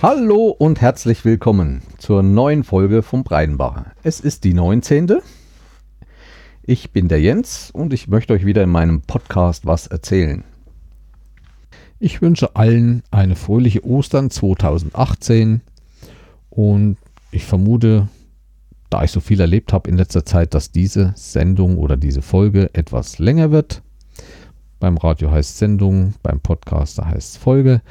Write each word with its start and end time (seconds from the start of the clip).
Hallo 0.00 0.54
und 0.56 0.80
herzlich 0.80 1.24
willkommen 1.24 1.82
zur 1.98 2.22
neuen 2.22 2.62
Folge 2.62 3.02
vom 3.02 3.24
Breidenbacher. 3.24 3.86
Es 4.04 4.20
ist 4.20 4.44
die 4.44 4.54
19. 4.54 5.16
Ich 6.62 6.92
bin 6.92 7.08
der 7.08 7.20
Jens 7.20 7.72
und 7.72 7.92
ich 7.92 8.06
möchte 8.06 8.32
euch 8.32 8.46
wieder 8.46 8.62
in 8.62 8.70
meinem 8.70 9.02
Podcast 9.02 9.66
was 9.66 9.88
erzählen. 9.88 10.44
Ich 11.98 12.22
wünsche 12.22 12.54
allen 12.54 13.02
eine 13.10 13.34
fröhliche 13.34 13.84
Ostern 13.84 14.30
2018 14.30 15.62
und 16.48 16.96
ich 17.32 17.44
vermute, 17.44 18.06
da 18.90 19.02
ich 19.02 19.10
so 19.10 19.18
viel 19.18 19.40
erlebt 19.40 19.72
habe 19.72 19.90
in 19.90 19.96
letzter 19.96 20.24
Zeit, 20.24 20.54
dass 20.54 20.70
diese 20.70 21.12
Sendung 21.16 21.76
oder 21.76 21.96
diese 21.96 22.22
Folge 22.22 22.72
etwas 22.72 23.18
länger 23.18 23.50
wird. 23.50 23.82
Beim 24.78 24.96
Radio 24.96 25.32
heißt 25.32 25.58
Sendung, 25.58 26.14
beim 26.22 26.38
Podcaster 26.38 27.04
heißt 27.04 27.38
Folge. 27.38 27.82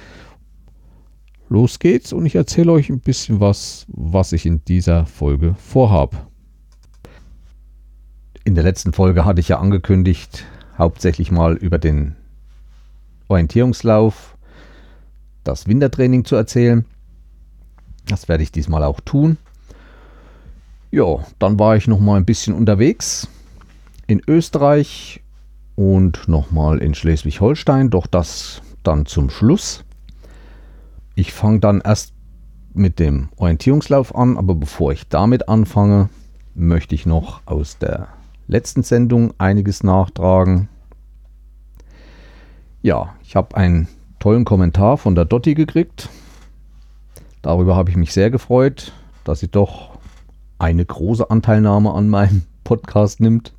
Los 1.49 1.79
geht's 1.79 2.11
und 2.11 2.25
ich 2.25 2.35
erzähle 2.35 2.73
euch 2.73 2.89
ein 2.89 2.99
bisschen 2.99 3.39
was, 3.39 3.85
was 3.87 4.33
ich 4.33 4.45
in 4.45 4.63
dieser 4.65 5.05
Folge 5.05 5.55
vorhabe. 5.55 6.17
In 8.43 8.55
der 8.55 8.63
letzten 8.63 8.93
Folge 8.93 9.23
hatte 9.23 9.39
ich 9.39 9.49
ja 9.49 9.59
angekündigt, 9.59 10.45
hauptsächlich 10.77 11.31
mal 11.31 11.55
über 11.55 11.77
den 11.77 12.15
Orientierungslauf, 13.29 14.37
das 15.43 15.67
Wintertraining 15.67 16.25
zu 16.25 16.35
erzählen. 16.35 16.85
Das 18.07 18.27
werde 18.27 18.43
ich 18.43 18.51
diesmal 18.51 18.83
auch 18.83 18.99
tun. 19.01 19.37
Ja, 20.91 21.25
dann 21.39 21.59
war 21.59 21.75
ich 21.75 21.87
noch 21.87 21.99
mal 21.99 22.15
ein 22.15 22.25
bisschen 22.25 22.53
unterwegs 22.53 23.27
in 24.07 24.21
Österreich 24.27 25.21
und 25.75 26.27
noch 26.27 26.51
mal 26.51 26.79
in 26.79 26.93
Schleswig-Holstein, 26.93 27.89
doch 27.89 28.07
das 28.07 28.61
dann 28.83 29.05
zum 29.05 29.29
Schluss. 29.29 29.83
Ich 31.17 31.33
fange 31.33 31.59
dann 31.59 31.81
erst 31.81 32.13
mit 32.75 32.99
dem 32.99 33.29
Orientierungslauf 33.37 34.15
an, 34.15 34.37
aber 34.37 34.53
bevor 34.53 34.91
ich 34.91 35.09
damit 35.09 35.49
anfange, 35.49 36.09
möchte 36.53 36.93
ich 36.93 37.07
noch 37.07 37.41
aus 37.47 37.79
der 37.79 38.09
letzten 38.45 38.83
Sendung 38.83 39.33
einiges 39.39 39.81
nachtragen. 39.81 40.69
Ja, 42.83 43.15
ich 43.23 43.35
habe 43.35 43.57
einen 43.57 43.87
tollen 44.19 44.45
Kommentar 44.45 44.99
von 44.99 45.15
der 45.15 45.25
Dotti 45.25 45.55
gekriegt. 45.55 46.07
Darüber 47.41 47.75
habe 47.75 47.89
ich 47.89 47.97
mich 47.97 48.13
sehr 48.13 48.29
gefreut, 48.29 48.93
dass 49.23 49.39
sie 49.39 49.47
doch 49.47 49.97
eine 50.59 50.85
große 50.85 51.31
Anteilnahme 51.31 51.95
an 51.95 52.09
meinem 52.09 52.43
Podcast 52.63 53.21
nimmt. 53.21 53.55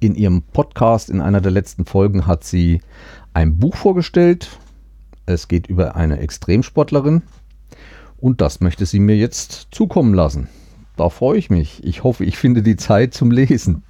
In 0.00 0.16
ihrem 0.16 0.42
Podcast 0.42 1.08
in 1.08 1.22
einer 1.22 1.40
der 1.40 1.52
letzten 1.52 1.86
Folgen 1.86 2.26
hat 2.26 2.44
sie 2.44 2.82
ein 3.32 3.58
Buch 3.58 3.74
vorgestellt. 3.74 4.58
Es 5.26 5.48
geht 5.48 5.66
über 5.66 5.96
eine 5.96 6.18
Extremsportlerin 6.18 7.22
und 8.18 8.40
das 8.40 8.60
möchte 8.60 8.86
sie 8.86 9.00
mir 9.00 9.16
jetzt 9.16 9.68
zukommen 9.70 10.14
lassen. 10.14 10.48
Da 10.96 11.08
freue 11.08 11.38
ich 11.38 11.50
mich. 11.50 11.82
Ich 11.84 12.04
hoffe, 12.04 12.24
ich 12.24 12.36
finde 12.36 12.62
die 12.62 12.76
Zeit 12.76 13.14
zum 13.14 13.30
Lesen, 13.30 13.82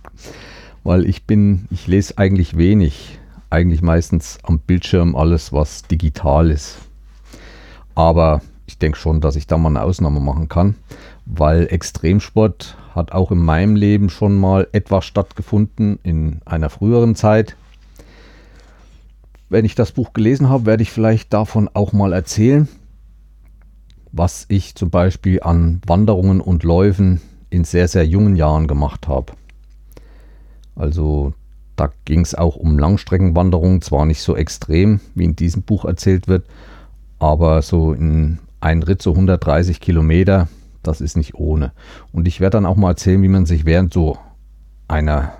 weil 0.82 1.06
ich 1.06 1.24
bin, 1.24 1.66
ich 1.70 1.86
lese 1.86 2.18
eigentlich 2.18 2.56
wenig, 2.56 3.18
eigentlich 3.50 3.82
meistens 3.82 4.38
am 4.42 4.58
Bildschirm 4.58 5.16
alles, 5.16 5.52
was 5.52 5.82
digital 5.82 6.50
ist. 6.50 6.78
Aber 7.94 8.40
ich 8.66 8.78
denke 8.78 8.98
schon, 8.98 9.20
dass 9.20 9.36
ich 9.36 9.46
da 9.46 9.58
mal 9.58 9.68
eine 9.68 9.82
Ausnahme 9.82 10.20
machen 10.20 10.48
kann 10.48 10.76
weil 11.26 11.66
Extremsport 11.70 12.76
hat 12.94 13.12
auch 13.12 13.30
in 13.30 13.38
meinem 13.38 13.76
Leben 13.76 14.10
schon 14.10 14.38
mal 14.38 14.68
etwas 14.72 15.04
stattgefunden 15.04 15.98
in 16.02 16.40
einer 16.44 16.70
früheren 16.70 17.14
Zeit. 17.14 17.56
Wenn 19.54 19.64
ich 19.64 19.76
das 19.76 19.92
Buch 19.92 20.14
gelesen 20.14 20.48
habe, 20.48 20.66
werde 20.66 20.82
ich 20.82 20.90
vielleicht 20.90 21.32
davon 21.32 21.70
auch 21.72 21.92
mal 21.92 22.12
erzählen, 22.12 22.66
was 24.10 24.46
ich 24.48 24.74
zum 24.74 24.90
Beispiel 24.90 25.44
an 25.44 25.80
Wanderungen 25.86 26.40
und 26.40 26.64
Läufen 26.64 27.20
in 27.50 27.62
sehr, 27.62 27.86
sehr 27.86 28.04
jungen 28.04 28.34
Jahren 28.34 28.66
gemacht 28.66 29.06
habe. 29.06 29.34
Also 30.74 31.34
da 31.76 31.92
ging 32.04 32.22
es 32.22 32.34
auch 32.34 32.56
um 32.56 32.80
Langstreckenwanderungen, 32.80 33.80
zwar 33.80 34.06
nicht 34.06 34.22
so 34.22 34.34
extrem, 34.34 34.98
wie 35.14 35.22
in 35.22 35.36
diesem 35.36 35.62
Buch 35.62 35.84
erzählt 35.84 36.26
wird, 36.26 36.46
aber 37.20 37.62
so 37.62 37.92
in 37.92 38.40
ein 38.58 38.82
Ritt 38.82 39.02
so 39.02 39.12
130 39.12 39.80
Kilometer 39.80 40.48
das 40.82 41.00
ist 41.00 41.16
nicht 41.16 41.36
ohne. 41.36 41.70
Und 42.10 42.26
ich 42.26 42.40
werde 42.40 42.56
dann 42.56 42.66
auch 42.66 42.74
mal 42.74 42.90
erzählen, 42.90 43.22
wie 43.22 43.28
man 43.28 43.46
sich 43.46 43.64
während 43.64 43.94
so 43.94 44.18
einer 44.88 45.34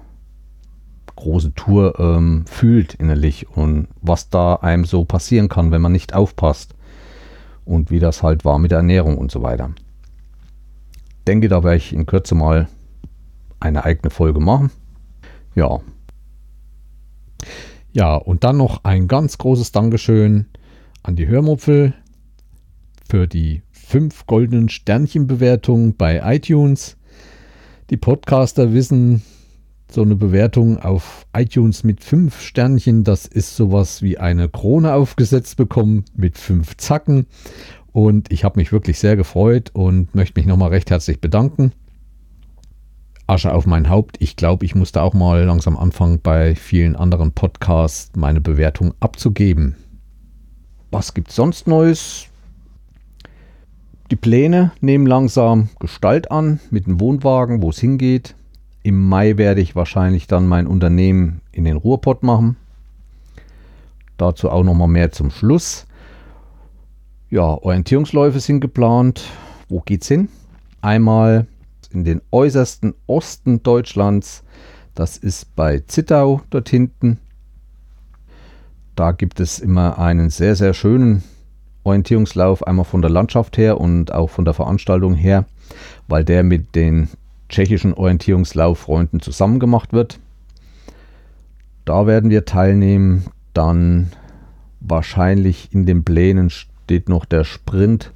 großen 1.17 1.55
Tour 1.55 1.99
ähm, 1.99 2.45
fühlt 2.47 2.95
innerlich 2.95 3.49
und 3.49 3.89
was 4.01 4.31
da 4.31 4.57
einem 4.57 4.85
so 4.85 5.05
passieren 5.05 5.49
kann, 5.49 5.71
wenn 5.71 5.83
man 5.83 5.93
nicht 5.93 6.15
aufpasst. 6.15 6.75
Und 7.65 7.91
wie 7.91 7.99
das 7.99 8.23
halt 8.23 8.45
war 8.45 8.59
mit 8.59 8.73
der 8.73 8.79
Ernährung 8.79 9.17
und 9.17 9.31
so 9.31 9.43
weiter. 9.43 9.71
Denke, 11.27 11.49
da 11.49 11.65
werde 11.65 11.79
ich 11.79 11.95
in 11.95 12.05
Kürze 12.05 12.35
mal 12.35 12.69
eine 13.59 13.85
eigene 13.85 14.11
Folge 14.11 14.41
machen. 14.41 14.71
Ja. 15.55 15.81
Ja, 17.93 18.17
und 18.17 18.45
dann 18.45 18.59
noch 18.59 18.85
ein 18.85 19.09
ganz 19.09 19.39
großes 19.39 19.73
Dankeschön 19.73 20.47
an 21.03 21.17
die 21.17 21.27
Hörmupfel 21.27 21.95
für 23.09 23.27
die 23.27 23.63
fünf 23.71 24.27
goldenen 24.27 24.69
Sternchenbewertungen 24.69 25.97
bei 25.97 26.21
iTunes. 26.35 26.97
Die 27.91 27.97
Podcaster 27.97 28.73
wissen, 28.73 29.23
so 29.94 30.03
eine 30.03 30.16
Bewertung 30.16 30.81
auf 30.81 31.25
iTunes 31.32 31.84
mit 31.84 32.03
fünf 32.03 32.41
Sternchen, 32.41 33.05
das 33.05 33.27
ist 33.27 33.55
sowas 33.55 34.03
wie 34.03 34.19
eine 34.19 34.49
Krone 34.49 34.93
aufgesetzt 34.93 35.56
bekommen 35.56 36.05
mit 36.16 36.37
fünf 36.37 36.77
Zacken. 36.77 37.27
Und 37.93 38.33
ich 38.33 38.43
habe 38.43 38.59
mich 38.59 38.72
wirklich 38.72 38.99
sehr 38.99 39.15
gefreut 39.15 39.71
und 39.72 40.12
möchte 40.12 40.41
mich 40.41 40.47
nochmal 40.47 40.71
recht 40.71 40.91
herzlich 40.91 41.21
bedanken. 41.21 41.71
Asche 43.28 43.54
auf 43.54 43.66
mein 43.66 43.88
Haupt. 43.88 44.16
Ich 44.19 44.34
glaube, 44.34 44.65
ich 44.65 44.75
musste 44.75 45.00
auch 45.00 45.15
mal 45.15 45.44
langsam 45.44 45.77
anfangen, 45.77 46.19
bei 46.21 46.56
vielen 46.56 46.97
anderen 46.97 47.31
Podcasts 47.31 48.10
meine 48.16 48.41
Bewertung 48.41 48.94
abzugeben. 48.99 49.77
Was 50.91 51.15
gibt 51.15 51.31
es 51.31 51.37
sonst 51.37 51.69
Neues? 51.69 52.27
Die 54.10 54.16
Pläne 54.16 54.72
nehmen 54.81 55.06
langsam 55.06 55.69
Gestalt 55.78 56.33
an 56.33 56.59
mit 56.71 56.87
dem 56.87 57.00
Wohnwagen, 57.00 57.62
wo 57.62 57.71
es 57.71 57.78
hingeht. 57.78 58.34
Im 58.84 59.09
Mai 59.09 59.39
werde 59.39 59.62
ich 59.62 59.75
wahrscheinlich 59.75 60.27
dann 60.27 60.47
mein 60.47 60.67
Unternehmen 60.67 61.41
in 61.53 61.65
den 61.65 61.78
Ruhrpott 61.78 62.22
machen. 62.22 62.56
Dazu 64.19 64.50
auch 64.50 64.62
noch 64.62 64.75
mal 64.75 64.89
mehr 64.89 65.11
zum 65.11 65.31
Schluss. 65.31 65.87
Ja, 67.31 67.45
Orientierungsläufe 67.45 68.41
sind 68.41 68.61
geplant. 68.61 69.25
Wo 69.71 69.81
geht's 69.81 70.09
hin? 70.09 70.28
Einmal 70.83 71.47
in 71.93 72.05
den 72.05 72.21
äußersten 72.31 72.93
Osten 73.06 73.62
Deutschlands. 73.62 74.45
Das 74.95 75.16
ist 75.16 75.56
bei 75.56 75.78
Zittau 75.87 76.43
dort 76.51 76.69
hinten. 76.69 77.19
Da 78.97 79.12
gibt 79.12 79.41
es 79.41 79.61
immer 79.61 79.99
einen 79.99 80.28
sehr, 80.28 80.56
sehr 80.56 80.75
schönen 80.75 81.25
Orientierungslauf, 81.84 82.66
einmal 82.66 82.84
von 82.84 83.01
der 83.01 83.11
Landschaft 83.11 83.56
her 83.56 83.81
und 83.81 84.12
auch 84.12 84.28
von 84.28 84.45
der 84.45 84.53
Veranstaltung 84.53 85.15
her, 85.15 85.47
weil 86.06 86.22
der 86.22 86.43
mit 86.43 86.75
den 86.75 87.09
tschechischen 87.49 87.94
Orientierungslauffreunden 87.94 89.21
zusammen 89.21 89.59
gemacht 89.60 89.93
wird. 89.93 90.19
Da 91.84 92.06
werden 92.06 92.31
wir 92.31 92.44
teilnehmen. 92.44 93.25
Dann 93.53 94.10
wahrscheinlich 94.81 95.72
in 95.72 95.87
den 95.87 96.04
Plänen 96.04 96.50
steht 96.50 97.09
noch 97.09 97.25
der 97.25 97.44
Sprint. 97.44 98.13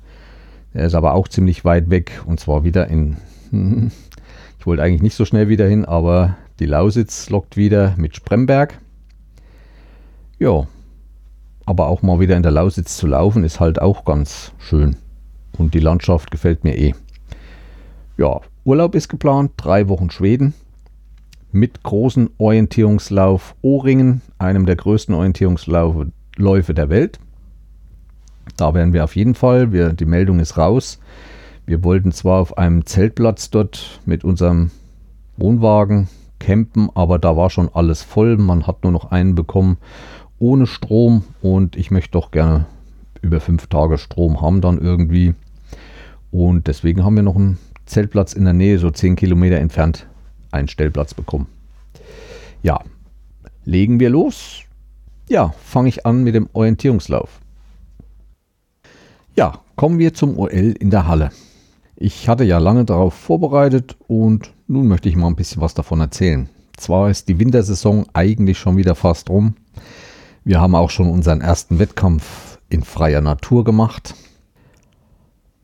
Der 0.75 0.87
ist 0.87 0.95
aber 0.95 1.15
auch 1.15 1.29
ziemlich 1.29 1.65
weit 1.65 1.91
weg 1.91 2.23
und 2.27 2.41
zwar 2.41 2.65
wieder 2.65 2.89
in. 2.89 3.17
Ich 4.61 4.67
wollte 4.67 4.83
eigentlich 4.83 5.03
nicht 5.03 5.15
so 5.15 5.25
schnell 5.25 5.49
wieder 5.49 5.67
hin, 5.69 5.85
aber 5.85 6.37
die 6.59 6.67
Lausitz 6.67 7.31
lockt 7.31 7.57
wieder 7.57 7.95
mit 7.97 8.17
Spremberg. 8.17 8.81
Ja, 10.41 10.67
aber 11.65 11.87
auch 11.87 12.03
mal 12.03 12.19
wieder 12.19 12.37
in 12.37 12.43
der 12.43 12.53
Lausitz 12.53 12.97
zu 12.97 13.07
laufen, 13.07 13.45
ist 13.45 13.61
halt 13.61 13.81
auch 13.81 14.05
ganz 14.05 14.53
schön. 14.59 14.97
Und 15.57 15.75
die 15.75 15.81
Landschaft 15.81 16.31
gefällt 16.31 16.65
mir 16.65 16.77
eh. 16.77 16.95
Ja, 18.17 18.41
Urlaub 18.69 18.95
ist 18.95 19.09
geplant, 19.09 19.53
drei 19.57 19.89
Wochen 19.89 20.11
Schweden 20.11 20.53
mit 21.53 21.83
großen 21.85 22.29
Orientierungslauf 22.37 23.55
O-Ringen, 23.63 24.21
einem 24.37 24.67
der 24.67 24.77
größten 24.77 25.15
Orientierungsläufe 25.15 26.75
der 26.75 26.91
Welt. 26.91 27.19
Da 28.59 28.75
werden 28.75 28.93
wir 28.93 29.05
auf 29.05 29.17
jeden 29.17 29.35
Fall, 29.35 29.73
wir, 29.73 29.95
die 29.95 30.05
Meldung 30.05 30.39
ist 30.39 30.59
raus. 30.59 31.01
Wir 31.65 31.83
wollten 31.83 32.13
zwar 32.13 32.43
auf 32.43 32.59
einem 32.59 32.85
Zeltplatz 32.85 33.49
dort 33.49 34.01
mit 34.05 34.23
unserem 34.23 34.71
Wohnwagen 35.39 36.09
campen, 36.39 36.91
aber 36.95 37.19
da 37.19 37.39
war 37.39 37.49
schon 37.49 37.71
alles 37.73 38.03
voll. 38.03 38.37
Man 38.37 38.67
hat 38.67 38.83
nur 38.83 38.93
noch 38.93 39.11
einen 39.11 39.35
bekommen 39.35 39.79
ohne 40.39 40.67
Strom 40.67 41.25
und 41.41 41.75
ich 41.75 41.91
möchte 41.91 42.11
doch 42.11 42.33
gerne 42.33 42.67
über 43.23 43.41
fünf 43.41 43.69
Tage 43.69 43.97
Strom 43.97 44.43
haben 44.43 44.61
dann 44.61 44.79
irgendwie. 44.79 45.35
Und 46.31 46.67
deswegen 46.67 47.03
haben 47.05 47.17
wir 47.17 47.23
noch 47.23 47.37
einen 47.37 47.57
Zeltplatz 47.89 48.33
in 48.33 48.45
der 48.45 48.53
Nähe, 48.53 48.79
so 48.79 48.91
zehn 48.91 49.17
Kilometer 49.17 49.57
entfernt, 49.57 50.07
einen 50.51 50.69
Stellplatz 50.69 51.15
bekommen. 51.15 51.47
Ja, 52.63 52.81
legen 53.65 54.01
wir 54.01 54.11
los. 54.11 54.63
Ja, 55.29 55.55
fange 55.63 55.89
ich 55.89 56.07
an 56.07 56.25
mit 56.25 56.35
dem 56.35 56.49
Orientierungslauf. 56.53 57.41
Ja, 59.37 59.61
kommen 59.77 59.99
wir 59.99 60.15
zum 60.15 60.39
OL 60.39 60.75
in 60.79 60.91
der 60.91 61.07
Halle. 61.07 61.31
Ich 61.97 62.29
hatte 62.29 62.45
ja 62.45 62.59
lange 62.59 62.85
darauf 62.85 63.15
vorbereitet 63.15 63.97
und 64.07 64.55
nun 64.67 64.89
möchte 64.89 65.09
ich 65.09 65.17
mal 65.17 65.27
ein 65.27 65.37
bisschen 65.37 65.61
was 65.61 65.75
davon 65.75 66.01
erzählen. 66.01 66.49
Zwar 66.77 67.11
ist 67.11 67.29
die 67.29 67.39
Wintersaison 67.39 68.07
eigentlich 68.13 68.59
schon 68.59 68.77
wieder 68.77 68.95
fast 68.95 69.31
rum. 69.31 69.57
Wir 70.45 70.61
haben 70.61 70.75
auch 70.75 70.91
schon 70.91 71.11
unseren 71.11 71.41
ersten 71.41 71.79
Wettkampf 71.79 72.59
in 72.69 72.83
freier 72.83 73.21
Natur 73.21 73.65
gemacht. 73.65 74.15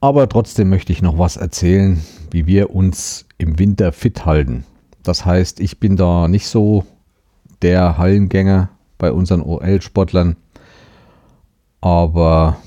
Aber 0.05 0.29
trotzdem 0.29 0.69
möchte 0.69 0.93
ich 0.93 1.01
noch 1.01 1.19
was 1.19 1.39
erzählen, 1.39 2.05
wie 2.31 2.47
wir 2.47 2.75
uns 2.75 3.25
im 3.39 3.59
Winter 3.59 3.91
fit 3.91 4.27
halten. 4.27 4.67
Das 5.03 5.25
heißt, 5.25 5.61
ich 5.61 5.81
bin 5.81 5.97
da 5.97 6.29
nicht 6.29 6.47
so 6.47 6.85
der 7.63 7.97
Hallengänger 7.97 8.69
bei 8.99 9.11
unseren 9.11 9.41
OL-Sportlern, 9.41 10.37
aber 11.81 12.59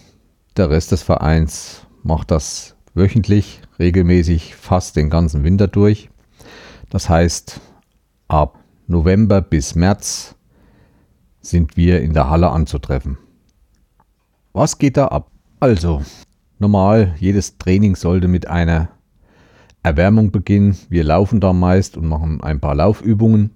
der 0.57 0.72
Rest 0.72 0.92
des 0.92 1.04
Vereins 1.04 1.86
macht 2.01 2.31
das 2.31 2.75
wöchentlich, 2.95 3.62
regelmäßig, 3.78 4.56
fast 4.56 4.95
den 4.95 5.12
ganzen 5.12 5.44
Winter 5.44 5.68
durch. 5.68 6.10
Das 6.89 7.07
heißt, 7.07 7.62
ab 8.30 8.57
November 8.88 9.42
bis 9.42 9.75
März 9.75 10.34
sind 11.42 11.78
wir 11.78 12.01
in 12.01 12.13
der 12.13 12.31
Halle 12.31 12.50
anzutreffen. 12.50 13.19
Was 14.54 14.80
geht 14.80 14.98
da 14.98 15.10
ab? 15.10 15.30
Also, 15.60 16.01
normal, 16.59 17.15
jedes 17.19 17.57
Training 17.57 17.95
sollte 17.95 18.27
mit 18.27 18.48
einer 18.48 18.89
Erwärmung 19.83 20.31
beginnen. 20.31 20.77
Wir 20.89 21.04
laufen 21.04 21.39
da 21.39 21.54
meist 21.54 21.98
und 21.98 22.07
machen 22.07 22.42
ein 22.42 22.59
paar 22.59 22.75
Laufübungen. 22.75 23.51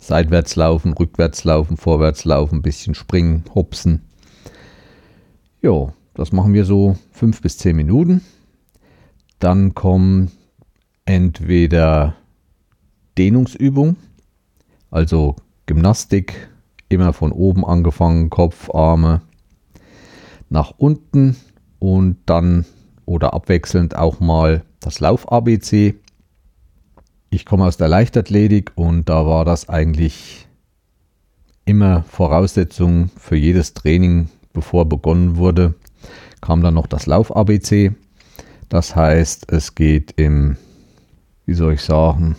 Seitwärts 0.00 0.56
laufen, 0.56 0.92
rückwärts 0.92 1.44
laufen, 1.44 1.76
vorwärts 1.76 2.24
laufen, 2.24 2.56
ein 2.56 2.62
bisschen 2.62 2.94
springen, 2.94 3.44
hopsen. 3.54 4.02
Jo, 5.62 5.92
das 6.14 6.32
machen 6.32 6.52
wir 6.52 6.64
so 6.64 6.96
fünf 7.10 7.42
bis 7.42 7.58
zehn 7.58 7.76
Minuten. 7.76 8.22
Dann 9.38 9.74
kommen 9.74 10.30
entweder 11.04 12.14
Dehnungsübungen, 13.18 13.96
also 14.90 15.36
Gymnastik, 15.66 16.48
immer 16.88 17.12
von 17.12 17.32
oben 17.32 17.64
angefangen, 17.64 18.30
Kopf, 18.30 18.70
Arme 18.70 19.22
nach 20.48 20.72
unten 20.76 21.36
und 21.86 22.16
dann 22.26 22.64
oder 23.04 23.32
abwechselnd 23.32 23.94
auch 23.94 24.18
mal 24.18 24.64
das 24.80 24.98
Lauf-ABC. 24.98 25.94
Ich 27.30 27.46
komme 27.46 27.64
aus 27.64 27.76
der 27.76 27.86
Leichtathletik 27.86 28.72
und 28.74 29.08
da 29.08 29.24
war 29.24 29.44
das 29.44 29.68
eigentlich 29.68 30.48
immer 31.64 32.02
Voraussetzung 32.02 33.08
für 33.16 33.36
jedes 33.36 33.72
Training, 33.72 34.30
bevor 34.52 34.88
begonnen 34.88 35.36
wurde, 35.36 35.74
kam 36.40 36.60
dann 36.60 36.74
noch 36.74 36.88
das 36.88 37.06
Lauf-ABC. 37.06 37.92
Das 38.68 38.96
heißt, 38.96 39.52
es 39.52 39.76
geht 39.76 40.12
im, 40.16 40.56
wie 41.44 41.54
soll 41.54 41.74
ich 41.74 41.82
sagen, 41.82 42.34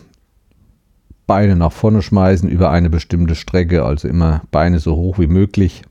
Beine 1.26 1.56
nach 1.56 1.72
vorne 1.72 2.02
schmeißen 2.02 2.50
über 2.50 2.70
eine 2.70 2.90
bestimmte 2.90 3.36
Strecke, 3.36 3.86
also 3.86 4.10
immer 4.10 4.42
Beine 4.52 4.80
so 4.80 4.98
hoch 4.98 5.20
wie 5.20 5.28
möglich. 5.28 5.84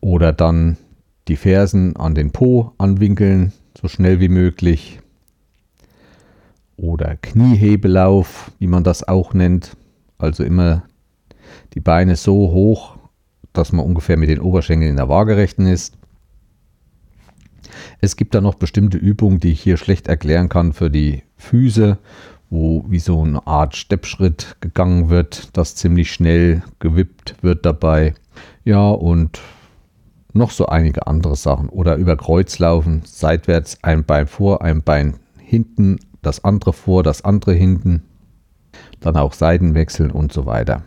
Oder 0.00 0.32
dann 0.32 0.76
die 1.28 1.36
Fersen 1.36 1.96
an 1.96 2.14
den 2.14 2.32
Po 2.32 2.72
anwinkeln, 2.78 3.52
so 3.80 3.88
schnell 3.88 4.20
wie 4.20 4.28
möglich. 4.28 5.00
Oder 6.76 7.16
Kniehebelauf, 7.16 8.50
wie 8.58 8.66
man 8.66 8.84
das 8.84 9.06
auch 9.06 9.34
nennt. 9.34 9.76
Also 10.16 10.42
immer 10.42 10.84
die 11.74 11.80
Beine 11.80 12.16
so 12.16 12.52
hoch, 12.52 12.96
dass 13.52 13.72
man 13.72 13.84
ungefähr 13.84 14.16
mit 14.16 14.28
den 14.28 14.40
Oberschenkeln 14.40 14.90
in 14.90 14.96
der 14.96 15.08
Waagerechten 15.08 15.66
ist. 15.66 15.96
Es 18.00 18.16
gibt 18.16 18.34
da 18.34 18.40
noch 18.40 18.54
bestimmte 18.54 18.96
Übungen, 18.96 19.40
die 19.40 19.52
ich 19.52 19.60
hier 19.60 19.76
schlecht 19.76 20.08
erklären 20.08 20.48
kann 20.48 20.72
für 20.72 20.90
die 20.90 21.22
Füße, 21.36 21.98
wo 22.50 22.84
wie 22.88 23.00
so 23.00 23.22
eine 23.22 23.46
Art 23.46 23.76
Steppschritt 23.76 24.56
gegangen 24.60 25.10
wird, 25.10 25.56
das 25.56 25.74
ziemlich 25.74 26.12
schnell 26.12 26.62
gewippt 26.78 27.36
wird 27.42 27.66
dabei. 27.66 28.14
Ja, 28.64 28.88
und 28.90 29.40
noch 30.32 30.50
so 30.50 30.66
einige 30.66 31.06
andere 31.06 31.36
Sachen. 31.36 31.68
Oder 31.68 31.96
über 31.96 32.16
Kreuz 32.16 32.58
laufen, 32.58 33.02
seitwärts 33.04 33.78
ein 33.82 34.04
Bein 34.04 34.26
vor, 34.26 34.62
ein 34.62 34.82
Bein 34.82 35.14
hinten, 35.38 35.98
das 36.22 36.44
andere 36.44 36.72
vor, 36.72 37.02
das 37.02 37.24
andere 37.24 37.54
hinten. 37.54 38.02
Dann 39.00 39.16
auch 39.16 39.32
Seiten 39.32 39.74
wechseln 39.74 40.10
und 40.10 40.32
so 40.32 40.46
weiter. 40.46 40.82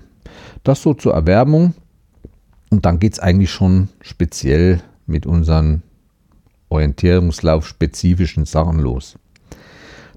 Das 0.64 0.82
so 0.82 0.94
zur 0.94 1.14
Erwärmung. 1.14 1.74
Und 2.70 2.86
dann 2.86 3.00
geht 3.00 3.14
es 3.14 3.20
eigentlich 3.20 3.52
schon 3.52 3.90
speziell 4.02 4.82
mit 5.06 5.26
unseren 5.26 5.84
Orientierungslauf-spezifischen 6.70 8.46
Sachen 8.46 8.80
los. 8.80 9.18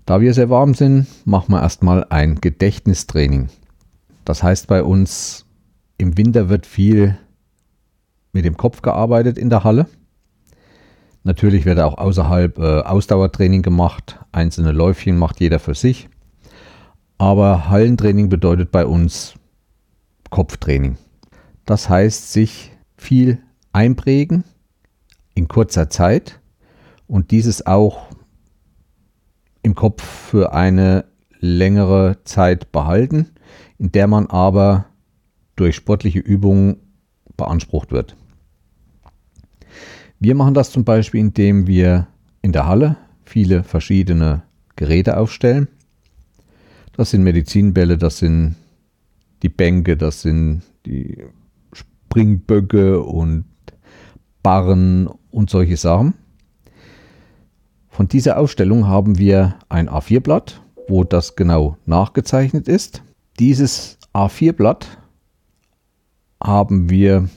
Da 0.07 0.21
wir 0.21 0.35
sehr 0.35 0.51
warm 0.51 0.75
sind, 0.75 1.07
machen 1.25 1.53
wir 1.53 1.63
erstmal 1.63 2.05
ein 2.11 2.41
Gedächtnistraining. 2.41 3.49
Das 4.25 4.43
heißt 4.43 4.69
bei 4.69 4.83
uns, 4.83 5.47
im 5.99 6.17
Winter 6.17 6.49
wird 6.49 6.67
viel 6.67 7.19
mit 8.35 8.45
dem 8.45 8.57
Kopf 8.57 8.83
gearbeitet 8.83 9.39
in 9.39 9.49
der 9.49 9.65
Halle. 9.65 9.87
Natürlich 11.23 11.65
wird 11.65 11.81
auch 11.81 11.97
außerhalb 11.97 12.59
äh, 12.59 12.81
Ausdauertraining 12.81 13.63
gemacht. 13.63 14.19
Einzelne 14.33 14.73
Läufchen 14.73 15.17
macht 15.17 15.41
jeder 15.41 15.59
für 15.59 15.75
sich. 15.75 16.11
Aber 17.17 17.71
Hallentraining 17.71 18.29
bedeutet 18.29 18.71
bei 18.71 18.85
uns 18.85 19.35
Kopftraining. 20.29 20.99
Das 21.65 21.89
heißt, 21.89 22.33
sich 22.33 22.73
viel 22.99 23.39
einprägen 23.73 24.45
in 25.35 25.49
kurzer 25.49 25.89
Zeit 25.89 26.41
und 27.07 27.31
dieses 27.31 27.67
auch 27.67 28.09
im 29.63 29.75
Kopf 29.75 30.03
für 30.03 30.53
eine 30.53 31.07
längere 31.39 32.19
Zeit 32.25 32.71
behalten, 32.73 33.31
in 33.79 33.93
der 33.93 34.09
man 34.09 34.27
aber 34.27 34.87
durch 35.57 35.77
sportliche 35.77 36.19
Übungen 36.19 36.77
beansprucht 37.37 37.93
wird. 37.93 38.17
Wir 40.21 40.35
machen 40.35 40.55
das 40.55 40.71
zum 40.71 40.85
Beispiel, 40.85 41.21
indem 41.21 41.67
wir 41.67 42.07
in 42.43 42.53
der 42.53 42.67
Halle 42.67 42.97
viele 43.25 43.63
verschiedene 43.65 44.43
Geräte 44.77 45.17
aufstellen. 45.17 45.69
Das 46.97 47.11
sind 47.11 47.23
Medizinbälle, 47.23 47.99
das 47.99 48.19
sind 48.19 48.55
die 49.43 49.49
Bänke, 49.49 49.97
das 49.97 50.23
sind 50.23 50.63
die 50.87 51.25
Springböcke 51.73 53.01
und 53.01 53.45
Barren 54.43 55.09
und 55.31 55.51
solche 55.51 55.77
Sachen. 55.77 56.15
Von 57.89 58.09
dieser 58.09 58.39
Ausstellung 58.39 58.87
haben 58.87 59.19
wir 59.19 59.57
ein 59.69 59.89
A4-Blatt, 59.89 60.61
wo 60.89 61.05
das 61.05 61.37
genau 61.37 61.77
nachgezeichnet 61.87 62.69
ist. 62.69 63.03
Dieses 63.39 63.99
A4-Blatt 64.13 64.99
haben 66.43 66.91
wir 66.91 67.29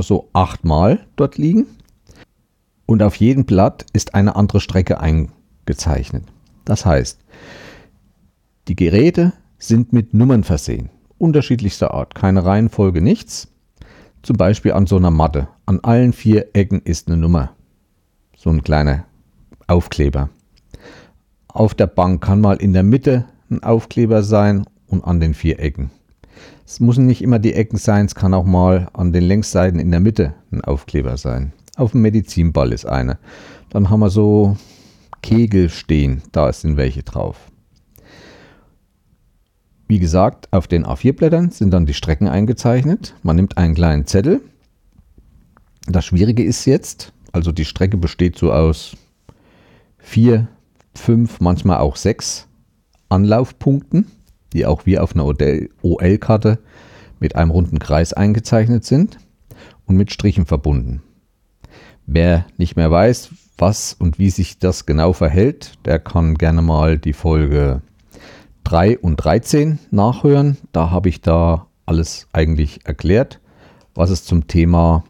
so 0.00 0.28
achtmal 0.32 1.06
dort 1.16 1.36
liegen 1.36 1.66
und 2.86 3.02
auf 3.02 3.16
jedem 3.16 3.44
Blatt 3.44 3.84
ist 3.92 4.14
eine 4.14 4.36
andere 4.36 4.60
Strecke 4.60 5.00
eingezeichnet. 5.00 6.24
Das 6.64 6.86
heißt, 6.86 7.18
die 8.68 8.76
Geräte 8.76 9.32
sind 9.58 9.92
mit 9.92 10.14
Nummern 10.14 10.44
versehen, 10.44 10.90
unterschiedlichster 11.18 11.92
Art, 11.92 12.14
keine 12.14 12.44
Reihenfolge, 12.44 13.00
nichts. 13.00 13.48
Zum 14.22 14.36
Beispiel 14.36 14.72
an 14.72 14.86
so 14.86 14.96
einer 14.96 15.12
Matte. 15.12 15.48
An 15.66 15.80
allen 15.80 16.12
vier 16.12 16.48
Ecken 16.52 16.80
ist 16.82 17.06
eine 17.06 17.16
Nummer. 17.16 17.52
So 18.36 18.50
ein 18.50 18.62
kleiner 18.62 19.04
Aufkleber. 19.68 20.30
Auf 21.48 21.74
der 21.74 21.86
Bank 21.86 22.22
kann 22.24 22.40
mal 22.40 22.56
in 22.56 22.72
der 22.72 22.82
Mitte 22.82 23.26
ein 23.50 23.62
Aufkleber 23.62 24.22
sein 24.22 24.64
und 24.88 25.04
an 25.04 25.20
den 25.20 25.32
vier 25.32 25.60
Ecken. 25.60 25.90
Es 26.66 26.80
müssen 26.80 27.06
nicht 27.06 27.22
immer 27.22 27.38
die 27.38 27.54
Ecken 27.54 27.78
sein, 27.78 28.06
es 28.06 28.16
kann 28.16 28.34
auch 28.34 28.44
mal 28.44 28.88
an 28.92 29.12
den 29.12 29.22
Längsseiten 29.22 29.78
in 29.78 29.92
der 29.92 30.00
Mitte 30.00 30.34
ein 30.50 30.62
Aufkleber 30.62 31.16
sein. 31.16 31.52
Auf 31.76 31.92
dem 31.92 32.00
Medizinball 32.00 32.72
ist 32.72 32.86
eine. 32.86 33.18
Dann 33.68 33.90
haben 33.90 34.00
wir 34.00 34.10
so 34.10 34.56
Kegel 35.22 35.68
stehen, 35.68 36.22
da 36.32 36.52
sind 36.52 36.76
welche 36.78 37.02
drauf. 37.02 37.50
Wie 39.86 39.98
gesagt, 39.98 40.52
auf 40.52 40.66
den 40.66 40.84
A4-Blättern 40.84 41.50
sind 41.50 41.70
dann 41.70 41.86
die 41.86 41.94
Strecken 41.94 42.28
eingezeichnet. 42.28 43.14
Man 43.22 43.36
nimmt 43.36 43.56
einen 43.56 43.74
kleinen 43.74 44.06
Zettel. 44.06 44.40
Das 45.86 46.04
Schwierige 46.04 46.42
ist 46.42 46.64
jetzt, 46.64 47.12
also 47.30 47.52
die 47.52 47.64
Strecke 47.64 47.96
besteht 47.96 48.36
so 48.36 48.52
aus 48.52 48.96
vier, 49.98 50.48
fünf, 50.94 51.40
manchmal 51.40 51.78
auch 51.78 51.96
sechs 51.96 52.48
Anlaufpunkten, 53.10 54.06
die 54.52 54.66
auch 54.66 54.86
wie 54.86 54.98
auf 54.98 55.14
einer 55.14 55.26
OL-Karte 55.26 56.58
mit 57.20 57.36
einem 57.36 57.50
runden 57.50 57.78
Kreis 57.78 58.12
eingezeichnet 58.12 58.84
sind 58.84 59.18
und 59.84 59.96
mit 59.96 60.12
Strichen 60.12 60.46
verbunden. 60.46 61.02
Wer 62.06 62.46
nicht 62.56 62.76
mehr 62.76 62.90
weiß, 62.90 63.30
was 63.58 63.92
und 63.92 64.18
wie 64.18 64.30
sich 64.30 64.58
das 64.58 64.86
genau 64.86 65.12
verhält, 65.12 65.74
der 65.84 65.98
kann 65.98 66.36
gerne 66.36 66.62
mal 66.62 66.98
die 66.98 67.12
Folge 67.12 67.82
3 68.64 68.98
und 68.98 69.16
13 69.16 69.80
nachhören. 69.90 70.56
Da 70.72 70.90
habe 70.90 71.08
ich 71.08 71.20
da 71.20 71.66
alles 71.84 72.28
eigentlich 72.32 72.86
erklärt, 72.86 73.40
was 73.94 74.10
es 74.10 74.24
zum 74.24 74.46
Thema 74.46 75.04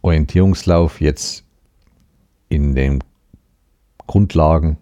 Orientierungslauf 0.00 1.00
jetzt 1.00 1.44
in 2.48 2.74
den 2.74 3.04
Grundlagen 4.06 4.78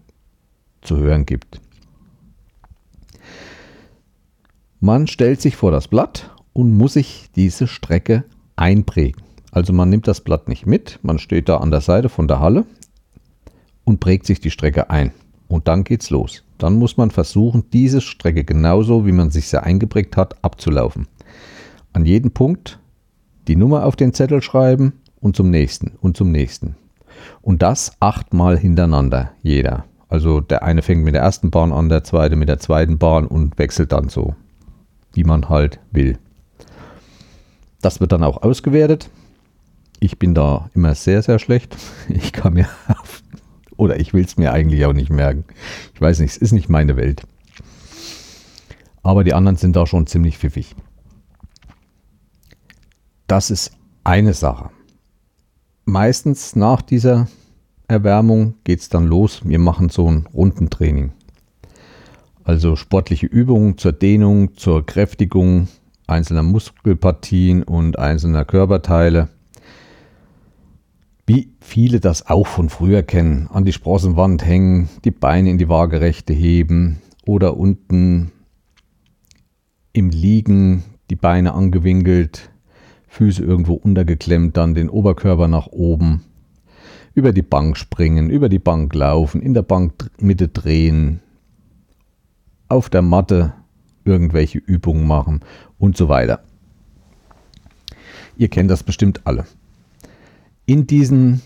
zu 0.82 0.96
hören 0.98 1.26
gibt. 1.26 1.60
Man 4.78 5.08
stellt 5.08 5.40
sich 5.40 5.56
vor 5.56 5.72
das 5.72 5.88
Blatt 5.88 6.30
und 6.52 6.76
muss 6.76 6.92
sich 6.92 7.30
diese 7.34 7.66
Strecke 7.66 8.24
einprägen. 8.54 9.25
Also 9.56 9.72
man 9.72 9.88
nimmt 9.88 10.06
das 10.06 10.20
Blatt 10.20 10.48
nicht 10.48 10.66
mit, 10.66 10.98
man 11.00 11.18
steht 11.18 11.48
da 11.48 11.56
an 11.56 11.70
der 11.70 11.80
Seite 11.80 12.10
von 12.10 12.28
der 12.28 12.40
Halle 12.40 12.66
und 13.84 14.00
prägt 14.00 14.26
sich 14.26 14.38
die 14.38 14.50
Strecke 14.50 14.90
ein. 14.90 15.12
Und 15.48 15.66
dann 15.66 15.82
geht's 15.82 16.10
los. 16.10 16.42
Dann 16.58 16.74
muss 16.74 16.98
man 16.98 17.10
versuchen, 17.10 17.64
diese 17.72 18.02
Strecke 18.02 18.44
genauso, 18.44 19.06
wie 19.06 19.12
man 19.12 19.30
sich 19.30 19.48
sie 19.48 19.62
eingeprägt 19.62 20.18
hat, 20.18 20.44
abzulaufen. 20.44 21.08
An 21.94 22.04
jedem 22.04 22.32
Punkt 22.32 22.78
die 23.48 23.56
Nummer 23.56 23.86
auf 23.86 23.96
den 23.96 24.12
Zettel 24.12 24.42
schreiben 24.42 24.92
und 25.20 25.36
zum 25.36 25.48
nächsten 25.48 25.92
und 26.02 26.18
zum 26.18 26.30
nächsten. 26.30 26.76
Und 27.40 27.62
das 27.62 27.92
achtmal 27.98 28.58
hintereinander, 28.58 29.32
jeder. 29.42 29.86
Also 30.10 30.42
der 30.42 30.64
eine 30.64 30.82
fängt 30.82 31.02
mit 31.02 31.14
der 31.14 31.22
ersten 31.22 31.50
Bahn 31.50 31.72
an, 31.72 31.88
der 31.88 32.04
zweite 32.04 32.36
mit 32.36 32.50
der 32.50 32.58
zweiten 32.58 32.98
Bahn 32.98 33.26
und 33.26 33.58
wechselt 33.58 33.92
dann 33.92 34.10
so, 34.10 34.34
wie 35.14 35.24
man 35.24 35.48
halt 35.48 35.80
will. 35.92 36.18
Das 37.80 38.00
wird 38.00 38.12
dann 38.12 38.22
auch 38.22 38.42
ausgewertet. 38.42 39.08
Ich 40.00 40.18
bin 40.18 40.34
da 40.34 40.70
immer 40.74 40.94
sehr, 40.94 41.22
sehr 41.22 41.38
schlecht. 41.38 41.76
Ich 42.08 42.32
kann 42.32 42.54
mir 42.54 42.68
oder 43.76 43.98
ich 43.98 44.14
will 44.14 44.24
es 44.24 44.36
mir 44.36 44.52
eigentlich 44.52 44.84
auch 44.86 44.92
nicht 44.92 45.10
merken. 45.10 45.44
Ich 45.94 46.00
weiß 46.00 46.20
nicht, 46.20 46.30
es 46.30 46.36
ist 46.36 46.52
nicht 46.52 46.68
meine 46.68 46.96
Welt. 46.96 47.22
Aber 49.02 49.24
die 49.24 49.34
anderen 49.34 49.56
sind 49.56 49.76
da 49.76 49.86
schon 49.86 50.06
ziemlich 50.06 50.38
pfiffig. 50.38 50.74
Das 53.26 53.50
ist 53.50 53.72
eine 54.04 54.34
Sache. 54.34 54.70
Meistens 55.84 56.56
nach 56.56 56.82
dieser 56.82 57.28
Erwärmung 57.88 58.54
geht 58.64 58.80
es 58.80 58.88
dann 58.88 59.06
los. 59.06 59.42
Wir 59.44 59.58
machen 59.58 59.88
so 59.88 60.10
ein 60.10 60.26
Rundentraining. 60.34 61.12
Also 62.44 62.76
sportliche 62.76 63.26
Übungen 63.26 63.78
zur 63.78 63.92
Dehnung, 63.92 64.56
zur 64.56 64.84
Kräftigung 64.86 65.68
einzelner 66.06 66.42
Muskelpartien 66.42 67.62
und 67.62 67.98
einzelner 67.98 68.44
Körperteile 68.44 69.28
wie 71.26 71.52
viele 71.60 71.98
das 71.98 72.28
auch 72.28 72.46
von 72.46 72.68
früher 72.68 73.02
kennen, 73.02 73.48
an 73.52 73.64
die 73.64 73.72
Sprossenwand 73.72 74.46
hängen, 74.46 74.88
die 75.04 75.10
Beine 75.10 75.50
in 75.50 75.58
die 75.58 75.68
Waagerechte 75.68 76.32
heben 76.32 77.02
oder 77.26 77.56
unten 77.56 78.30
im 79.92 80.10
Liegen 80.10 80.84
die 81.10 81.16
Beine 81.16 81.54
angewinkelt, 81.54 82.50
Füße 83.08 83.42
irgendwo 83.42 83.74
untergeklemmt, 83.74 84.56
dann 84.56 84.74
den 84.74 84.88
Oberkörper 84.88 85.48
nach 85.48 85.66
oben, 85.68 86.22
über 87.14 87.32
die 87.32 87.42
Bank 87.42 87.76
springen, 87.76 88.30
über 88.30 88.48
die 88.48 88.58
Bank 88.60 88.94
laufen, 88.94 89.42
in 89.42 89.54
der 89.54 89.62
Bankmitte 89.62 90.48
drehen, 90.48 91.20
auf 92.68 92.88
der 92.88 93.02
Matte 93.02 93.54
irgendwelche 94.04 94.58
Übungen 94.58 95.06
machen 95.06 95.40
und 95.78 95.96
so 95.96 96.08
weiter. 96.08 96.40
Ihr 98.36 98.48
kennt 98.48 98.70
das 98.70 98.84
bestimmt 98.84 99.22
alle 99.24 99.46
in 100.66 100.86
diesen 100.86 101.40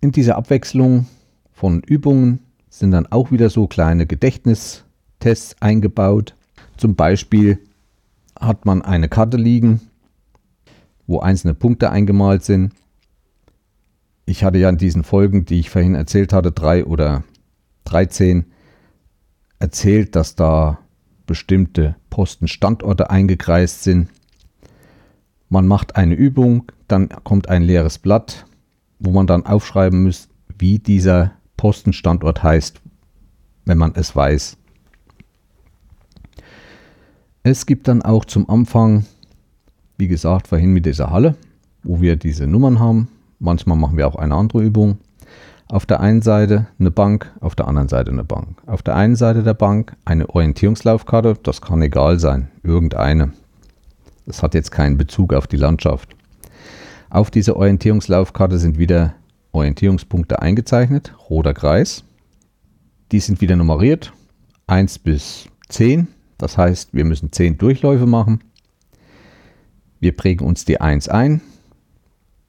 in 0.00 0.12
dieser 0.12 0.36
Abwechslung 0.36 1.06
von 1.52 1.80
Übungen 1.80 2.40
sind 2.68 2.92
dann 2.92 3.06
auch 3.06 3.32
wieder 3.32 3.50
so 3.50 3.66
kleine 3.66 4.06
Gedächtnistests 4.06 5.56
eingebaut. 5.60 6.34
Zum 6.76 6.94
Beispiel 6.94 7.58
hat 8.38 8.64
man 8.64 8.82
eine 8.82 9.08
Karte 9.08 9.36
liegen, 9.36 9.80
wo 11.06 11.18
einzelne 11.18 11.54
Punkte 11.54 11.90
eingemalt 11.90 12.44
sind. 12.44 12.72
Ich 14.26 14.44
hatte 14.44 14.58
ja 14.58 14.68
in 14.68 14.76
diesen 14.76 15.02
Folgen, 15.02 15.46
die 15.46 15.58
ich 15.58 15.70
vorhin 15.70 15.94
erzählt 15.94 16.32
hatte, 16.32 16.52
drei 16.52 16.84
oder 16.84 17.24
13, 17.84 18.44
erzählt, 19.58 20.14
dass 20.14 20.36
da 20.36 20.78
bestimmte 21.26 21.96
Postenstandorte 22.10 23.10
eingekreist 23.10 23.82
sind. 23.82 24.08
Man 25.48 25.66
macht 25.66 25.96
eine 25.96 26.14
Übung, 26.14 26.70
dann 26.88 27.08
kommt 27.24 27.48
ein 27.48 27.62
leeres 27.62 27.98
Blatt, 27.98 28.44
wo 28.98 29.10
man 29.12 29.26
dann 29.26 29.46
aufschreiben 29.46 30.04
muss, 30.04 30.28
wie 30.58 30.78
dieser 30.78 31.32
Postenstandort 31.56 32.42
heißt, 32.42 32.80
wenn 33.64 33.78
man 33.78 33.92
es 33.94 34.14
weiß. 34.14 34.56
Es 37.42 37.64
gibt 37.64 37.88
dann 37.88 38.02
auch 38.02 38.24
zum 38.24 38.48
Anfang, 38.50 39.06
wie 39.96 40.08
gesagt, 40.08 40.48
vorhin 40.48 40.72
mit 40.72 40.84
dieser 40.84 41.10
Halle, 41.10 41.34
wo 41.82 42.00
wir 42.00 42.16
diese 42.16 42.46
Nummern 42.46 42.78
haben. 42.78 43.08
Manchmal 43.38 43.78
machen 43.78 43.96
wir 43.96 44.06
auch 44.06 44.16
eine 44.16 44.34
andere 44.34 44.62
Übung. 44.62 44.98
Auf 45.68 45.86
der 45.86 46.00
einen 46.00 46.22
Seite 46.22 46.66
eine 46.78 46.90
Bank, 46.90 47.32
auf 47.40 47.54
der 47.54 47.68
anderen 47.68 47.88
Seite 47.88 48.10
eine 48.10 48.24
Bank. 48.24 48.60
Auf 48.66 48.82
der 48.82 48.96
einen 48.96 49.16
Seite 49.16 49.42
der 49.42 49.54
Bank 49.54 49.96
eine 50.04 50.28
Orientierungslaufkarte, 50.28 51.36
das 51.42 51.60
kann 51.60 51.82
egal 51.82 52.18
sein, 52.18 52.48
irgendeine. 52.62 53.32
Das 54.28 54.42
hat 54.42 54.52
jetzt 54.52 54.70
keinen 54.70 54.98
Bezug 54.98 55.32
auf 55.32 55.46
die 55.46 55.56
Landschaft. 55.56 56.14
Auf 57.08 57.30
dieser 57.30 57.56
Orientierungslaufkarte 57.56 58.58
sind 58.58 58.78
wieder 58.78 59.14
Orientierungspunkte 59.52 60.42
eingezeichnet, 60.42 61.14
roter 61.30 61.54
Kreis. 61.54 62.04
Die 63.10 63.20
sind 63.20 63.40
wieder 63.40 63.56
nummeriert, 63.56 64.12
1 64.66 64.98
bis 64.98 65.46
10. 65.70 66.08
Das 66.36 66.58
heißt, 66.58 66.92
wir 66.92 67.06
müssen 67.06 67.32
10 67.32 67.56
Durchläufe 67.56 68.04
machen. 68.04 68.44
Wir 69.98 70.14
prägen 70.14 70.46
uns 70.46 70.66
die 70.66 70.78
1 70.78 71.08
ein, 71.08 71.40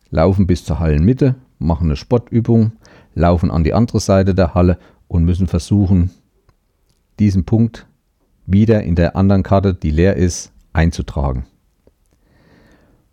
laufen 0.09 0.48
bis 0.48 0.65
zur 0.65 0.79
Hallenmitte, 0.79 1.36
machen 1.59 1.86
eine 1.86 1.95
Sportübung, 1.95 2.74
laufen 3.15 3.51
an 3.51 3.63
die 3.63 3.74
andere 3.74 4.01
Seite 4.01 4.36
der 4.36 4.53
Halle 4.53 4.79
und 5.07 5.24
müssen 5.24 5.48
versuchen, 5.48 6.12
diesen 7.19 7.45
Punkt 7.45 7.88
wieder 8.45 8.83
in 8.83 8.95
der 8.95 9.15
anderen 9.15 9.43
Karte, 9.43 9.74
die 9.74 9.91
leer 9.91 10.17
ist, 10.17 10.51
einzutragen. 10.74 11.45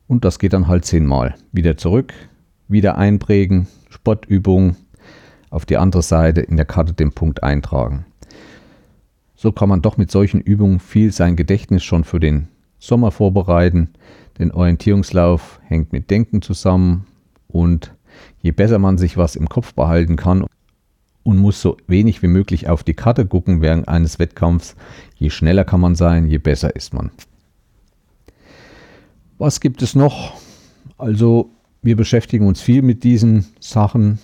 Und 0.09 0.25
das 0.25 0.39
geht 0.39 0.53
dann 0.53 0.69
halt 0.69 0.85
zehnmal. 0.85 1.35
Wieder 1.53 1.77
zurück, 1.77 2.13
wieder 2.69 2.97
einprägen, 2.99 3.67
Spottübung, 3.91 4.77
auf 5.51 5.65
die 5.65 5.77
andere 5.77 6.03
Seite 6.03 6.41
in 6.41 6.57
der 6.57 6.67
Karte 6.67 6.93
den 6.93 7.13
Punkt 7.13 7.43
eintragen. 7.43 8.05
So 9.35 9.53
kann 9.53 9.69
man 9.69 9.83
doch 9.83 9.97
mit 9.97 10.11
solchen 10.11 10.41
Übungen 10.41 10.81
viel 10.81 11.13
sein 11.13 11.37
Gedächtnis 11.37 11.85
schon 11.85 12.05
für 12.05 12.21
den 12.21 12.49
Sommer 12.79 13.11
vorbereiten. 13.11 13.91
Den 14.39 14.53
Orientierungslauf 14.53 15.61
hängt 15.65 15.93
mit 15.93 16.11
Denken 16.11 16.43
zusammen 16.43 17.07
und 17.49 17.93
je 18.41 18.53
besser 18.53 18.79
man 18.79 18.99
sich 18.99 19.17
was 19.17 19.37
im 19.37 19.49
Kopf 19.49 19.75
behalten 19.75 20.17
kann 20.17 20.45
und 21.23 21.39
muss 21.39 21.61
so 21.61 21.77
wenig 21.87 22.23
wie 22.23 22.29
möglich 22.29 22.69
auf 22.69 22.83
die 22.83 22.95
Karte 22.95 23.27
gucken 23.27 23.61
während 23.61 23.89
eines 23.89 24.19
Wettkampfs, 24.19 24.77
je 25.17 25.31
schneller 25.31 25.65
kann 25.65 25.81
man 25.81 25.95
sein, 25.95 26.27
je 26.29 26.39
besser 26.39 26.75
ist 26.77 26.95
man. 26.95 27.11
Was 29.39 29.61
gibt 29.61 29.83
es 29.83 29.95
noch? 29.95 30.33
Also 30.97 31.51
wir 31.83 31.95
beschäftigen 31.95 32.47
uns 32.47 32.63
viel 32.63 32.81
mit 32.81 33.05
diesen 33.05 33.47
Sachen. 33.61 34.19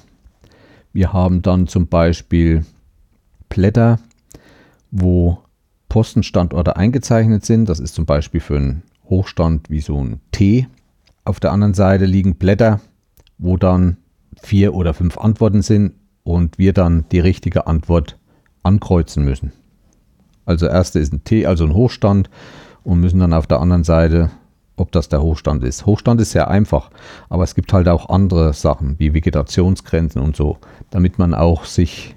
Wir 0.95 1.13
haben 1.13 1.43
dann 1.43 1.67
zum 1.67 1.87
Beispiel 1.87 2.65
Blätter, 3.51 3.99
wo 4.91 5.39
Postenstandorte 5.91 6.77
eingezeichnet 6.77 7.45
sind. 7.45 7.69
Das 7.69 7.79
ist 7.79 7.95
zum 7.95 8.07
Beispiel 8.07 8.41
für 8.41 8.57
einen 8.57 8.83
Hochstand 9.05 9.69
wie 9.69 9.83
so 9.83 10.03
ein 10.03 10.21
T. 10.33 10.67
Auf 11.25 11.41
der 11.41 11.53
anderen 11.53 11.75
Seite 11.75 12.07
liegen 12.07 12.37
Blätter, 12.37 12.81
wo 13.37 13.59
dann 13.59 13.99
vier 14.41 14.73
oder 14.73 14.95
fünf 14.95 15.19
Antworten 15.19 15.61
sind 15.61 15.93
und 16.25 16.59
wir 16.59 16.73
dann 16.73 17.05
die 17.13 17.21
richtige 17.21 17.67
Antwort 17.67 18.19
ankreuzen 18.63 19.25
müssen. 19.25 19.53
Also 20.47 20.67
erste 20.67 21.01
ist 21.01 21.13
ein 21.13 21.23
T, 21.25 21.45
also 21.45 21.65
ein 21.65 21.75
Hochstand 21.75 22.31
und 22.83 23.01
müssen 23.01 23.21
dann 23.21 23.35
auf 23.35 23.47
der 23.47 23.61
anderen 23.61 23.85
Seite 23.85 24.31
ob 24.77 24.93
das 24.93 25.09
der 25.09 25.23
Hochstand 25.23 25.63
ist. 25.65 25.87
Hochstand 25.87 26.21
ist 26.21 26.33
sehr 26.33 26.49
einfach, 26.49 26.91
aber 27.29 27.45
es 27.45 27.55
gibt 27.55 27.73
halt 27.73 27.89
auch 27.89 28.09
andere 28.09 28.53
Sachen 28.53 28.99
wie 28.99 29.15
Vegetationsgrenzen 29.15 30.21
und 30.21 30.37
so, 30.37 30.59
damit 30.91 31.19
man 31.19 31.35
auch 31.35 31.65
sich 31.65 32.17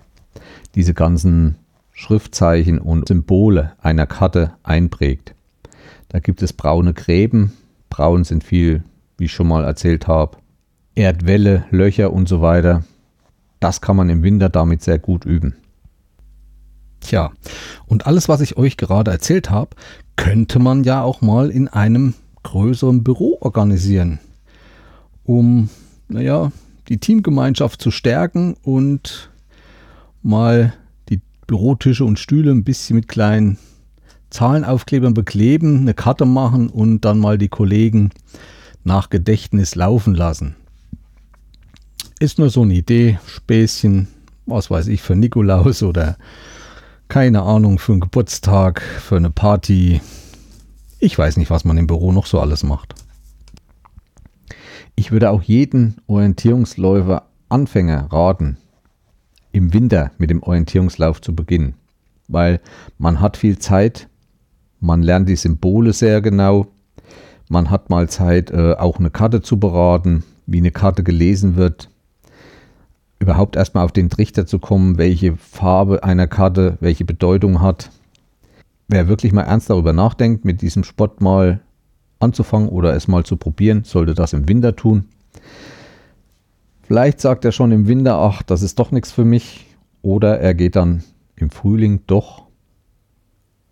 diese 0.76 0.94
ganzen 0.94 1.56
Schriftzeichen 1.92 2.80
und 2.80 3.08
Symbole 3.08 3.74
einer 3.80 4.06
Karte 4.06 4.54
einprägt. 4.64 5.34
Da 6.10 6.20
gibt 6.20 6.42
es 6.42 6.54
braune 6.54 6.94
Gräben. 6.94 7.54
Braun 7.90 8.24
sind 8.24 8.44
viel, 8.44 8.84
wie 9.18 9.26
ich 9.26 9.32
schon 9.32 9.48
mal 9.48 9.64
erzählt 9.64 10.08
habe. 10.08 10.38
Erdwelle, 10.94 11.66
Löcher 11.72 12.12
und 12.12 12.28
so 12.28 12.42
weiter. 12.42 12.84
Das 13.60 13.82
kann 13.82 13.96
man 13.96 14.10
im 14.10 14.24
Winter 14.24 14.50
damit 14.50 14.82
sehr 14.82 15.00
gut 15.00 15.26
üben. 15.26 15.56
Tja, 17.00 17.32
und 17.86 18.08
alles, 18.08 18.28
was 18.30 18.42
ich 18.42 18.58
euch 18.58 18.78
gerade 18.78 19.12
erzählt 19.12 19.50
habe, 19.50 19.76
könnte 20.16 20.60
man 20.60 20.84
ja 20.84 21.02
auch 21.02 21.22
mal 21.22 21.50
in 21.50 21.68
einem 21.68 22.14
größeren 22.46 23.04
Büro 23.04 23.38
organisieren, 23.42 24.20
um, 25.25 25.70
naja, 26.08 26.52
die 26.88 27.00
Teamgemeinschaft 27.00 27.82
zu 27.82 27.92
stärken 27.92 28.56
und 28.64 29.30
mal 30.22 30.74
die 31.10 31.20
Bürotische 31.48 32.06
und 32.06 32.20
Stühle 32.20 32.52
ein 32.52 32.64
bisschen 32.64 32.96
mit 32.96 33.08
kleinen 33.08 33.58
Zahlenaufklebern 34.30 35.14
bekleben, 35.14 35.82
eine 35.82 35.94
Karte 35.94 36.25
machen 36.25 36.70
und 36.70 37.02
dann 37.02 37.20
mal 37.20 37.38
die 37.38 37.48
Kollegen 37.48 38.12
nach 38.84 39.10
Gedächtnis 39.10 39.75
laufen 39.75 40.14
lassen. 40.14 40.56
Ist 42.20 42.38
nur 42.38 42.50
so 42.50 42.62
eine 42.62 42.75
Idee, 42.75 43.20
Späßchen, 43.25 44.08
was 44.46 44.70
weiß 44.70 44.88
ich, 44.88 45.02
für 45.02 45.16
Nikolaus 45.16 45.84
oder 45.84 46.18
keine 47.08 47.42
Ahnung, 47.42 47.80
für 47.80 47.94
einen 47.94 48.02
Geburtstag, 48.02 48.82
für 48.82 49.18
eine 49.18 49.32
Party. 49.32 50.02
Ich 51.00 51.18
weiß 51.18 51.38
nicht, 51.38 51.50
was 51.50 51.66
man 51.66 51.78
im 51.78 51.88
Büro 51.88 52.12
noch 52.12 52.25
so 52.25 52.40
alles 52.40 52.64
macht. 52.64 52.96
Ich 54.96 55.12
würde 55.12 55.30
auch 55.30 55.42
jeden 55.42 55.98
Orientierungsläufer 56.08 57.24
Anfänger 57.50 58.12
raten, 58.12 58.58
im 59.52 59.74
Winter 59.74 60.12
mit 60.18 60.30
dem 60.30 60.42
Orientierungslauf 60.42 61.22
zu 61.22 61.36
beginnen, 61.36 61.75
weil 62.28 62.60
man 62.98 63.20
hat 63.20 63.38
viel 63.38 63.60
Zeit, 63.60 64.08
man 64.80 65.04
lernt 65.04 65.30
die 65.30 65.36
Symbole 65.36 65.94
sehr 65.94 66.22
genau, 66.22 66.68
man 67.50 67.70
hat 67.70 67.90
mal 67.90 68.10
Zeit, 68.10 68.52
äh, 68.52 68.74
auch 68.74 69.00
eine 69.00 69.12
Karte 69.12 69.42
zu 69.42 69.60
beraten, 69.60 70.24
wie 70.46 70.58
eine 70.58 70.72
Karte 70.72 71.04
gelesen 71.04 71.56
wird, 71.56 71.90
überhaupt 73.20 73.56
erstmal 73.56 73.86
auf 73.86 73.92
den 73.92 74.10
Trichter 74.10 74.46
zu 74.46 74.60
kommen, 74.60 74.98
welche 74.98 75.36
Farbe 75.38 76.04
einer 76.04 76.28
Karte 76.28 76.78
welche 76.80 77.06
Bedeutung 77.06 77.62
hat. 77.62 77.92
Wer 78.88 79.08
wirklich 79.08 79.34
mal 79.34 79.44
ernst 79.44 79.70
darüber 79.70 79.94
nachdenkt, 79.94 80.46
mit 80.46 80.62
diesem 80.62 80.84
Sport 80.84 81.22
mal 81.22 81.62
anzufangen 82.20 82.70
oder 82.70 82.96
es 82.96 83.08
mal 83.08 83.25
zu 83.25 83.38
probieren, 83.38 83.84
sollte 83.84 84.13
das 84.13 84.34
im 84.34 84.48
Winter 84.48 84.75
tun. 84.75 85.06
Vielleicht 86.84 87.20
sagt 87.20 87.46
er 87.46 87.51
schon 87.51 87.72
im 87.72 87.88
Winter, 87.88 88.18
ach, 88.18 88.44
das 88.44 88.62
ist 88.62 88.77
doch 88.77 88.92
nichts 88.92 89.12
für 89.12 89.25
mich. 89.25 89.65
Oder 90.04 90.39
er 90.39 90.54
geht 90.54 90.75
dann 90.75 91.04
im 91.36 91.50
Frühling 91.50 92.01
doch, 92.06 92.44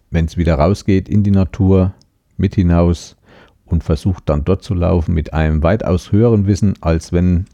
wenn 0.10 0.26
es 0.26 0.36
wieder 0.36 0.56
rausgeht, 0.56 1.08
in 1.08 1.24
die 1.24 1.32
Natur, 1.32 1.94
mit 2.38 2.56
hinaus 2.56 3.16
und 3.66 3.84
versucht 3.84 4.28
dann 4.28 4.44
dort 4.44 4.64
zu 4.64 4.74
laufen 4.74 5.14
mit 5.14 5.34
einem 5.34 5.62
weitaus 5.62 6.12
höheren 6.12 6.48
Wissen, 6.48 6.74
als 6.82 7.12
wenn 7.12 7.46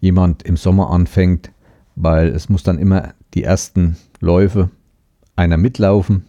jemand 0.00 0.42
im 0.42 0.58
Sommer 0.58 0.90
anfängt, 0.90 1.50
weil 1.96 2.28
es 2.28 2.50
muss 2.50 2.62
dann 2.62 2.78
immer 2.78 3.14
die 3.32 3.42
ersten 3.42 3.96
Läufe 4.20 4.70
einer 5.36 5.56
mitlaufen 5.56 6.24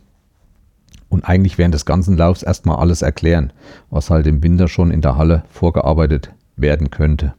und 1.12 1.26
eigentlich 1.26 1.58
während 1.58 1.76
des 1.76 1.86
ganzen 1.86 2.18
Laufs 2.18 2.42
erstmal 2.42 2.78
alles 2.78 3.02
erklären, 3.02 3.52
was 3.90 4.10
halt 4.10 4.26
im 4.28 4.42
Winter 4.42 4.68
schon 4.68 4.92
in 4.92 5.02
der 5.02 5.18
Halle 5.18 5.44
vorgearbeitet 5.50 6.34
werden 6.56 6.90
könnte. 6.90 7.34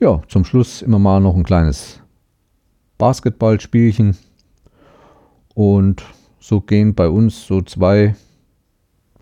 Ja, 0.00 0.20
zum 0.28 0.44
Schluss 0.44 0.82
immer 0.82 0.98
mal 0.98 1.20
noch 1.20 1.36
ein 1.36 1.44
kleines 1.44 2.00
Basketballspielchen 2.98 4.16
und 5.54 6.02
so 6.40 6.60
gehen 6.60 6.94
bei 6.94 7.08
uns 7.08 7.46
so 7.46 7.62
zwei 7.62 8.16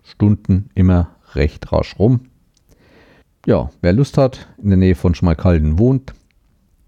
Stunden 0.03 0.69
immer 0.73 1.11
recht 1.35 1.71
rasch 1.71 1.99
rum. 1.99 2.21
Ja, 3.45 3.69
wer 3.81 3.93
Lust 3.93 4.17
hat, 4.17 4.47
in 4.61 4.69
der 4.69 4.77
Nähe 4.77 4.95
von 4.95 5.13
Schmalkalden 5.13 5.77
wohnt, 5.77 6.13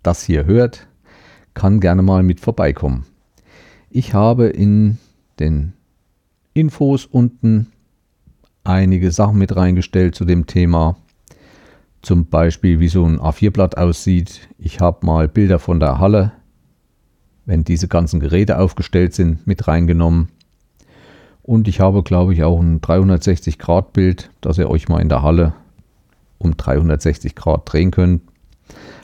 das 0.02 0.24
hier 0.24 0.46
hört, 0.46 0.88
kann 1.54 1.80
gerne 1.80 2.02
mal 2.02 2.24
mit 2.24 2.40
vorbeikommen. 2.40 3.06
Ich 3.92 4.14
habe 4.14 4.48
in 4.48 4.98
den 5.40 5.74
Infos 6.54 7.06
unten 7.06 7.68
einige 8.64 9.12
Sachen 9.12 9.38
mit 9.38 9.56
reingestellt 9.56 10.16
zu 10.16 10.26
dem 10.26 10.46
Thema. 10.46 10.98
Zum 12.02 12.26
Beispiel, 12.26 12.80
wie 12.80 12.88
so 12.88 13.06
ein 13.06 13.20
A4-Blatt 13.20 13.78
aussieht. 13.78 14.48
Ich 14.58 14.80
habe 14.80 15.06
mal 15.06 15.28
Bilder 15.28 15.60
von 15.60 15.80
der 15.80 16.00
Halle, 16.00 16.32
wenn 17.46 17.64
diese 17.64 17.88
ganzen 17.88 18.20
Geräte 18.20 18.58
aufgestellt 18.60 19.14
sind, 19.14 19.46
mit 19.46 19.68
reingenommen. 19.68 20.30
Und 21.42 21.68
ich 21.68 21.80
habe, 21.80 22.04
glaube 22.04 22.34
ich, 22.34 22.44
auch 22.44 22.60
ein 22.60 22.80
360-Grad-Bild, 22.80 24.30
dass 24.42 24.58
ihr 24.58 24.70
euch 24.70 24.88
mal 24.88 25.02
in 25.02 25.10
der 25.10 25.24
Halle 25.24 25.54
um 26.38 26.56
360 26.56 27.36
Grad 27.36 27.72
drehen 27.72 27.92
könnt. 27.92 28.22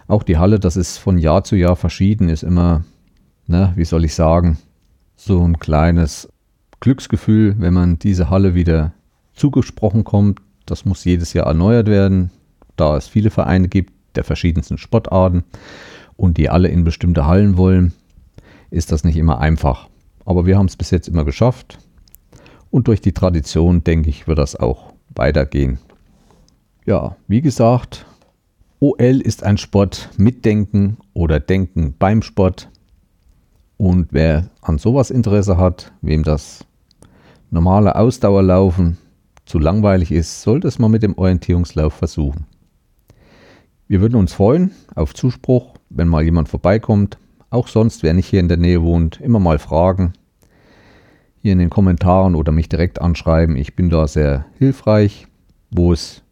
Auch 0.08 0.24
die 0.24 0.38
Halle, 0.38 0.60
das 0.60 0.78
ist 0.78 0.98
von 0.98 1.18
Jahr 1.18 1.44
zu 1.44 1.56
Jahr 1.56 1.76
verschieden, 1.76 2.30
ist 2.30 2.44
immer, 2.44 2.86
ne, 3.48 3.74
wie 3.76 3.86
soll 3.86 4.06
ich 4.06 4.14
sagen, 4.14 4.58
so 5.16 5.44
ein 5.44 5.60
kleines 5.60 6.30
Glücksgefühl, 6.86 7.56
wenn 7.58 7.74
man 7.74 7.98
diese 7.98 8.30
Halle 8.30 8.54
wieder 8.54 8.94
zugesprochen 9.34 10.04
kommt. 10.04 10.40
Das 10.68 10.86
muss 10.86 11.04
jedes 11.04 11.34
Jahr 11.34 11.48
erneuert 11.48 11.88
werden, 11.88 12.30
da 12.76 12.96
es 12.96 13.08
viele 13.08 13.32
Vereine 13.32 13.70
gibt 13.70 13.92
der 14.16 14.24
verschiedensten 14.24 14.78
Sportarten 14.78 15.46
und 16.16 16.38
die 16.38 16.48
alle 16.48 16.68
in 16.68 16.84
bestimmte 16.84 17.26
Hallen 17.26 17.58
wollen, 17.58 17.94
ist 18.70 18.92
das 18.92 19.04
nicht 19.04 19.18
immer 19.18 19.40
einfach. 19.40 19.90
Aber 20.26 20.46
wir 20.46 20.60
haben 20.60 20.68
es 20.68 20.76
bis 20.76 20.92
jetzt 20.92 21.08
immer 21.08 21.26
geschafft 21.26 21.80
und 22.70 22.88
durch 22.88 23.02
die 23.02 23.14
Tradition, 23.14 23.84
denke 23.84 24.12
ich, 24.12 24.28
wird 24.28 24.38
das 24.38 24.56
auch 24.56 24.94
weitergehen. 25.16 25.80
Ja, 26.86 27.16
wie 27.28 27.42
gesagt, 27.42 28.06
OL 28.80 29.22
ist 29.22 29.42
ein 29.44 29.58
Sport 29.58 30.12
mit 30.18 30.46
Denken 30.46 30.98
oder 31.16 31.40
Denken 31.40 31.96
beim 31.98 32.22
Sport. 32.22 32.70
Und 33.78 34.10
wer 34.12 34.52
an 34.62 34.78
sowas 34.78 35.10
Interesse 35.10 35.58
hat, 35.58 35.92
wem 36.02 36.22
das 36.22 36.64
normale 37.50 37.96
Ausdauerlaufen 37.96 38.98
zu 39.46 39.60
langweilig 39.60 40.12
ist, 40.12 40.42
sollte 40.42 40.68
es 40.68 40.80
mal 40.80 40.90
mit 40.90 41.04
dem 41.04 41.18
Orientierungslauf 41.18 41.94
versuchen. 41.94 42.46
Wir 43.88 44.02
würden 44.02 44.16
uns 44.16 44.34
freuen 44.34 44.72
auf 44.96 45.14
Zuspruch, 45.14 45.76
wenn 45.90 46.08
mal 46.08 46.24
jemand 46.24 46.50
vorbeikommt. 46.50 47.20
Auch 47.52 47.68
sonst, 47.68 48.02
wer 48.02 48.14
nicht 48.14 48.28
hier 48.28 48.40
in 48.40 48.48
der 48.48 48.58
Nähe 48.58 48.82
wohnt, 48.82 49.22
immer 49.22 49.40
mal 49.40 49.60
fragen. 49.60 50.14
Hier 51.42 51.54
in 51.54 51.60
den 51.60 51.70
Kommentaren 51.70 52.34
oder 52.34 52.52
mich 52.52 52.68
direkt 52.68 53.00
anschreiben. 53.00 53.56
Ich 53.56 53.76
bin 53.76 53.92
da 53.92 54.08
sehr 54.08 54.46
hilfreich, 54.58 55.28
wo 55.70 55.94
es 55.94 56.24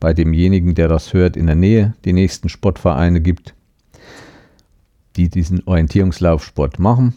bei 0.00 0.12
demjenigen, 0.12 0.74
der 0.74 0.88
das 0.88 1.12
hört, 1.12 1.36
in 1.36 1.46
der 1.46 1.54
Nähe 1.54 1.94
die 2.04 2.12
nächsten 2.12 2.48
Sportvereine 2.48 3.20
gibt, 3.20 3.54
die 5.16 5.28
diesen 5.28 5.62
Orientierungslaufsport 5.66 6.80
machen. 6.80 7.14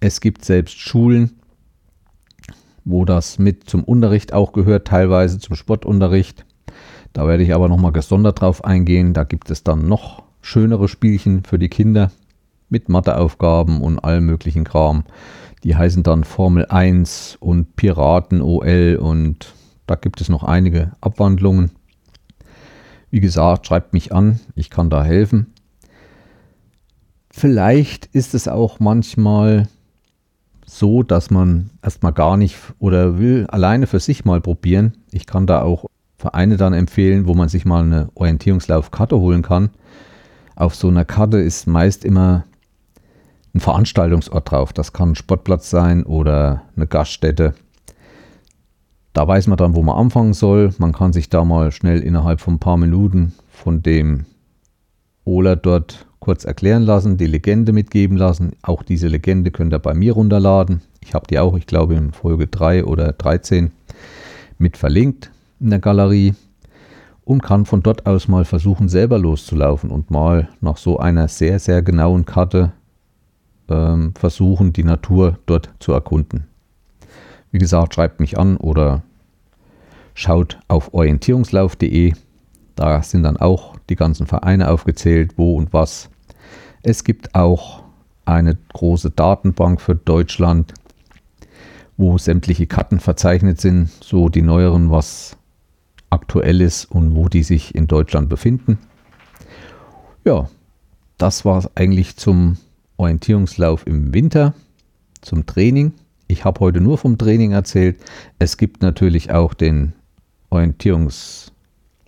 Es 0.00 0.22
gibt 0.22 0.44
selbst 0.44 0.78
Schulen, 0.78 1.39
wo 2.90 3.04
das 3.04 3.38
mit 3.38 3.68
zum 3.68 3.84
Unterricht 3.84 4.32
auch 4.32 4.52
gehört, 4.52 4.86
teilweise 4.86 5.38
zum 5.38 5.56
Sportunterricht. 5.56 6.44
Da 7.12 7.26
werde 7.26 7.42
ich 7.42 7.54
aber 7.54 7.68
nochmal 7.68 7.92
gesondert 7.92 8.40
drauf 8.40 8.64
eingehen. 8.64 9.14
Da 9.14 9.24
gibt 9.24 9.50
es 9.50 9.64
dann 9.64 9.88
noch 9.88 10.22
schönere 10.42 10.88
Spielchen 10.88 11.44
für 11.44 11.58
die 11.58 11.68
Kinder 11.68 12.10
mit 12.68 12.88
Matheaufgaben 12.88 13.82
und 13.82 13.98
allem 13.98 14.26
möglichen 14.26 14.64
Kram. 14.64 15.04
Die 15.64 15.76
heißen 15.76 16.02
dann 16.02 16.24
Formel 16.24 16.66
1 16.66 17.36
und 17.40 17.76
Piraten 17.76 18.40
OL 18.40 18.98
und 19.00 19.54
da 19.86 19.96
gibt 19.96 20.20
es 20.20 20.28
noch 20.28 20.44
einige 20.44 20.92
Abwandlungen. 21.00 21.72
Wie 23.10 23.20
gesagt, 23.20 23.66
schreibt 23.66 23.92
mich 23.92 24.12
an, 24.12 24.40
ich 24.54 24.70
kann 24.70 24.88
da 24.88 25.04
helfen. 25.04 25.52
Vielleicht 27.30 28.06
ist 28.06 28.34
es 28.34 28.48
auch 28.48 28.80
manchmal 28.80 29.68
so, 30.70 31.02
dass 31.02 31.30
man 31.30 31.70
erstmal 31.82 32.12
gar 32.12 32.36
nicht 32.36 32.56
oder 32.78 33.18
will 33.18 33.46
alleine 33.48 33.86
für 33.86 34.00
sich 34.00 34.24
mal 34.24 34.40
probieren. 34.40 34.96
Ich 35.10 35.26
kann 35.26 35.46
da 35.46 35.62
auch 35.62 35.86
Vereine 36.16 36.56
dann 36.56 36.74
empfehlen, 36.74 37.26
wo 37.26 37.34
man 37.34 37.48
sich 37.48 37.64
mal 37.64 37.82
eine 37.82 38.08
Orientierungslaufkarte 38.14 39.18
holen 39.18 39.42
kann. 39.42 39.70
Auf 40.54 40.74
so 40.74 40.88
einer 40.88 41.04
Karte 41.04 41.38
ist 41.38 41.66
meist 41.66 42.04
immer 42.04 42.44
ein 43.54 43.60
Veranstaltungsort 43.60 44.50
drauf. 44.50 44.72
Das 44.72 44.92
kann 44.92 45.10
ein 45.10 45.14
Sportplatz 45.16 45.70
sein 45.70 46.04
oder 46.04 46.62
eine 46.76 46.86
Gaststätte. 46.86 47.54
Da 49.12 49.26
weiß 49.26 49.48
man 49.48 49.56
dann, 49.56 49.74
wo 49.74 49.82
man 49.82 49.96
anfangen 49.96 50.34
soll. 50.34 50.72
Man 50.78 50.92
kann 50.92 51.12
sich 51.12 51.30
da 51.30 51.44
mal 51.44 51.72
schnell 51.72 52.00
innerhalb 52.00 52.40
von 52.40 52.54
ein 52.54 52.60
paar 52.60 52.76
Minuten 52.76 53.34
von 53.48 53.82
dem 53.82 54.26
Ola 55.24 55.56
dort 55.56 56.06
kurz 56.20 56.44
erklären 56.44 56.82
lassen, 56.82 57.16
die 57.16 57.26
Legende 57.26 57.72
mitgeben 57.72 58.16
lassen. 58.16 58.52
Auch 58.62 58.82
diese 58.82 59.08
Legende 59.08 59.50
könnt 59.50 59.72
ihr 59.72 59.78
bei 59.78 59.94
mir 59.94 60.12
runterladen. 60.12 60.82
Ich 61.00 61.14
habe 61.14 61.26
die 61.26 61.38
auch, 61.38 61.56
ich 61.56 61.66
glaube, 61.66 61.94
in 61.94 62.12
Folge 62.12 62.46
3 62.46 62.84
oder 62.84 63.12
13 63.12 63.72
mit 64.58 64.76
verlinkt 64.76 65.30
in 65.58 65.70
der 65.70 65.78
Galerie 65.78 66.34
und 67.24 67.42
kann 67.42 67.64
von 67.64 67.82
dort 67.82 68.06
aus 68.06 68.28
mal 68.28 68.44
versuchen, 68.44 68.88
selber 68.88 69.18
loszulaufen 69.18 69.90
und 69.90 70.10
mal 70.10 70.48
nach 70.60 70.76
so 70.76 70.98
einer 70.98 71.28
sehr, 71.28 71.58
sehr 71.58 71.82
genauen 71.82 72.26
Karte 72.26 72.72
ähm, 73.68 74.12
versuchen, 74.14 74.72
die 74.72 74.84
Natur 74.84 75.38
dort 75.46 75.70
zu 75.78 75.92
erkunden. 75.92 76.46
Wie 77.50 77.58
gesagt, 77.58 77.94
schreibt 77.94 78.20
mich 78.20 78.38
an 78.38 78.56
oder 78.56 79.02
schaut 80.14 80.58
auf 80.68 80.92
orientierungslauf.de. 80.92 82.12
Da 82.80 83.02
sind 83.02 83.24
dann 83.24 83.36
auch 83.36 83.76
die 83.90 83.94
ganzen 83.94 84.26
Vereine 84.26 84.70
aufgezählt, 84.70 85.36
wo 85.36 85.54
und 85.58 85.74
was. 85.74 86.08
Es 86.82 87.04
gibt 87.04 87.34
auch 87.34 87.82
eine 88.24 88.56
große 88.72 89.10
Datenbank 89.10 89.82
für 89.82 89.94
Deutschland, 89.94 90.72
wo 91.98 92.16
sämtliche 92.16 92.66
Karten 92.66 92.98
verzeichnet 92.98 93.60
sind, 93.60 93.90
so 94.02 94.30
die 94.30 94.40
neueren, 94.40 94.90
was 94.90 95.36
aktuell 96.08 96.62
ist 96.62 96.86
und 96.86 97.14
wo 97.14 97.28
die 97.28 97.42
sich 97.42 97.74
in 97.74 97.86
Deutschland 97.86 98.30
befinden. 98.30 98.78
Ja, 100.24 100.48
das 101.18 101.44
war 101.44 101.70
eigentlich 101.74 102.16
zum 102.16 102.56
Orientierungslauf 102.96 103.86
im 103.86 104.14
Winter, 104.14 104.54
zum 105.20 105.44
Training. 105.44 105.92
Ich 106.28 106.46
habe 106.46 106.60
heute 106.60 106.80
nur 106.80 106.96
vom 106.96 107.18
Training 107.18 107.52
erzählt. 107.52 108.00
Es 108.38 108.56
gibt 108.56 108.80
natürlich 108.80 109.30
auch 109.30 109.52
den 109.52 109.92
Orientierungslauf 110.48 111.50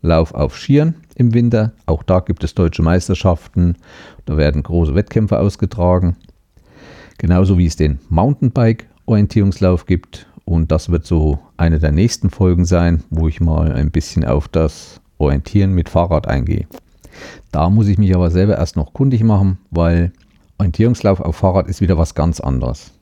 Lauf 0.03 0.35
auf 0.35 0.57
Skiern 0.57 0.95
im 1.15 1.33
Winter. 1.33 1.73
Auch 1.87 2.03
da 2.03 2.21
gibt 2.21 2.45
es 2.45 2.55
deutsche 2.55 2.83
Meisterschaften. 2.83 3.77
Da 4.27 4.37
werden 4.37 4.63
große 4.63 4.95
Wettkämpfe 4.95 5.39
ausgetragen. 5.39 6.17
Genauso 7.19 7.57
wie 7.57 7.67
es 7.67 7.77
den 7.77 8.01
Mountainbike-Orientierungslauf 8.09 9.87
gibt. 9.87 10.27
Und 10.45 10.73
das 10.73 10.91
wird 10.91 11.07
so 11.07 11.39
eine 11.57 11.79
der 11.79 11.93
nächsten 11.93 12.31
Folgen 12.31 12.65
sein, 12.65 13.05
wo 13.11 13.29
ich 13.29 13.41
mal 13.41 13.73
ein 13.73 13.93
bisschen 13.93 14.25
auf 14.25 14.49
das 14.49 15.01
Orientieren 15.19 15.73
mit 15.73 15.89
Fahrrad 15.89 16.27
eingehe. 16.27 16.67
Da 17.53 17.71
muss 17.71 17.87
ich 17.87 17.99
mich 17.99 18.15
aber 18.15 18.31
selber 18.31 18.59
erst 18.59 18.77
noch 18.77 18.93
kundig 18.93 19.23
machen, 19.23 19.59
weil 19.71 20.13
Orientierungslauf 20.59 21.21
auf 21.21 21.37
Fahrrad 21.37 21.69
ist 21.69 21.81
wieder 21.81 21.97
was 21.97 22.15
ganz 22.15 22.41
anderes. 22.41 22.93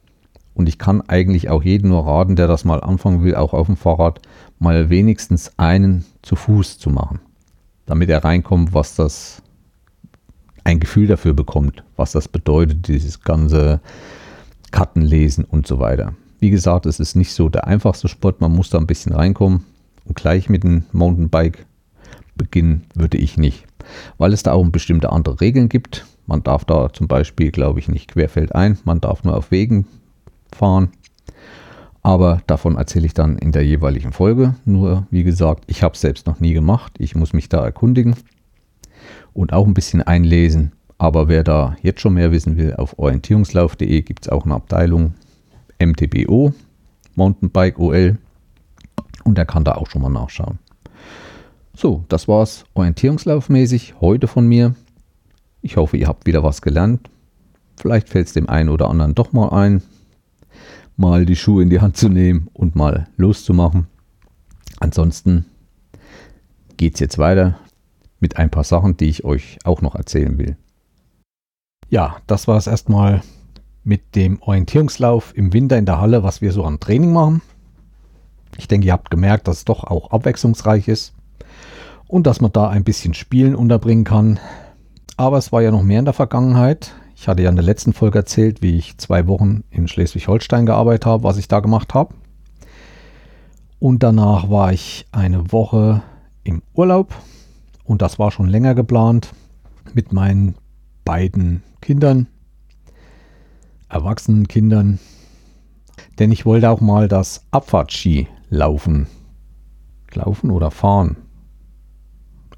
Und 0.55 0.69
ich 0.69 0.79
kann 0.79 1.01
eigentlich 1.03 1.49
auch 1.49 1.63
jedem 1.63 1.91
nur 1.91 2.07
raten, 2.07 2.37
der 2.37 2.47
das 2.47 2.65
mal 2.65 2.81
anfangen 2.81 3.23
will, 3.23 3.37
auch 3.37 3.55
auf 3.55 3.67
dem 3.67 3.77
Fahrrad, 3.77 4.21
mal 4.61 4.91
wenigstens 4.91 5.51
einen 5.59 6.05
zu 6.23 6.37
Fuß 6.37 6.79
zu 6.79 6.91
machen. 6.91 7.19
Damit 7.87 8.09
er 8.11 8.23
reinkommt, 8.23 8.73
was 8.73 8.95
das, 8.95 9.43
ein 10.63 10.79
Gefühl 10.79 11.09
dafür 11.09 11.35
bekommt, 11.35 11.83
was 11.97 12.13
das 12.13 12.29
bedeutet, 12.29 12.87
dieses 12.87 13.23
ganze 13.23 13.81
Kartenlesen 14.71 15.45
und 15.45 15.67
so 15.67 15.81
weiter. 15.81 16.15
Wie 16.39 16.51
gesagt, 16.51 16.87
es 16.87 17.01
ist 17.01 17.17
nicht 17.17 17.33
so 17.33 17.49
der 17.49 17.67
einfachste 17.67 18.07
Sport, 18.07 18.41
man 18.41 18.53
muss 18.53 18.71
da 18.71 18.79
ein 18.79 18.87
bisschen 18.87 19.13
reinkommen. 19.13 19.65
Und 20.05 20.17
gleich 20.17 20.49
mit 20.49 20.63
dem 20.63 20.85
Mountainbike 20.93 21.67
beginnen 22.37 22.85
würde 22.95 23.19
ich 23.19 23.37
nicht, 23.37 23.65
weil 24.19 24.33
es 24.33 24.43
da 24.43 24.53
auch 24.53 24.67
bestimmte 24.69 25.11
andere 25.11 25.41
Regeln 25.41 25.69
gibt. 25.69 26.07
Man 26.27 26.43
darf 26.43 26.65
da 26.65 26.93
zum 26.93 27.09
Beispiel, 27.09 27.51
glaube 27.51 27.81
ich, 27.81 27.89
nicht 27.89 28.13
querfeldein, 28.13 28.79
man 28.85 29.01
darf 29.01 29.25
nur 29.25 29.37
auf 29.37 29.51
Wegen 29.51 29.87
fahren. 30.55 30.91
Aber 32.03 32.43
davon 32.47 32.77
erzähle 32.77 33.07
ich 33.07 33.15
dann 33.15 33.37
in 33.37 33.53
der 33.53 33.65
jeweiligen 33.65 34.13
Folge. 34.13 34.55
Nur, 34.65 35.07
wie 35.11 35.25
gesagt, 35.25 35.65
ich 35.67 35.83
habe 35.83 35.95
es 35.95 36.01
selbst 36.01 36.27
noch 36.27 36.41
nie 36.41 36.55
gemacht. 36.55 36.95
Ich 36.99 37.15
muss 37.15 37.33
mich 37.33 37.49
da 37.49 37.63
erkundigen 37.65 38.17
und 39.33 39.53
auch 39.53 39.67
ein 39.67 39.75
bisschen 39.75 40.03
einlesen. 40.03 40.73
Aber 40.99 41.29
wer 41.29 41.45
da 41.45 41.77
jetzt 41.83 42.01
schon 42.01 42.15
mehr 42.15 42.33
wissen 42.33 42.57
will, 42.57 42.75
auf 42.75 42.99
orientierungslauf.de 42.99 44.03
gibt 44.03 44.27
es 44.27 44.33
auch 44.33 44.45
eine 44.45 44.55
Abteilung 44.55 45.15
MTBO, 45.79 46.53
Mountainbike 47.15 47.79
OL. 47.79 48.19
Und 49.25 49.39
der 49.39 49.47
kann 49.47 49.65
da 49.65 49.73
auch 49.73 49.89
schon 49.89 50.03
mal 50.03 50.11
nachschauen. 50.11 50.59
So, 51.75 52.05
das 52.09 52.29
war's 52.29 52.65
orientierungslaufmäßig 52.75 53.95
heute 54.01 54.27
von 54.27 54.47
mir. 54.47 54.75
Ich 55.63 55.77
hoffe, 55.77 55.97
ihr 55.97 56.09
habt 56.09 56.27
wieder 56.27 56.43
was 56.43 56.63
gelernt. 56.63 57.09
Vielleicht 57.77 58.09
fällt 58.09 58.27
es 58.27 58.33
dem 58.35 58.49
einen 58.49 58.69
oder 58.69 58.91
anderen 58.91 59.15
doch 59.15 59.33
mal 59.33 59.49
ein, 59.49 59.83
mal 61.01 61.27
die 61.27 61.37
Schuhe 61.37 61.63
in 61.63 61.71
die 61.71 61.81
Hand 61.81 61.97
zu 61.97 62.09
nehmen 62.09 62.49
und 62.53 62.77
mal 62.77 63.09
loszumachen. 63.17 63.87
Ansonsten 64.79 65.47
geht 66.77 66.95
es 66.95 67.01
jetzt 67.01 67.19
weiter 67.19 67.59
mit 68.21 68.37
ein 68.37 68.51
paar 68.51 68.65
Sachen, 68.65 68.97
die 68.97 69.09
ich 69.09 69.25
euch 69.25 69.59
auch 69.65 69.83
noch 69.83 69.95
erzählen 69.95 70.39
will. 70.39 70.57
Ja, 71.89 72.17
das 72.27 72.47
war 72.47 72.57
es 72.59 72.67
erstmal 72.67 73.23
mit 73.83 74.15
dem 74.15 74.41
Orientierungslauf 74.43 75.37
im 75.37 75.53
Winter 75.53 75.79
in 75.79 75.87
der 75.87 76.01
Halle, 76.01 76.23
was 76.23 76.43
wir 76.43 76.53
so 76.53 76.65
an 76.65 76.81
Training 76.81 77.13
machen. 77.13 77.43
Ich 78.59 78.69
denke, 78.69 78.87
ihr 78.87 78.93
habt 78.93 79.11
gemerkt, 79.11 79.49
dass 79.49 79.59
es 79.59 79.65
doch 79.65 79.85
auch 79.85 80.11
abwechslungsreich 80.11 80.87
ist 80.87 81.15
und 82.07 82.27
dass 82.27 82.41
man 82.41 82.53
da 82.53 82.69
ein 82.69 82.85
bisschen 82.85 83.15
Spielen 83.15 83.55
unterbringen 83.55 84.05
kann. 84.05 84.39
Aber 85.17 85.39
es 85.39 85.51
war 85.51 85.63
ja 85.63 85.71
noch 85.71 85.83
mehr 85.83 86.01
in 86.01 86.05
der 86.05 86.15
Vergangenheit. 86.15 86.93
Ich 87.21 87.29
hatte 87.29 87.43
ja 87.43 87.51
in 87.51 87.57
der 87.57 87.65
letzten 87.67 87.93
Folge 87.93 88.21
erzählt, 88.21 88.63
wie 88.63 88.79
ich 88.79 88.97
zwei 88.97 89.27
Wochen 89.27 89.63
in 89.69 89.89
Schleswig-Holstein 89.89 90.65
gearbeitet 90.65 91.05
habe, 91.05 91.23
was 91.23 91.37
ich 91.37 91.49
da 91.49 91.61
gemacht 91.61 91.93
habe. 91.93 92.15
Und 93.79 94.03
danach 94.03 94.49
war 94.49 94.73
ich 94.73 95.07
eine 95.13 95.53
Woche 95.53 96.01
im 96.45 96.63
Urlaub 96.73 97.15
und 97.85 98.01
das 98.01 98.19
war 98.19 98.31
schon 98.31 98.49
länger 98.49 98.75
geplant 98.75 99.35
mit 99.93 100.15
meinen 100.15 100.55
beiden 101.05 101.63
Kindern, 101.83 102.27
erwachsenen 103.91 104.49
Kindern. 104.49 104.99
Denn 106.19 106.33
ich 106.33 106.47
wollte 106.47 106.71
auch 106.71 106.81
mal 106.81 107.07
das 107.07 107.45
Abfahrtski 107.51 108.29
laufen. 108.49 109.09
Laufen 110.15 110.51
oder 110.51 110.71
fahren. 110.71 111.19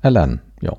Erlernen, 0.03 0.41
ja. 0.61 0.77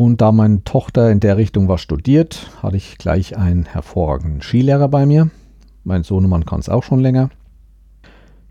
Und 0.00 0.22
da 0.22 0.32
meine 0.32 0.64
Tochter 0.64 1.10
in 1.10 1.20
der 1.20 1.36
Richtung 1.36 1.68
was 1.68 1.82
studiert, 1.82 2.50
hatte 2.62 2.78
ich 2.78 2.96
gleich 2.96 3.36
einen 3.36 3.66
hervorragenden 3.66 4.40
Skilehrer 4.40 4.88
bei 4.88 5.04
mir. 5.04 5.28
Mein 5.84 6.04
Sohnemann 6.04 6.46
kann 6.46 6.60
es 6.60 6.70
auch 6.70 6.82
schon 6.82 7.00
länger. 7.00 7.28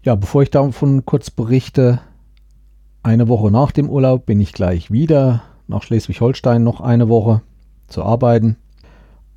Ja, 0.04 0.14
bevor 0.14 0.44
ich 0.44 0.52
davon 0.52 1.08
kurz 1.08 1.32
berichte, 1.32 2.02
eine 3.02 3.28
Woche 3.28 3.50
nach 3.50 3.72
dem 3.72 3.90
Urlaub 3.90 4.28
bin 4.28 4.40
ich 4.40 4.54
gleich 4.54 4.92
wieder 4.92 5.42
nach 5.68 5.82
Schleswig-Holstein 5.82 6.64
noch 6.64 6.82
eine 6.82 7.10
Woche 7.10 7.42
zu 7.88 8.04
arbeiten. 8.04 8.56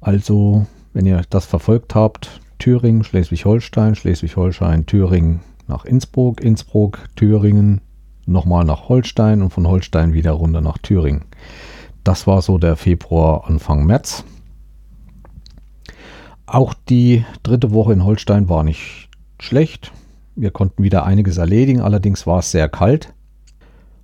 Also, 0.03 0.67
wenn 0.93 1.07
ihr 1.07 1.23
das 1.31 1.47
verfolgt 1.47 1.95
habt, 1.95 2.43
Thüringen, 2.59 3.05
Schleswig-Holstein, 3.05 3.95
Schleswig-Holstein, 3.95 4.85
Thüringen 4.85 5.41
nach 5.67 5.87
Innsbruck, 5.87 6.43
Innsbruck, 6.43 7.09
Thüringen, 7.17 7.81
nochmal 8.27 8.67
nach 8.67 8.91
Holstein 8.91 9.41
und 9.41 9.49
von 9.49 9.67
Holstein 9.67 10.13
wieder 10.13 10.33
runter 10.33 10.61
nach 10.61 10.77
Thüringen. 10.77 11.25
Das 12.05 12.27
war 12.27 12.43
so 12.43 12.59
der 12.59 12.77
Februar, 12.77 13.49
Anfang 13.49 13.87
März. 13.87 14.25
Auch 16.47 16.75
die 16.75 17.25
dritte 17.43 17.73
Woche 17.73 17.93
in 17.93 18.05
Holstein 18.05 18.49
war 18.49 18.65
nicht 18.65 19.09
schlecht. 19.39 19.93
Wir 20.35 20.51
konnten 20.51 20.83
wieder 20.83 21.05
einiges 21.05 21.37
erledigen, 21.37 21.81
allerdings 21.81 22.27
war 22.27 22.41
es 22.41 22.51
sehr 22.51 22.69
kalt. 22.69 23.13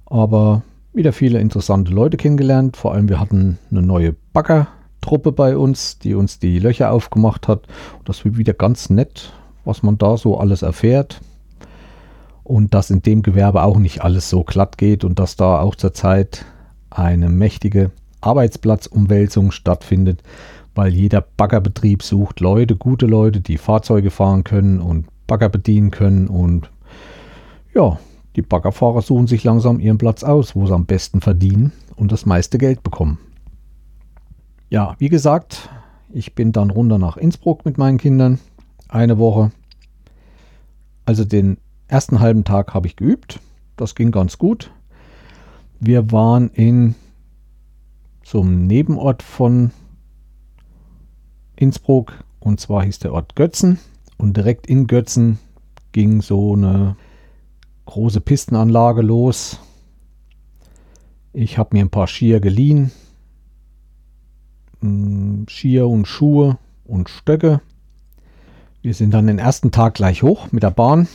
Aber 0.06 0.62
wieder 0.92 1.12
viele 1.12 1.40
interessante 1.40 1.92
Leute 1.92 2.16
kennengelernt. 2.16 2.76
Vor 2.76 2.94
allem 2.94 3.08
wir 3.08 3.18
hatten 3.18 3.58
eine 3.70 3.82
neue 3.82 4.14
Baggertruppe 4.32 5.32
bei 5.32 5.56
uns, 5.56 5.98
die 5.98 6.14
uns 6.14 6.38
die 6.38 6.58
Löcher 6.58 6.92
aufgemacht 6.92 7.48
hat. 7.48 7.66
Das 8.04 8.24
wird 8.24 8.38
wieder 8.38 8.54
ganz 8.54 8.90
nett, 8.90 9.32
was 9.64 9.82
man 9.82 9.98
da 9.98 10.16
so 10.16 10.38
alles 10.38 10.62
erfährt. 10.62 11.20
Und 12.44 12.72
dass 12.74 12.90
in 12.90 13.02
dem 13.02 13.22
Gewerbe 13.22 13.62
auch 13.62 13.78
nicht 13.78 14.02
alles 14.02 14.30
so 14.30 14.44
glatt 14.44 14.78
geht 14.78 15.04
und 15.04 15.18
dass 15.18 15.36
da 15.36 15.60
auch 15.60 15.74
zurzeit 15.74 16.46
eine 16.98 17.28
mächtige 17.28 17.90
Arbeitsplatzumwälzung 18.20 19.52
stattfindet, 19.52 20.22
weil 20.74 20.92
jeder 20.92 21.20
Baggerbetrieb 21.20 22.02
sucht 22.02 22.40
Leute, 22.40 22.76
gute 22.76 23.06
Leute, 23.06 23.40
die 23.40 23.58
Fahrzeuge 23.58 24.10
fahren 24.10 24.44
können 24.44 24.80
und 24.80 25.06
Bagger 25.26 25.48
bedienen 25.48 25.90
können 25.90 26.28
und 26.28 26.70
ja, 27.74 27.98
die 28.36 28.42
Baggerfahrer 28.42 29.02
suchen 29.02 29.26
sich 29.26 29.44
langsam 29.44 29.80
ihren 29.80 29.98
Platz 29.98 30.22
aus, 30.24 30.54
wo 30.56 30.66
sie 30.66 30.74
am 30.74 30.86
besten 30.86 31.20
verdienen 31.20 31.72
und 31.96 32.12
das 32.12 32.26
meiste 32.26 32.58
Geld 32.58 32.82
bekommen. 32.82 33.18
Ja, 34.70 34.96
wie 34.98 35.08
gesagt, 35.08 35.68
ich 36.10 36.34
bin 36.34 36.52
dann 36.52 36.70
runter 36.70 36.98
nach 36.98 37.16
Innsbruck 37.16 37.64
mit 37.64 37.78
meinen 37.78 37.98
Kindern. 37.98 38.38
Eine 38.88 39.18
Woche. 39.18 39.50
Also 41.04 41.24
den 41.24 41.58
ersten 41.88 42.20
halben 42.20 42.44
Tag 42.44 42.74
habe 42.74 42.86
ich 42.86 42.96
geübt. 42.96 43.40
Das 43.76 43.94
ging 43.94 44.10
ganz 44.10 44.38
gut. 44.38 44.70
Wir 45.80 46.10
waren 46.10 46.50
in 46.50 46.96
so 48.24 48.40
einem 48.40 48.66
Nebenort 48.66 49.22
von 49.22 49.70
Innsbruck 51.54 52.24
und 52.40 52.58
zwar 52.58 52.84
hieß 52.84 52.98
der 52.98 53.12
Ort 53.12 53.36
Götzen 53.36 53.78
und 54.16 54.36
direkt 54.36 54.66
in 54.66 54.88
Götzen 54.88 55.38
ging 55.92 56.20
so 56.20 56.54
eine 56.54 56.96
große 57.86 58.20
Pistenanlage 58.20 59.02
los. 59.02 59.60
Ich 61.32 61.58
habe 61.58 61.76
mir 61.76 61.84
ein 61.84 61.90
paar 61.90 62.08
Skier 62.08 62.40
geliehen, 62.40 62.90
hm, 64.80 65.46
Skier 65.48 65.86
und 65.86 66.06
Schuhe 66.06 66.58
und 66.84 67.08
Stöcke. 67.08 67.60
Wir 68.82 68.94
sind 68.94 69.14
dann 69.14 69.28
den 69.28 69.38
ersten 69.38 69.70
Tag 69.70 69.94
gleich 69.94 70.24
hoch 70.24 70.50
mit 70.50 70.64
der 70.64 70.70
Bahn, 70.70 71.06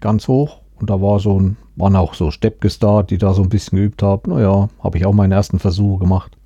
ganz 0.00 0.28
hoch 0.28 0.60
und 0.74 0.90
da 0.90 1.00
war 1.00 1.18
so 1.18 1.40
ein 1.40 1.56
waren 1.76 1.96
auch 1.96 2.14
so 2.14 2.30
Steppkes 2.30 2.78
da, 2.78 3.02
die 3.02 3.18
da 3.18 3.34
so 3.34 3.42
ein 3.42 3.48
bisschen 3.48 3.78
geübt 3.78 4.02
haben. 4.02 4.32
Naja, 4.32 4.68
habe 4.82 4.98
ich 4.98 5.06
auch 5.06 5.12
meine 5.12 5.34
ersten 5.34 5.58
Versuche 5.58 6.00
gemacht. 6.00 6.36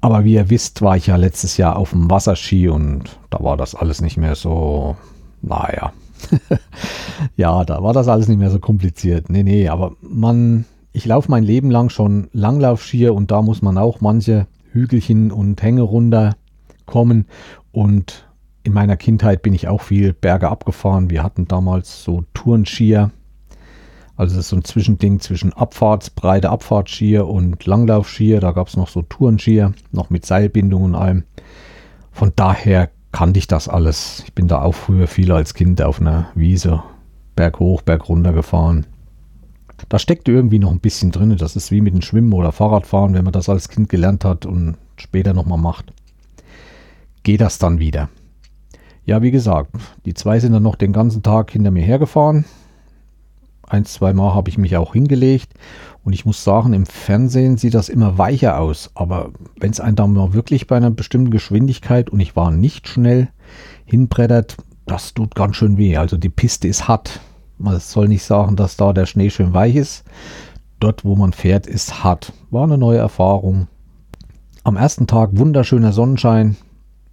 Aber 0.00 0.24
wie 0.24 0.34
ihr 0.34 0.50
wisst, 0.50 0.82
war 0.82 0.96
ich 0.96 1.06
ja 1.06 1.16
letztes 1.16 1.56
Jahr 1.56 1.76
auf 1.76 1.90
dem 1.90 2.10
Wasserski 2.10 2.68
und 2.68 3.18
da 3.30 3.42
war 3.42 3.56
das 3.56 3.74
alles 3.74 4.02
nicht 4.02 4.16
mehr 4.16 4.34
so, 4.34 4.96
naja. 5.40 5.92
ja, 7.36 7.64
da 7.64 7.82
war 7.82 7.92
das 7.92 8.08
alles 8.08 8.28
nicht 8.28 8.38
mehr 8.38 8.50
so 8.50 8.58
kompliziert. 8.58 9.30
Nee, 9.30 9.42
nee, 9.42 9.68
aber 9.68 9.92
man, 10.02 10.66
ich 10.92 11.06
laufe 11.06 11.30
mein 11.30 11.42
Leben 11.42 11.70
lang 11.70 11.88
schon 11.88 12.28
Langlaufskier 12.32 13.14
und 13.14 13.30
da 13.30 13.40
muss 13.42 13.62
man 13.62 13.78
auch 13.78 14.00
manche 14.00 14.46
Hügelchen 14.72 15.32
und 15.32 15.62
Hänge 15.62 15.82
runterkommen. 15.82 17.26
Und 17.72 18.28
in 18.62 18.72
meiner 18.72 18.96
Kindheit 18.96 19.42
bin 19.42 19.54
ich 19.54 19.68
auch 19.68 19.80
viel 19.80 20.12
Berge 20.12 20.50
abgefahren. 20.50 21.10
Wir 21.10 21.22
hatten 21.22 21.48
damals 21.48 22.04
so 22.04 22.24
Tourenskier 22.34 23.10
also 24.16 24.36
das 24.36 24.46
ist 24.46 24.50
so 24.50 24.56
ein 24.56 24.64
Zwischending 24.64 25.20
zwischen 25.20 25.52
Abfahrts, 25.52 26.10
breite 26.10 26.50
Abfahrtskier 26.50 27.26
und 27.26 27.66
Langlaufskier. 27.66 28.40
Da 28.40 28.52
gab 28.52 28.68
es 28.68 28.76
noch 28.76 28.88
so 28.88 29.02
Tourenskier, 29.02 29.72
noch 29.90 30.10
mit 30.10 30.24
Seilbindung 30.24 30.84
und 30.84 30.94
allem. 30.94 31.24
Von 32.12 32.32
daher 32.36 32.90
kannte 33.10 33.38
ich 33.38 33.48
das 33.48 33.68
alles. 33.68 34.22
Ich 34.24 34.32
bin 34.32 34.46
da 34.46 34.62
auch 34.62 34.74
früher 34.74 35.08
viel 35.08 35.32
als 35.32 35.54
Kind 35.54 35.82
auf 35.82 36.00
einer 36.00 36.28
Wiese 36.34 36.82
berghoch, 37.34 37.82
berg 37.82 38.08
runter 38.08 38.32
gefahren. 38.32 38.86
Da 39.88 39.98
steckt 39.98 40.28
irgendwie 40.28 40.60
noch 40.60 40.70
ein 40.70 40.80
bisschen 40.80 41.10
drin. 41.10 41.36
Das 41.36 41.56
ist 41.56 41.72
wie 41.72 41.80
mit 41.80 41.94
dem 41.94 42.02
Schwimmen 42.02 42.32
oder 42.32 42.52
Fahrradfahren, 42.52 43.14
wenn 43.14 43.24
man 43.24 43.32
das 43.32 43.48
als 43.48 43.68
Kind 43.68 43.88
gelernt 43.88 44.24
hat 44.24 44.46
und 44.46 44.76
später 44.96 45.34
nochmal 45.34 45.58
macht. 45.58 45.92
Geht 47.24 47.40
das 47.40 47.58
dann 47.58 47.80
wieder. 47.80 48.08
Ja, 49.04 49.22
wie 49.22 49.32
gesagt, 49.32 49.72
die 50.06 50.14
zwei 50.14 50.38
sind 50.38 50.52
dann 50.52 50.62
noch 50.62 50.76
den 50.76 50.92
ganzen 50.92 51.22
Tag 51.22 51.50
hinter 51.50 51.72
mir 51.72 51.82
hergefahren. 51.82 52.44
Ein, 53.68 53.84
zwei 53.84 54.12
Mal 54.12 54.34
habe 54.34 54.50
ich 54.50 54.58
mich 54.58 54.76
auch 54.76 54.92
hingelegt 54.92 55.52
und 56.04 56.12
ich 56.12 56.26
muss 56.26 56.44
sagen, 56.44 56.72
im 56.74 56.86
Fernsehen 56.86 57.56
sieht 57.56 57.74
das 57.74 57.88
immer 57.88 58.18
weicher 58.18 58.60
aus. 58.60 58.90
Aber 58.94 59.30
wenn 59.58 59.70
es 59.70 59.80
einen 59.80 59.96
dann 59.96 60.12
mal 60.12 60.34
wirklich 60.34 60.66
bei 60.66 60.76
einer 60.76 60.90
bestimmten 60.90 61.30
Geschwindigkeit 61.30 62.10
und 62.10 62.20
ich 62.20 62.36
war 62.36 62.50
nicht 62.50 62.88
schnell 62.88 63.28
hinbrettert, 63.86 64.56
das 64.86 65.14
tut 65.14 65.34
ganz 65.34 65.56
schön 65.56 65.78
weh. 65.78 65.96
Also 65.96 66.16
die 66.16 66.28
Piste 66.28 66.68
ist 66.68 66.88
hart. 66.88 67.20
Man 67.58 67.78
soll 67.80 68.08
nicht 68.08 68.24
sagen, 68.24 68.56
dass 68.56 68.76
da 68.76 68.92
der 68.92 69.06
Schnee 69.06 69.30
schön 69.30 69.54
weich 69.54 69.76
ist. 69.76 70.04
Dort, 70.80 71.04
wo 71.04 71.16
man 71.16 71.32
fährt, 71.32 71.66
ist 71.66 72.04
hart. 72.04 72.32
War 72.50 72.64
eine 72.64 72.76
neue 72.76 72.98
Erfahrung. 72.98 73.68
Am 74.64 74.76
ersten 74.76 75.06
Tag 75.06 75.30
wunderschöner 75.32 75.92
Sonnenschein. 75.92 76.56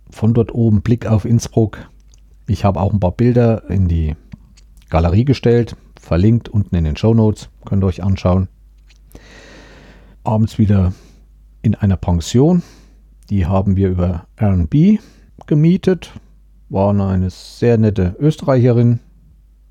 Von 0.09 0.33
dort 0.33 0.53
oben 0.53 0.81
Blick 0.81 1.05
auf 1.05 1.23
Innsbruck. 1.23 1.77
Ich 2.47 2.65
habe 2.65 2.81
auch 2.81 2.91
ein 2.91 2.99
paar 2.99 3.13
Bilder 3.13 3.69
in 3.69 3.87
die 3.87 4.17
Galerie 4.89 5.23
gestellt. 5.23 5.77
Verlinkt 6.01 6.49
unten 6.49 6.75
in 6.75 6.83
den 6.83 6.97
Show 6.97 7.13
Notes. 7.13 7.49
Könnt 7.63 7.83
ihr 7.83 7.87
euch 7.87 8.03
anschauen. 8.03 8.47
Abends 10.23 10.57
wieder 10.57 10.93
in 11.61 11.75
einer 11.75 11.95
Pension. 11.95 12.63
Die 13.29 13.45
haben 13.45 13.75
wir 13.75 13.89
über 13.89 14.25
Airbnb 14.35 14.99
gemietet. 15.45 16.11
War 16.69 16.89
eine 16.89 17.29
sehr 17.29 17.77
nette 17.77 18.15
Österreicherin, 18.19 18.99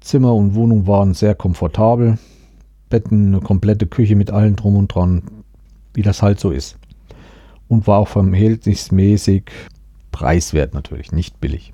Zimmer 0.00 0.34
und 0.34 0.54
Wohnung 0.54 0.86
waren 0.86 1.14
sehr 1.14 1.34
komfortabel. 1.34 2.18
Betten, 2.88 3.34
eine 3.34 3.40
komplette 3.40 3.86
Küche 3.86 4.14
mit 4.14 4.30
allem 4.30 4.56
drum 4.56 4.76
und 4.76 4.94
dran, 4.94 5.22
wie 5.94 6.02
das 6.02 6.22
halt 6.22 6.38
so 6.38 6.50
ist. 6.50 6.78
Und 7.68 7.86
war 7.86 7.98
auch 7.98 8.08
verhältnismäßig 8.08 9.50
preiswert 10.12 10.74
natürlich, 10.74 11.12
nicht 11.12 11.40
billig. 11.40 11.72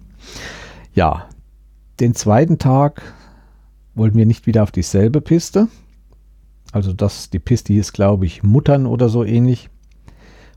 Ja, 0.94 1.26
den 2.00 2.14
zweiten 2.14 2.58
Tag 2.58 3.02
wollten 3.96 4.16
wir 4.16 4.26
nicht 4.26 4.46
wieder 4.46 4.62
auf 4.62 4.70
dieselbe 4.70 5.20
Piste. 5.20 5.68
Also 6.70 6.92
das, 6.92 7.30
die 7.30 7.38
Piste 7.38 7.72
hieß, 7.72 7.92
glaube 7.92 8.26
ich, 8.26 8.42
Muttern 8.42 8.86
oder 8.86 9.08
so 9.08 9.24
ähnlich. 9.24 9.70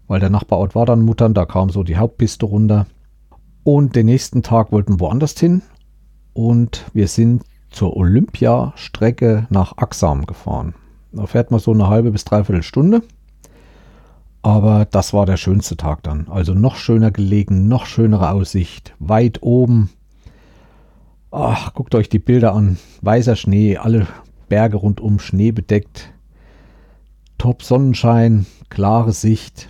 Weil 0.07 0.19
der 0.19 0.29
Nachbarort 0.29 0.75
war 0.75 0.85
dann 0.85 1.01
Muttern, 1.01 1.33
da 1.33 1.45
kam 1.45 1.69
so 1.69 1.83
die 1.83 1.97
Hauptpiste 1.97 2.45
runter. 2.45 2.85
Und 3.63 3.95
den 3.95 4.07
nächsten 4.07 4.43
Tag 4.43 4.71
wollten 4.71 4.95
wir 4.95 4.99
woanders 4.99 5.39
hin. 5.39 5.61
Und 6.33 6.85
wir 6.93 7.07
sind 7.07 7.43
zur 7.69 7.95
Olympiastrecke 7.95 9.47
nach 9.49 9.77
Axam 9.77 10.25
gefahren. 10.25 10.73
Da 11.11 11.25
fährt 11.25 11.51
man 11.51 11.59
so 11.59 11.71
eine 11.71 11.87
halbe 11.87 12.11
bis 12.11 12.25
dreiviertel 12.25 12.63
Stunde. 12.63 13.03
Aber 14.41 14.85
das 14.85 15.13
war 15.13 15.25
der 15.25 15.37
schönste 15.37 15.77
Tag 15.77 16.03
dann. 16.03 16.27
Also 16.29 16.53
noch 16.53 16.75
schöner 16.75 17.11
gelegen, 17.11 17.67
noch 17.67 17.85
schönere 17.85 18.31
Aussicht, 18.31 18.95
weit 18.99 19.43
oben. 19.43 19.89
Ach, 21.31 21.75
guckt 21.75 21.93
euch 21.93 22.09
die 22.09 22.17
Bilder 22.17 22.53
an. 22.53 22.79
Weißer 23.01 23.35
Schnee, 23.35 23.77
alle 23.77 24.07
Berge 24.47 24.77
rundum 24.77 25.19
Schnee 25.19 25.51
bedeckt. 25.51 26.11
Top 27.37 27.61
Sonnenschein, 27.61 28.47
klare 28.69 29.11
Sicht. 29.11 29.69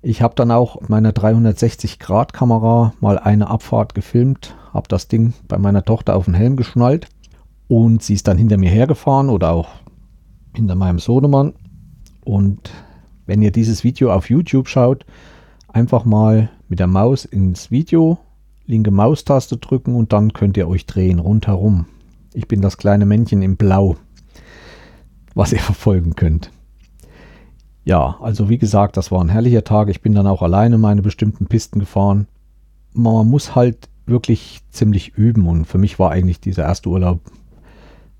Ich 0.00 0.22
habe 0.22 0.34
dann 0.34 0.50
auch 0.50 0.80
mit 0.80 0.90
meiner 0.90 1.12
360-Grad-Kamera 1.12 2.94
mal 3.00 3.18
eine 3.18 3.48
Abfahrt 3.48 3.94
gefilmt, 3.94 4.56
habe 4.72 4.88
das 4.88 5.06
Ding 5.08 5.34
bei 5.48 5.58
meiner 5.58 5.84
Tochter 5.84 6.16
auf 6.16 6.24
den 6.24 6.34
Helm 6.34 6.56
geschnallt 6.56 7.08
und 7.68 8.02
sie 8.02 8.14
ist 8.14 8.26
dann 8.26 8.38
hinter 8.38 8.56
mir 8.56 8.70
hergefahren 8.70 9.28
oder 9.28 9.52
auch 9.52 9.68
hinter 10.54 10.74
meinem 10.74 10.98
Sohnemann. 10.98 11.52
Und 12.24 12.70
wenn 13.26 13.42
ihr 13.42 13.50
dieses 13.50 13.84
Video 13.84 14.12
auf 14.12 14.30
YouTube 14.30 14.68
schaut, 14.68 15.04
einfach 15.68 16.06
mal 16.06 16.50
mit 16.68 16.78
der 16.78 16.86
Maus 16.86 17.26
ins 17.26 17.70
Video, 17.70 18.18
linke 18.66 18.90
Maustaste 18.90 19.56
drücken 19.56 19.94
und 19.94 20.12
dann 20.12 20.32
könnt 20.32 20.56
ihr 20.56 20.68
euch 20.68 20.86
drehen 20.86 21.18
rundherum. 21.18 21.86
Ich 22.32 22.48
bin 22.48 22.60
das 22.60 22.76
kleine 22.76 23.06
Männchen 23.06 23.42
im 23.42 23.56
Blau, 23.56 23.96
was 25.34 25.52
ihr 25.52 25.58
verfolgen 25.60 26.14
könnt. 26.16 26.50
Ja, 27.84 28.16
also 28.20 28.48
wie 28.48 28.58
gesagt, 28.58 28.96
das 28.96 29.10
war 29.10 29.20
ein 29.20 29.28
herrlicher 29.28 29.64
Tag. 29.64 29.88
Ich 29.88 30.00
bin 30.00 30.14
dann 30.14 30.26
auch 30.26 30.40
alleine 30.40 30.78
meine 30.78 31.02
bestimmten 31.02 31.46
Pisten 31.46 31.80
gefahren. 31.80 32.26
Man 32.94 33.28
muss 33.28 33.54
halt 33.54 33.88
wirklich 34.06 34.60
ziemlich 34.70 35.14
üben 35.16 35.46
und 35.46 35.66
für 35.66 35.78
mich 35.78 35.98
war 35.98 36.10
eigentlich 36.10 36.40
dieser 36.40 36.64
erste 36.64 36.88
Urlaub 36.88 37.20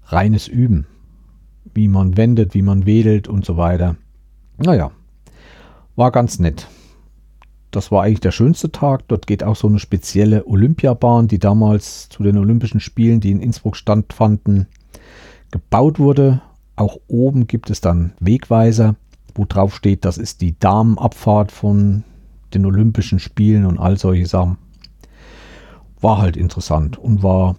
reines 0.04 0.48
Üben. 0.48 0.87
Wie 1.72 1.88
man 1.88 2.16
wendet, 2.16 2.54
wie 2.54 2.62
man 2.62 2.85
wedelt 2.85 3.26
und 3.26 3.44
so 3.44 3.57
weiter. 3.57 3.96
Naja, 4.59 4.90
war 5.96 6.12
ganz 6.12 6.38
nett. 6.38 6.68
Das 7.74 7.90
war 7.90 8.02
eigentlich 8.02 8.20
der 8.20 8.30
schönste 8.30 8.70
Tag. 8.70 9.08
Dort 9.08 9.26
geht 9.26 9.42
auch 9.42 9.56
so 9.56 9.68
eine 9.68 9.78
spezielle 9.78 10.46
Olympiabahn, 10.46 11.28
die 11.28 11.38
damals 11.38 12.08
zu 12.08 12.22
den 12.22 12.38
Olympischen 12.38 12.80
Spielen, 12.80 13.20
die 13.20 13.30
in 13.30 13.40
Innsbruck 13.40 13.76
stattfanden, 13.76 14.66
gebaut 15.50 15.98
wurde. 15.98 16.40
Auch 16.76 16.98
oben 17.08 17.46
gibt 17.46 17.70
es 17.70 17.80
dann 17.80 18.12
Wegweiser 18.20 18.96
wo 19.34 19.44
drauf 19.44 19.74
steht, 19.74 20.04
das 20.04 20.18
ist 20.18 20.40
die 20.40 20.58
Damenabfahrt 20.58 21.52
von 21.52 22.04
den 22.52 22.64
Olympischen 22.66 23.18
Spielen 23.18 23.66
und 23.66 23.78
all 23.78 23.98
solche 23.98 24.26
Sachen. 24.26 24.58
War 26.00 26.18
halt 26.18 26.37
interessant 26.37 26.98
und 26.98 27.22
war 27.22 27.56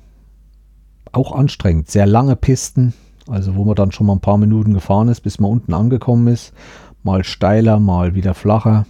auch 1.12 1.34
anstrengend. 1.34 1.90
Sehr 1.90 2.06
lange 2.06 2.36
Pisten, 2.36 2.94
also 3.28 3.56
wo 3.56 3.66
man 3.66 3.76
dann 3.76 3.92
schon 3.92 4.08
mal 4.08 4.14
ein 4.14 4.22
paar 4.22 4.38
Minuten 4.38 4.74
gefahren 4.74 5.10
ist, 5.10 5.22
bis 5.22 5.40
man 5.40 5.52
unten 5.52 5.74
angekommen 5.74 6.28
ist. 6.28 6.54
Mal 7.04 7.24
steiler, 7.24 7.80
mal 7.80 8.16
wieder 8.16 8.34
flacher. 8.34 8.86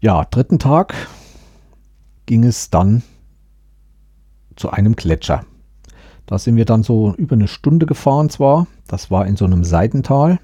Ja, 0.00 0.24
dritten 0.24 0.60
Tag 0.60 0.94
ging 2.26 2.44
es 2.44 2.70
dann 2.70 3.02
zu 4.54 4.70
einem 4.70 4.94
Gletscher. 4.94 5.44
Da 6.24 6.38
sind 6.38 6.54
wir 6.54 6.66
dann 6.66 6.84
so 6.84 7.14
über 7.16 7.34
eine 7.34 7.48
Stunde 7.48 7.84
gefahren 7.84 8.30
zwar. 8.30 8.68
Das 8.86 9.10
war 9.10 9.26
in 9.26 9.34
so 9.34 9.44
einem 9.44 9.64
Seitental. 9.64 10.38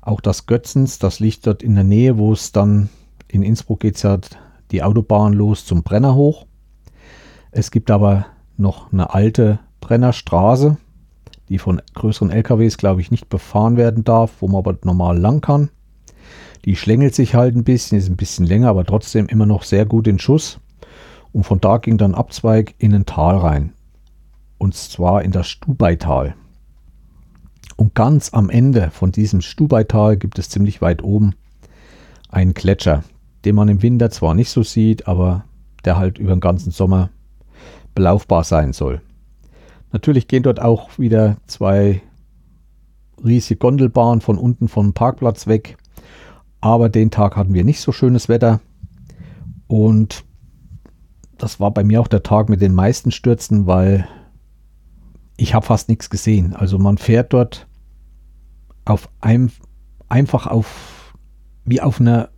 Auch 0.00 0.22
das 0.22 0.46
Götzens, 0.46 0.98
das 0.98 1.20
liegt 1.20 1.46
dort 1.46 1.62
in 1.62 1.74
der 1.74 1.84
Nähe, 1.84 2.16
wo 2.16 2.32
es 2.32 2.50
dann 2.50 2.88
in 3.28 3.42
Innsbruck 3.42 3.80
geht 3.80 4.02
ja 4.02 4.16
die 4.70 4.82
Autobahn 4.82 5.34
los 5.34 5.66
zum 5.66 5.82
Brenner 5.82 6.14
hoch. 6.14 6.46
Es 7.50 7.70
gibt 7.70 7.90
aber 7.90 8.24
noch 8.56 8.90
eine 8.90 9.12
alte 9.12 9.58
Brennerstraße, 9.82 10.78
die 11.50 11.58
von 11.58 11.82
größeren 11.92 12.30
LKWs, 12.30 12.78
glaube 12.78 13.02
ich, 13.02 13.10
nicht 13.10 13.28
befahren 13.28 13.76
werden 13.76 14.02
darf, 14.02 14.40
wo 14.40 14.48
man 14.48 14.60
aber 14.60 14.78
normal 14.82 15.18
lang 15.18 15.42
kann. 15.42 15.68
Die 16.64 16.76
schlängelt 16.76 17.14
sich 17.14 17.34
halt 17.34 17.56
ein 17.56 17.64
bisschen, 17.64 17.98
ist 17.98 18.08
ein 18.08 18.16
bisschen 18.16 18.46
länger, 18.46 18.68
aber 18.68 18.84
trotzdem 18.84 19.26
immer 19.26 19.46
noch 19.46 19.62
sehr 19.62 19.86
gut 19.86 20.06
in 20.06 20.18
Schuss. 20.18 20.60
Und 21.32 21.44
von 21.44 21.60
da 21.60 21.78
ging 21.78 21.96
dann 21.96 22.14
Abzweig 22.14 22.74
in 22.78 22.94
ein 22.94 23.06
Tal 23.06 23.36
rein. 23.36 23.72
Und 24.58 24.74
zwar 24.74 25.22
in 25.22 25.32
das 25.32 25.48
Stubaital. 25.48 26.34
Und 27.76 27.94
ganz 27.94 28.34
am 28.34 28.50
Ende 28.50 28.90
von 28.90 29.10
diesem 29.10 29.40
Stubaital 29.40 30.16
gibt 30.16 30.38
es 30.38 30.50
ziemlich 30.50 30.82
weit 30.82 31.02
oben 31.02 31.34
einen 32.28 32.52
Gletscher, 32.52 33.04
den 33.44 33.54
man 33.54 33.68
im 33.68 33.82
Winter 33.82 34.10
zwar 34.10 34.34
nicht 34.34 34.50
so 34.50 34.62
sieht, 34.62 35.08
aber 35.08 35.44
der 35.84 35.96
halt 35.96 36.18
über 36.18 36.34
den 36.34 36.40
ganzen 36.40 36.72
Sommer 36.72 37.10
belaufbar 37.94 38.44
sein 38.44 38.72
soll. 38.72 39.00
Natürlich 39.92 40.28
gehen 40.28 40.42
dort 40.42 40.60
auch 40.60 40.98
wieder 40.98 41.38
zwei 41.46 42.02
riesige 43.24 43.58
Gondelbahnen 43.58 44.20
von 44.20 44.38
unten 44.38 44.68
vom 44.68 44.92
Parkplatz 44.92 45.46
weg. 45.46 45.76
Aber 46.60 46.88
den 46.88 47.10
Tag 47.10 47.36
hatten 47.36 47.54
wir 47.54 47.64
nicht 47.64 47.80
so 47.80 47.92
schönes 47.92 48.28
Wetter. 48.28 48.60
Und 49.66 50.24
das 51.38 51.58
war 51.60 51.70
bei 51.70 51.84
mir 51.84 52.00
auch 52.00 52.08
der 52.08 52.22
Tag 52.22 52.48
mit 52.48 52.60
den 52.60 52.74
meisten 52.74 53.10
Stürzen, 53.10 53.66
weil 53.66 54.06
ich 55.36 55.54
habe 55.54 55.64
fast 55.64 55.88
nichts 55.88 56.10
gesehen. 56.10 56.54
Also 56.54 56.78
man 56.78 56.98
fährt 56.98 57.32
dort 57.32 57.66
auf 58.84 59.08
einem, 59.20 59.50
einfach 60.08 60.46
auf, 60.46 61.14
wie 61.64 61.80
auf 61.80 62.00
einer, 62.00 62.28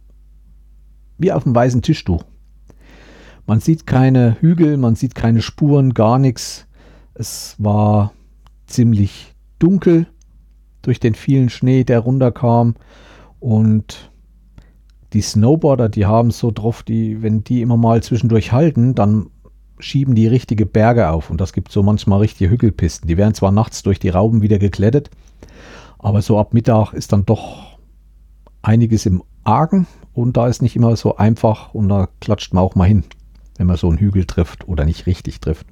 wie 1.18 1.32
auf 1.32 1.44
einem 1.44 1.54
weißen 1.54 1.82
Tischtuch. 1.82 2.24
Man 3.46 3.58
sieht 3.58 3.86
keine 3.86 4.36
Hügel, 4.40 4.76
man 4.76 4.94
sieht 4.94 5.16
keine 5.16 5.42
Spuren, 5.42 5.94
gar 5.94 6.18
nichts. 6.18 6.68
Es 7.14 7.56
war 7.58 8.12
ziemlich 8.66 9.34
dunkel 9.58 10.06
durch 10.82 11.00
den 11.00 11.14
vielen 11.14 11.50
Schnee, 11.50 11.82
der 11.82 12.00
runterkam. 12.00 12.76
Und 13.40 14.11
die 15.12 15.20
Snowboarder, 15.20 15.88
die 15.88 16.06
haben 16.06 16.30
so 16.30 16.50
drauf, 16.50 16.82
die, 16.82 17.22
wenn 17.22 17.44
die 17.44 17.60
immer 17.60 17.76
mal 17.76 18.02
zwischendurch 18.02 18.52
halten, 18.52 18.94
dann 18.94 19.28
schieben 19.78 20.14
die 20.14 20.26
richtige 20.26 20.66
Berge 20.66 21.10
auf. 21.10 21.30
Und 21.30 21.40
das 21.40 21.52
gibt 21.52 21.72
so 21.72 21.82
manchmal 21.82 22.20
richtige 22.20 22.50
Hügelpisten. 22.50 23.08
Die 23.08 23.16
werden 23.16 23.34
zwar 23.34 23.52
nachts 23.52 23.82
durch 23.82 23.98
die 23.98 24.08
Rauben 24.08 24.42
wieder 24.42 24.58
geklettet, 24.58 25.10
aber 25.98 26.22
so 26.22 26.38
ab 26.38 26.54
Mittag 26.54 26.92
ist 26.92 27.12
dann 27.12 27.26
doch 27.26 27.78
einiges 28.62 29.06
im 29.06 29.22
Argen 29.44 29.86
und 30.14 30.36
da 30.36 30.46
ist 30.46 30.62
nicht 30.62 30.76
immer 30.76 30.94
so 30.96 31.16
einfach 31.16 31.74
und 31.74 31.88
da 31.88 32.08
klatscht 32.20 32.54
man 32.54 32.62
auch 32.62 32.74
mal 32.74 32.86
hin, 32.86 33.04
wenn 33.56 33.66
man 33.66 33.76
so 33.76 33.88
einen 33.88 33.98
Hügel 33.98 34.24
trifft 34.24 34.68
oder 34.68 34.84
nicht 34.84 35.06
richtig 35.06 35.40
trifft. 35.40 35.66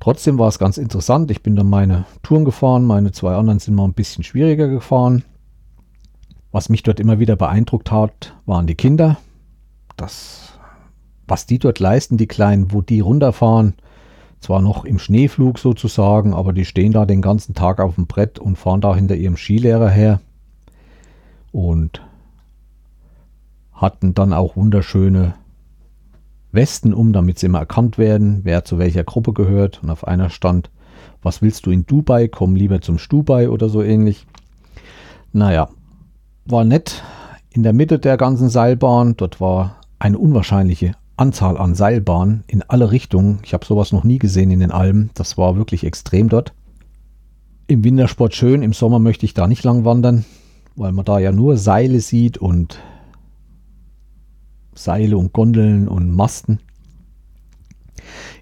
Trotzdem 0.00 0.38
war 0.38 0.48
es 0.48 0.58
ganz 0.58 0.78
interessant. 0.78 1.30
Ich 1.30 1.42
bin 1.42 1.56
dann 1.56 1.68
meine 1.68 2.06
Touren 2.22 2.46
gefahren, 2.46 2.86
meine 2.86 3.12
zwei 3.12 3.34
anderen 3.34 3.58
sind 3.58 3.74
mal 3.74 3.84
ein 3.84 3.92
bisschen 3.92 4.24
schwieriger 4.24 4.66
gefahren. 4.68 5.24
Was 6.52 6.68
mich 6.68 6.82
dort 6.82 6.98
immer 6.98 7.18
wieder 7.18 7.36
beeindruckt 7.36 7.92
hat, 7.92 8.34
waren 8.44 8.66
die 8.66 8.74
Kinder. 8.74 9.18
Das, 9.96 10.58
was 11.28 11.46
die 11.46 11.58
dort 11.58 11.78
leisten, 11.78 12.16
die 12.16 12.26
Kleinen, 12.26 12.72
wo 12.72 12.80
die 12.80 13.00
runterfahren, 13.00 13.74
zwar 14.40 14.62
noch 14.62 14.84
im 14.84 14.98
Schneeflug 14.98 15.58
sozusagen, 15.58 16.34
aber 16.34 16.52
die 16.52 16.64
stehen 16.64 16.92
da 16.92 17.04
den 17.04 17.22
ganzen 17.22 17.54
Tag 17.54 17.78
auf 17.78 17.94
dem 17.94 18.06
Brett 18.06 18.38
und 18.38 18.56
fahren 18.56 18.80
da 18.80 18.94
hinter 18.94 19.14
ihrem 19.14 19.36
Skilehrer 19.36 19.90
her 19.90 20.20
und 21.52 22.02
hatten 23.72 24.14
dann 24.14 24.32
auch 24.32 24.56
wunderschöne 24.56 25.34
Westen 26.52 26.92
um, 26.92 27.12
damit 27.12 27.38
sie 27.38 27.46
immer 27.46 27.60
erkannt 27.60 27.96
werden, 27.96 28.40
wer 28.42 28.64
zu 28.64 28.78
welcher 28.78 29.04
Gruppe 29.04 29.32
gehört. 29.32 29.82
Und 29.82 29.90
auf 29.90 30.06
einer 30.06 30.30
stand, 30.30 30.70
was 31.22 31.42
willst 31.42 31.66
du 31.66 31.70
in 31.70 31.86
Dubai? 31.86 32.28
Komm 32.28 32.56
lieber 32.56 32.80
zum 32.80 32.98
Stubai 32.98 33.48
oder 33.48 33.68
so 33.68 33.82
ähnlich. 33.82 34.26
Naja, 35.32 35.68
war 36.44 36.64
nett. 36.64 37.02
In 37.50 37.62
der 37.62 37.72
Mitte 37.72 37.98
der 37.98 38.16
ganzen 38.16 38.48
Seilbahn, 38.48 39.16
dort 39.16 39.40
war 39.40 39.76
eine 39.98 40.18
unwahrscheinliche 40.18 40.94
Anzahl 41.16 41.58
an 41.58 41.74
Seilbahnen 41.74 42.44
in 42.46 42.62
alle 42.62 42.90
Richtungen. 42.90 43.40
Ich 43.44 43.52
habe 43.52 43.66
sowas 43.66 43.92
noch 43.92 44.04
nie 44.04 44.18
gesehen 44.18 44.50
in 44.50 44.60
den 44.60 44.70
Alpen. 44.70 45.10
Das 45.14 45.36
war 45.36 45.56
wirklich 45.56 45.84
extrem 45.84 46.28
dort. 46.28 46.54
Im 47.66 47.84
Wintersport 47.84 48.34
schön, 48.34 48.62
im 48.62 48.72
Sommer 48.72 48.98
möchte 48.98 49.26
ich 49.26 49.34
da 49.34 49.46
nicht 49.46 49.62
lang 49.62 49.84
wandern, 49.84 50.24
weil 50.76 50.92
man 50.92 51.04
da 51.04 51.18
ja 51.18 51.30
nur 51.30 51.56
Seile 51.56 52.00
sieht 52.00 52.38
und 52.38 52.80
Seile 54.74 55.18
und 55.18 55.32
Gondeln 55.32 55.88
und 55.88 56.10
Masten. 56.10 56.60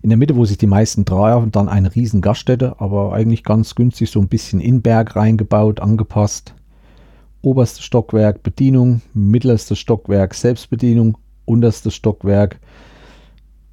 In 0.00 0.10
der 0.10 0.16
Mitte, 0.16 0.36
wo 0.36 0.44
sich 0.44 0.56
die 0.56 0.66
meisten 0.66 1.04
trafen, 1.04 1.50
dann 1.50 1.68
eine 1.68 1.94
riesen 1.94 2.20
Gaststätte, 2.20 2.80
aber 2.80 3.12
eigentlich 3.12 3.42
ganz 3.42 3.74
günstig, 3.74 4.10
so 4.10 4.20
ein 4.20 4.28
bisschen 4.28 4.60
in 4.60 4.80
Berg 4.82 5.16
reingebaut, 5.16 5.80
angepasst. 5.80 6.54
Oberstes 7.40 7.84
Stockwerk 7.84 8.42
Bedienung, 8.42 9.00
mittlerstes 9.14 9.78
Stockwerk 9.78 10.34
Selbstbedienung, 10.34 11.16
unterstes 11.44 11.94
Stockwerk 11.94 12.58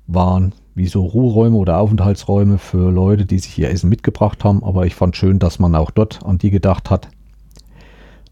waren 0.08 0.54
wie 0.75 0.88
so 0.88 1.06
Ruheräume 1.06 1.58
oder 1.58 1.80
Aufenthaltsräume 1.80 2.58
für 2.58 2.91
Leute, 2.91 3.25
die 3.25 3.39
sich 3.39 3.58
ihr 3.58 3.69
Essen 3.69 3.89
mitgebracht 3.89 4.43
haben. 4.43 4.63
Aber 4.63 4.86
ich 4.86 4.93
fand 4.93 5.15
schön, 5.15 5.39
dass 5.39 5.58
man 5.58 5.73
auch 5.73 5.89
dort 5.89 6.23
an 6.25 6.38
die 6.38 6.51
gedacht 6.51 6.89
hat. 6.89 7.10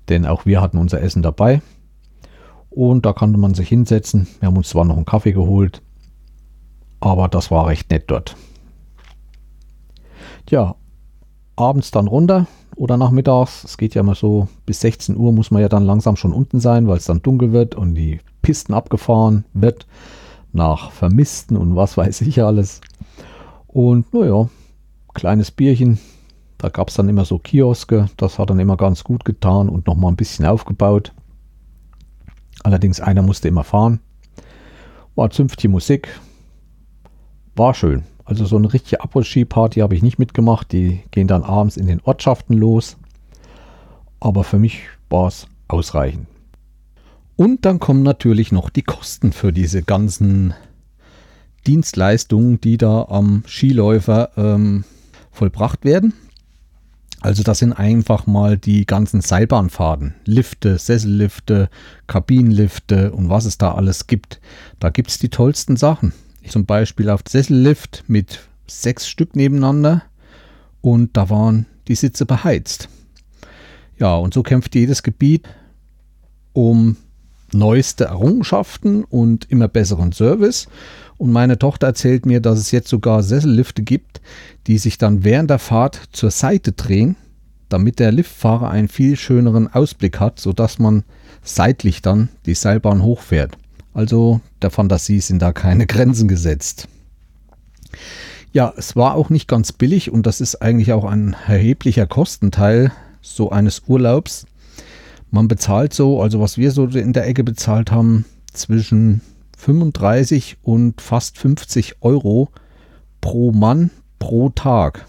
Denn 0.09 0.25
auch 0.25 0.45
wir 0.45 0.61
hatten 0.61 0.77
unser 0.77 1.01
Essen 1.01 1.23
dabei. 1.23 1.61
Und 2.69 3.05
da 3.05 3.13
konnte 3.13 3.39
man 3.39 3.53
sich 3.53 3.69
hinsetzen. 3.69 4.27
Wir 4.39 4.47
haben 4.47 4.57
uns 4.57 4.69
zwar 4.69 4.85
noch 4.85 4.97
einen 4.97 5.05
Kaffee 5.05 5.31
geholt, 5.31 5.81
aber 6.99 7.27
das 7.27 7.49
war 7.49 7.67
recht 7.67 7.89
nett 7.91 8.05
dort. 8.07 8.35
Ja, 10.49 10.75
abends 11.55 11.91
dann 11.91 12.07
runter 12.07 12.47
oder 12.75 12.97
nachmittags. 12.97 13.63
Es 13.63 13.77
geht 13.77 13.95
ja 13.95 14.01
immer 14.01 14.15
so, 14.15 14.47
bis 14.65 14.81
16 14.81 15.17
Uhr 15.17 15.31
muss 15.31 15.51
man 15.51 15.61
ja 15.61 15.69
dann 15.69 15.85
langsam 15.85 16.15
schon 16.15 16.33
unten 16.33 16.59
sein, 16.59 16.87
weil 16.87 16.97
es 16.97 17.05
dann 17.05 17.21
dunkel 17.21 17.51
wird 17.51 17.75
und 17.75 17.95
die 17.95 18.19
Pisten 18.41 18.73
abgefahren 18.73 19.45
wird. 19.53 19.87
Nach 20.51 20.91
Vermissten 20.91 21.57
und 21.57 21.75
was 21.75 21.97
weiß 21.97 22.21
ich 22.21 22.43
alles. 22.43 22.81
Und 23.67 24.13
naja, 24.13 24.49
kleines 25.13 25.51
Bierchen. 25.51 25.99
Da 26.59 26.69
gab 26.69 26.89
es 26.89 26.95
dann 26.95 27.09
immer 27.09 27.25
so 27.25 27.39
Kioske. 27.39 28.07
Das 28.17 28.39
hat 28.39 28.49
dann 28.49 28.59
immer 28.59 28.77
ganz 28.77 29.03
gut 29.03 29.25
getan 29.25 29.67
und 29.67 29.87
nochmal 29.87 30.11
ein 30.11 30.15
bisschen 30.15 30.45
aufgebaut. 30.45 31.11
Allerdings 32.63 33.01
einer 33.01 33.21
musste 33.21 33.47
immer 33.47 33.63
fahren. 33.63 33.99
War 35.15 35.29
zünftige 35.29 35.69
Musik. 35.69 36.07
War 37.55 37.73
schön. 37.73 38.03
Also 38.25 38.45
so 38.45 38.55
eine 38.57 38.71
richtige 38.71 39.01
Après-Ski-Party 39.01 39.81
habe 39.81 39.95
ich 39.95 40.01
nicht 40.01 40.19
mitgemacht. 40.19 40.71
Die 40.71 41.01
gehen 41.11 41.27
dann 41.27 41.43
abends 41.43 41.77
in 41.77 41.87
den 41.87 42.01
Ortschaften 42.01 42.53
los. 42.53 42.97
Aber 44.19 44.43
für 44.43 44.59
mich 44.59 44.83
war 45.09 45.27
es 45.27 45.47
ausreichend. 45.67 46.27
Und 47.35 47.65
dann 47.65 47.79
kommen 47.79 48.03
natürlich 48.03 48.51
noch 48.51 48.69
die 48.69 48.83
Kosten 48.83 49.33
für 49.33 49.51
diese 49.51 49.83
ganzen 49.83 50.53
Dienstleistungen, 51.65 52.61
die 52.61 52.77
da 52.77 53.05
am 53.09 53.43
Skiläufer 53.47 54.31
ähm, 54.37 54.83
vollbracht 55.31 55.83
werden. 55.83 56.13
Also 57.21 57.41
das 57.41 57.59
sind 57.59 57.71
einfach 57.71 58.27
mal 58.27 58.57
die 58.57 58.85
ganzen 58.85 59.21
Seilbahnfahrten, 59.21 60.13
Lifte, 60.25 60.77
Sessellifte, 60.77 61.69
Kabinenlifte 62.05 63.13
und 63.13 63.29
was 63.29 63.45
es 63.45 63.57
da 63.57 63.73
alles 63.73 64.07
gibt. 64.07 64.41
Da 64.79 64.89
gibt 64.89 65.09
es 65.09 65.19
die 65.19 65.29
tollsten 65.29 65.77
Sachen. 65.77 66.13
Zum 66.47 66.65
Beispiel 66.65 67.09
auf 67.09 67.21
Sessellift 67.27 68.03
mit 68.07 68.39
sechs 68.67 69.07
Stück 69.07 69.35
nebeneinander 69.35 70.03
und 70.81 71.15
da 71.15 71.29
waren 71.29 71.65
die 71.87 71.95
Sitze 71.95 72.25
beheizt. 72.25 72.89
Ja, 73.97 74.15
und 74.15 74.33
so 74.33 74.43
kämpft 74.43 74.75
jedes 74.75 75.03
Gebiet 75.03 75.47
um 76.53 76.97
neueste 77.53 78.05
Errungenschaften 78.05 79.03
und 79.03 79.49
immer 79.49 79.67
besseren 79.67 80.11
Service. 80.11 80.67
Und 81.17 81.31
meine 81.31 81.59
Tochter 81.59 81.87
erzählt 81.87 82.25
mir, 82.25 82.41
dass 82.41 82.59
es 82.59 82.71
jetzt 82.71 82.89
sogar 82.89 83.23
Sessellifte 83.23 83.83
gibt, 83.83 84.21
die 84.67 84.77
sich 84.77 84.97
dann 84.97 85.23
während 85.23 85.49
der 85.49 85.59
Fahrt 85.59 86.01
zur 86.11 86.31
Seite 86.31 86.71
drehen, 86.71 87.15
damit 87.69 87.99
der 87.99 88.11
Liftfahrer 88.11 88.69
einen 88.69 88.87
viel 88.87 89.15
schöneren 89.15 89.71
Ausblick 89.71 90.19
hat, 90.19 90.39
sodass 90.39 90.79
man 90.79 91.03
seitlich 91.43 92.01
dann 92.01 92.29
die 92.45 92.55
Seilbahn 92.55 93.03
hochfährt. 93.03 93.57
Also 93.93 94.41
der 94.61 94.71
Fantasie 94.71 95.19
sind 95.19 95.41
da 95.41 95.53
keine 95.53 95.85
Grenzen 95.87 96.27
gesetzt. 96.27 96.87
Ja, 98.51 98.73
es 98.77 98.95
war 98.95 99.15
auch 99.15 99.29
nicht 99.29 99.47
ganz 99.47 99.71
billig 99.71 100.11
und 100.11 100.25
das 100.25 100.41
ist 100.41 100.61
eigentlich 100.61 100.93
auch 100.93 101.05
ein 101.05 101.35
erheblicher 101.47 102.05
Kostenteil 102.05 102.91
so 103.21 103.49
eines 103.49 103.83
Urlaubs. 103.87 104.45
Man 105.31 105.47
bezahlt 105.47 105.93
so, 105.93 106.21
also 106.21 106.39
was 106.39 106.57
wir 106.57 106.71
so 106.71 106.85
in 106.85 107.13
der 107.13 107.27
Ecke 107.27 107.43
bezahlt 107.43 107.91
haben, 107.91 108.25
zwischen 108.53 109.21
35 109.57 110.57
und 110.61 111.01
fast 111.01 111.37
50 111.39 111.95
Euro 112.01 112.49
pro 113.21 113.51
Mann 113.51 113.89
pro 114.19 114.49
Tag. 114.49 115.07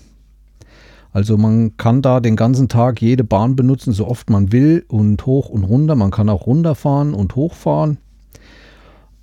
Also 1.12 1.36
man 1.36 1.76
kann 1.76 2.02
da 2.02 2.20
den 2.20 2.36
ganzen 2.36 2.68
Tag 2.68 3.00
jede 3.00 3.22
Bahn 3.22 3.54
benutzen, 3.54 3.92
so 3.92 4.08
oft 4.08 4.30
man 4.30 4.50
will 4.50 4.84
und 4.88 5.26
hoch 5.26 5.48
und 5.48 5.64
runter. 5.64 5.94
Man 5.94 6.10
kann 6.10 6.28
auch 6.28 6.46
runterfahren 6.46 7.14
und 7.14 7.36
hochfahren. 7.36 7.98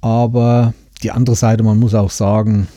Aber 0.02 0.74
die 1.04 1.12
andere 1.12 1.36
Seite, 1.36 1.64
man 1.64 1.80
muss 1.80 1.94
auch 1.94 2.12
sagen, 2.12 2.68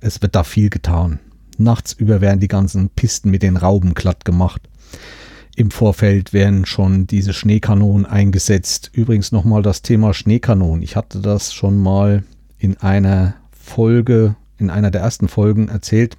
es 0.00 0.20
wird 0.20 0.34
da 0.34 0.44
viel 0.44 0.68
getan. 0.68 1.20
Nachts 1.58 1.92
über 1.92 2.20
werden 2.20 2.40
die 2.40 2.48
ganzen 2.48 2.90
Pisten 2.90 3.30
mit 3.30 3.42
den 3.42 3.56
Rauben 3.56 3.94
glatt 3.94 4.24
gemacht. 4.24 4.62
Im 5.54 5.70
Vorfeld 5.70 6.32
werden 6.32 6.64
schon 6.66 7.06
diese 7.06 7.32
Schneekanonen 7.32 8.06
eingesetzt. 8.06 8.90
Übrigens 8.94 9.32
nochmal 9.32 9.62
das 9.62 9.82
Thema 9.82 10.14
Schneekanonen. 10.14 10.82
Ich 10.82 10.96
hatte 10.96 11.20
das 11.20 11.52
schon 11.52 11.78
mal 11.78 12.24
in 12.58 12.78
einer 12.78 13.34
Folge, 13.50 14.34
in 14.58 14.70
einer 14.70 14.90
der 14.90 15.02
ersten 15.02 15.28
Folgen 15.28 15.68
erzählt. 15.68 16.16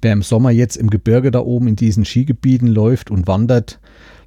Wer 0.00 0.14
im 0.14 0.22
Sommer 0.22 0.50
jetzt 0.50 0.76
im 0.76 0.88
Gebirge 0.88 1.30
da 1.30 1.40
oben 1.40 1.68
in 1.68 1.76
diesen 1.76 2.06
Skigebieten 2.06 2.68
läuft 2.68 3.10
und 3.10 3.26
wandert, 3.26 3.80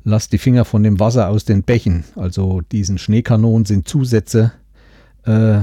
lasst 0.04 0.34
die 0.34 0.38
Finger 0.38 0.66
von 0.66 0.84
dem 0.84 1.00
Wasser 1.00 1.30
aus 1.30 1.44
den 1.46 1.64
Bächen. 1.64 2.04
Also 2.16 2.62
diesen 2.72 3.00
Schneekanonen 3.00 3.66
sind 3.66 3.88
Zusätze, 3.88 4.54
äh, 5.26 5.62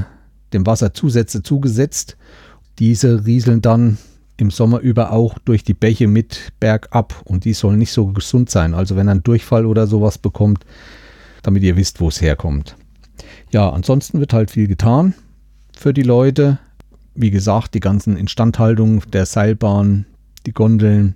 dem 0.53 0.67
Wasser 0.67 0.95
Zusätze 0.95 1.43
zugesetzt. 1.43 2.17
Diese 2.79 3.27
rieseln 3.27 3.61
dann 3.61 3.99
im 4.37 4.51
Sommer 4.51 4.79
über 4.81 5.13
auch 5.13 5.39
durch 5.41 5.65
die 5.65 5.75
Bäche 5.75 6.07
mit 6.07 6.53
bergab 6.61 7.23
und 7.25 7.45
die 7.45 7.53
sollen 7.53 7.79
nicht 7.79 7.93
so 7.93 8.07
gesund 8.07 8.51
sein. 8.51 8.73
Also 8.73 8.97
wenn 8.97 9.09
ein 9.09 9.23
Durchfall 9.23 9.67
oder 9.67 9.87
sowas 9.87 10.17
bekommt, 10.17 10.65
damit 11.43 11.63
ihr 11.65 11.77
wisst, 11.77 12.01
wo 12.01 12.09
es 12.09 12.21
herkommt. 12.21 12.77
Ja, 13.51 13.71
ansonsten 13.71 14.21
wird 14.21 14.33
halt 14.33 14.51
viel 14.51 14.69
getan 14.69 15.15
für 15.77 15.93
die 15.93 16.03
Leute. 16.03 16.59
Wie 17.15 17.31
gesagt, 17.31 17.75
die 17.75 17.81
ganzen 17.81 18.17
Instandhaltungen 18.17 19.03
der 19.13 19.27
Seilbahn, 19.27 20.07
die 20.47 20.53
Gondeln. 20.53 21.15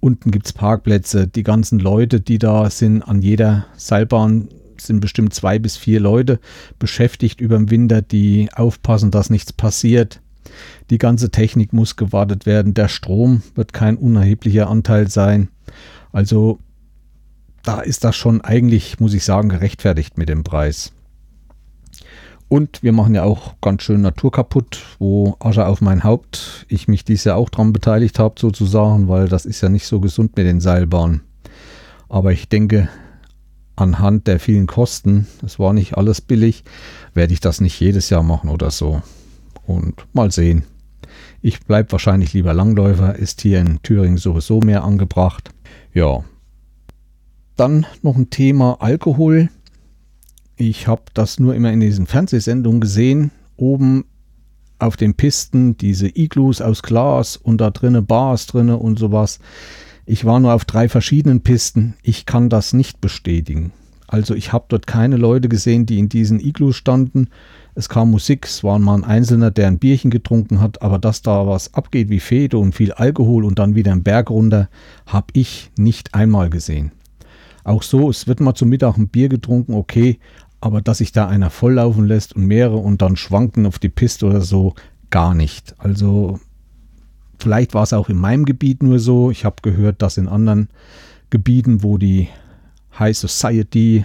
Unten 0.00 0.30
gibt 0.30 0.46
es 0.46 0.52
Parkplätze. 0.52 1.28
Die 1.28 1.42
ganzen 1.44 1.78
Leute, 1.78 2.20
die 2.20 2.38
da 2.38 2.70
sind, 2.70 3.02
an 3.02 3.22
jeder 3.22 3.66
Seilbahn 3.76 4.48
sind 4.80 5.00
bestimmt 5.00 5.34
zwei 5.34 5.58
bis 5.58 5.76
vier 5.76 6.00
Leute 6.00 6.40
beschäftigt 6.78 7.40
über 7.40 7.56
den 7.56 7.70
Winter, 7.70 8.02
die 8.02 8.48
aufpassen, 8.54 9.10
dass 9.10 9.30
nichts 9.30 9.52
passiert. 9.52 10.20
Die 10.90 10.98
ganze 10.98 11.30
Technik 11.30 11.72
muss 11.72 11.96
gewartet 11.96 12.46
werden. 12.46 12.74
Der 12.74 12.88
Strom 12.88 13.42
wird 13.54 13.72
kein 13.72 13.96
unerheblicher 13.96 14.68
Anteil 14.68 15.08
sein. 15.08 15.48
Also 16.12 16.58
da 17.62 17.80
ist 17.80 18.04
das 18.04 18.16
schon 18.16 18.40
eigentlich, 18.40 18.98
muss 18.98 19.14
ich 19.14 19.24
sagen, 19.24 19.48
gerechtfertigt 19.50 20.16
mit 20.16 20.28
dem 20.28 20.44
Preis. 20.44 20.92
Und 22.48 22.82
wir 22.82 22.92
machen 22.92 23.14
ja 23.14 23.24
auch 23.24 23.56
ganz 23.60 23.82
schön 23.82 24.00
Natur 24.00 24.32
kaputt, 24.32 24.82
wo 24.98 25.36
Asche 25.38 25.66
auf 25.66 25.82
mein 25.82 26.02
Haupt, 26.02 26.64
ich 26.68 26.88
mich 26.88 27.04
dies 27.04 27.24
Jahr 27.24 27.36
auch 27.36 27.50
dran 27.50 27.74
beteiligt 27.74 28.18
habe 28.18 28.40
sozusagen, 28.40 29.06
weil 29.08 29.28
das 29.28 29.44
ist 29.44 29.60
ja 29.60 29.68
nicht 29.68 29.86
so 29.86 30.00
gesund 30.00 30.34
mit 30.34 30.46
den 30.46 30.60
Seilbahnen. 30.60 31.20
Aber 32.08 32.32
ich 32.32 32.48
denke, 32.48 32.88
anhand 33.80 34.26
der 34.26 34.40
vielen 34.40 34.66
Kosten, 34.66 35.26
es 35.44 35.58
war 35.58 35.72
nicht 35.72 35.96
alles 35.96 36.20
billig, 36.20 36.64
werde 37.14 37.32
ich 37.32 37.40
das 37.40 37.60
nicht 37.60 37.78
jedes 37.80 38.10
Jahr 38.10 38.22
machen 38.22 38.50
oder 38.50 38.70
so. 38.70 39.02
Und 39.66 40.06
mal 40.12 40.30
sehen. 40.30 40.64
Ich 41.40 41.60
bleibe 41.60 41.92
wahrscheinlich 41.92 42.32
lieber 42.32 42.54
Langläufer, 42.54 43.16
ist 43.16 43.40
hier 43.42 43.60
in 43.60 43.80
Thüringen 43.82 44.16
sowieso 44.16 44.60
mehr 44.60 44.82
angebracht. 44.82 45.50
Ja. 45.92 46.24
Dann 47.56 47.86
noch 48.02 48.16
ein 48.16 48.30
Thema 48.30 48.78
Alkohol. 48.80 49.48
Ich 50.56 50.88
habe 50.88 51.02
das 51.14 51.38
nur 51.38 51.54
immer 51.54 51.72
in 51.72 51.80
diesen 51.80 52.06
Fernsehsendungen 52.06 52.80
gesehen. 52.80 53.30
Oben 53.56 54.04
auf 54.78 54.96
den 54.96 55.14
Pisten 55.14 55.76
diese 55.76 56.08
Iglus 56.08 56.60
aus 56.60 56.82
Glas 56.82 57.36
und 57.36 57.60
da 57.60 57.70
drinnen 57.70 58.06
Bars 58.06 58.46
drinne 58.46 58.76
und 58.76 58.98
sowas. 58.98 59.38
Ich 60.10 60.24
war 60.24 60.40
nur 60.40 60.54
auf 60.54 60.64
drei 60.64 60.88
verschiedenen 60.88 61.42
Pisten. 61.42 61.92
Ich 62.02 62.24
kann 62.24 62.48
das 62.48 62.72
nicht 62.72 63.02
bestätigen. 63.02 63.72
Also 64.06 64.34
ich 64.34 64.54
habe 64.54 64.64
dort 64.68 64.86
keine 64.86 65.18
Leute 65.18 65.50
gesehen, 65.50 65.84
die 65.84 65.98
in 65.98 66.08
diesen 66.08 66.40
Iglus 66.40 66.76
standen. 66.76 67.28
Es 67.74 67.90
kam 67.90 68.10
Musik, 68.10 68.46
es 68.46 68.64
war 68.64 68.78
mal 68.78 68.94
ein 68.94 69.04
Einzelner, 69.04 69.50
der 69.50 69.66
ein 69.66 69.78
Bierchen 69.78 70.10
getrunken 70.10 70.62
hat, 70.62 70.80
aber 70.80 70.98
dass 70.98 71.20
da 71.20 71.46
was 71.46 71.74
abgeht 71.74 72.08
wie 72.08 72.20
Fete 72.20 72.56
und 72.56 72.74
viel 72.74 72.92
Alkohol 72.92 73.44
und 73.44 73.58
dann 73.58 73.74
wieder 73.74 73.92
ein 73.92 74.02
Berg 74.02 74.30
runter, 74.30 74.70
habe 75.04 75.26
ich 75.34 75.70
nicht 75.76 76.14
einmal 76.14 76.48
gesehen. 76.48 76.92
Auch 77.62 77.82
so, 77.82 78.08
es 78.08 78.26
wird 78.26 78.40
mal 78.40 78.54
zum 78.54 78.70
Mittag 78.70 78.96
ein 78.96 79.08
Bier 79.08 79.28
getrunken, 79.28 79.74
okay, 79.74 80.18
aber 80.62 80.80
dass 80.80 80.98
sich 80.98 81.12
da 81.12 81.28
einer 81.28 81.50
volllaufen 81.50 82.06
lässt 82.06 82.34
und 82.34 82.46
mehrere 82.46 82.78
und 82.78 83.02
dann 83.02 83.16
schwanken 83.16 83.66
auf 83.66 83.78
die 83.78 83.90
Piste 83.90 84.24
oder 84.24 84.40
so, 84.40 84.74
gar 85.10 85.34
nicht. 85.34 85.74
Also 85.76 86.40
vielleicht 87.38 87.74
war 87.74 87.82
es 87.82 87.92
auch 87.92 88.08
in 88.08 88.16
meinem 88.16 88.44
Gebiet 88.44 88.82
nur 88.82 88.98
so. 88.98 89.30
Ich 89.30 89.44
habe 89.44 89.56
gehört, 89.62 90.02
dass 90.02 90.16
in 90.16 90.28
anderen 90.28 90.68
Gebieten, 91.30 91.82
wo 91.82 91.98
die 91.98 92.28
High 92.98 93.16
Society 93.16 94.04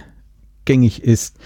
gängig 0.64 1.02
ist, 1.02 1.38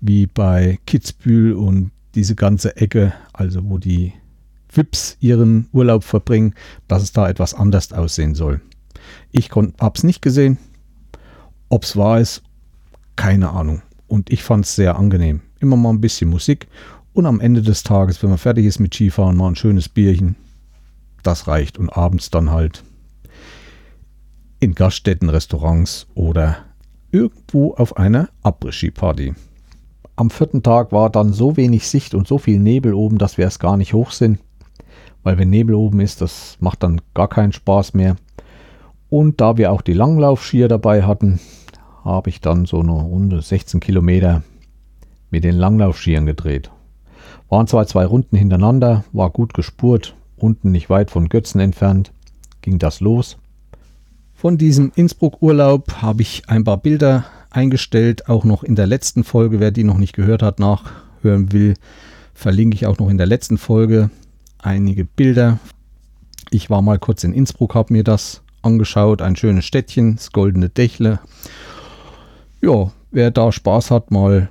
wie 0.00 0.26
bei 0.26 0.78
Kitzbühel 0.86 1.54
und 1.54 1.90
diese 2.14 2.34
ganze 2.34 2.76
Ecke, 2.76 3.12
also 3.32 3.68
wo 3.68 3.78
die 3.78 4.12
VIPs 4.68 5.16
ihren 5.20 5.68
Urlaub 5.72 6.04
verbringen, 6.04 6.54
dass 6.88 7.02
es 7.02 7.12
da 7.12 7.28
etwas 7.28 7.54
anders 7.54 7.92
aussehen 7.92 8.34
soll. 8.34 8.60
Ich 9.30 9.50
habe 9.50 9.92
es 9.94 10.04
nicht 10.04 10.22
gesehen. 10.22 10.58
Ob 11.68 11.84
es 11.84 11.96
wahr 11.96 12.20
ist, 12.20 12.42
keine 13.16 13.50
Ahnung 13.50 13.82
und 14.12 14.30
ich 14.30 14.42
fand 14.42 14.66
es 14.66 14.74
sehr 14.74 14.96
angenehm. 14.96 15.40
Immer 15.58 15.76
mal 15.76 15.88
ein 15.88 16.02
bisschen 16.02 16.28
Musik 16.28 16.68
und 17.14 17.24
am 17.24 17.40
Ende 17.40 17.62
des 17.62 17.82
Tages, 17.82 18.22
wenn 18.22 18.28
man 18.28 18.38
fertig 18.38 18.66
ist 18.66 18.78
mit 18.78 18.94
Skifahren, 18.94 19.38
mal 19.38 19.48
ein 19.48 19.56
schönes 19.56 19.88
Bierchen. 19.88 20.36
Das 21.22 21.46
reicht 21.46 21.78
und 21.78 21.90
abends 21.90 22.30
dann 22.30 22.50
halt 22.50 22.84
in 24.60 24.74
Gaststätten, 24.74 25.28
Restaurants 25.28 26.06
oder 26.14 26.58
irgendwo 27.10 27.74
auf 27.74 27.96
einer 27.96 28.28
Après-Ski-Party. 28.42 29.34
Am 30.16 30.30
vierten 30.30 30.62
Tag 30.62 30.92
war 30.92 31.10
dann 31.10 31.32
so 31.32 31.56
wenig 31.56 31.86
Sicht 31.88 32.14
und 32.14 32.28
so 32.28 32.38
viel 32.38 32.58
Nebel 32.58 32.94
oben, 32.94 33.18
dass 33.18 33.38
wir 33.38 33.44
erst 33.44 33.60
gar 33.60 33.76
nicht 33.76 33.92
hoch 33.92 34.10
sind. 34.10 34.38
Weil 35.22 35.38
wenn 35.38 35.50
Nebel 35.50 35.74
oben 35.74 36.00
ist, 36.00 36.20
das 36.20 36.56
macht 36.60 36.82
dann 36.82 37.00
gar 37.14 37.28
keinen 37.28 37.52
Spaß 37.52 37.94
mehr. 37.94 38.16
Und 39.08 39.40
da 39.40 39.56
wir 39.56 39.72
auch 39.72 39.82
die 39.82 39.92
Langlaufskier 39.92 40.68
dabei 40.68 41.02
hatten, 41.02 41.38
habe 42.04 42.30
ich 42.30 42.40
dann 42.40 42.66
so 42.66 42.80
eine 42.80 42.92
Runde 42.92 43.42
16 43.42 43.80
Kilometer 43.80 44.42
mit 45.30 45.44
den 45.44 45.54
Langlaufskiern 45.54 46.26
gedreht. 46.26 46.70
Waren 47.48 47.66
zwar 47.66 47.86
zwei 47.86 48.06
Runden 48.06 48.36
hintereinander, 48.36 49.04
war 49.12 49.30
gut 49.30 49.54
gespurt, 49.54 50.14
unten 50.42 50.72
nicht 50.72 50.90
weit 50.90 51.10
von 51.10 51.28
Götzen 51.28 51.60
entfernt, 51.60 52.12
ging 52.60 52.78
das 52.78 53.00
los. 53.00 53.38
Von 54.34 54.58
diesem 54.58 54.92
Innsbruck-Urlaub 54.94 56.02
habe 56.02 56.22
ich 56.22 56.48
ein 56.48 56.64
paar 56.64 56.78
Bilder 56.78 57.24
eingestellt, 57.50 58.28
auch 58.28 58.44
noch 58.44 58.64
in 58.64 58.74
der 58.74 58.86
letzten 58.86 59.24
Folge. 59.24 59.60
Wer 59.60 59.70
die 59.70 59.84
noch 59.84 59.98
nicht 59.98 60.14
gehört 60.14 60.42
hat, 60.42 60.58
nachhören 60.58 61.52
will, 61.52 61.74
verlinke 62.34 62.74
ich 62.74 62.86
auch 62.86 62.98
noch 62.98 63.08
in 63.08 63.18
der 63.18 63.26
letzten 63.26 63.58
Folge 63.58 64.10
einige 64.58 65.04
Bilder. 65.04 65.58
Ich 66.50 66.70
war 66.70 66.82
mal 66.82 66.98
kurz 66.98 67.24
in 67.24 67.32
Innsbruck, 67.32 67.74
habe 67.74 67.92
mir 67.92 68.04
das 68.04 68.42
angeschaut. 68.62 69.22
Ein 69.22 69.36
schönes 69.36 69.64
Städtchen, 69.64 70.16
das 70.16 70.32
Goldene 70.32 70.68
Dächle 70.68 71.20
ja, 72.62 72.92
wer 73.10 73.30
da 73.30 73.52
Spaß 73.52 73.90
hat, 73.90 74.10
mal 74.10 74.48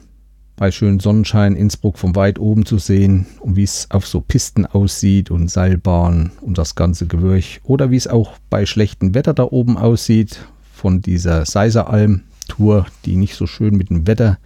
bei 0.62 0.70
schönem 0.70 0.99
Sonnenschein 0.99 1.55
Innsbruck 1.55 1.97
von 1.97 2.16
weit 2.16 2.38
oben 2.38 2.68
zu 2.68 2.78
sehen 2.78 3.26
und 3.39 3.55
wie 3.55 3.64
es 3.64 3.89
auf 3.89 4.05
so 4.05 4.22
Pisten 4.22 4.68
aussieht 4.68 5.32
und 5.32 5.49
Seilbahnen 5.49 6.34
und 6.39 6.59
das 6.59 6.76
ganze 6.76 7.07
Gewürch 7.07 7.62
oder 7.64 7.89
wie 7.89 7.95
es 7.95 8.05
auch 8.05 8.34
bei 8.51 8.68
schlechtem 8.68 9.16
Wetter 9.16 9.34
da 9.34 9.45
oben 9.45 9.76
aussieht 9.76 10.45
von 10.72 11.01
dieser 11.01 11.47
Seiseralm-Tour, 11.47 12.86
die 13.05 13.16
nicht 13.16 13.34
so 13.38 13.47
schön 13.47 13.76
mit 13.76 13.89
dem 13.89 14.05
Wetter 14.05 14.38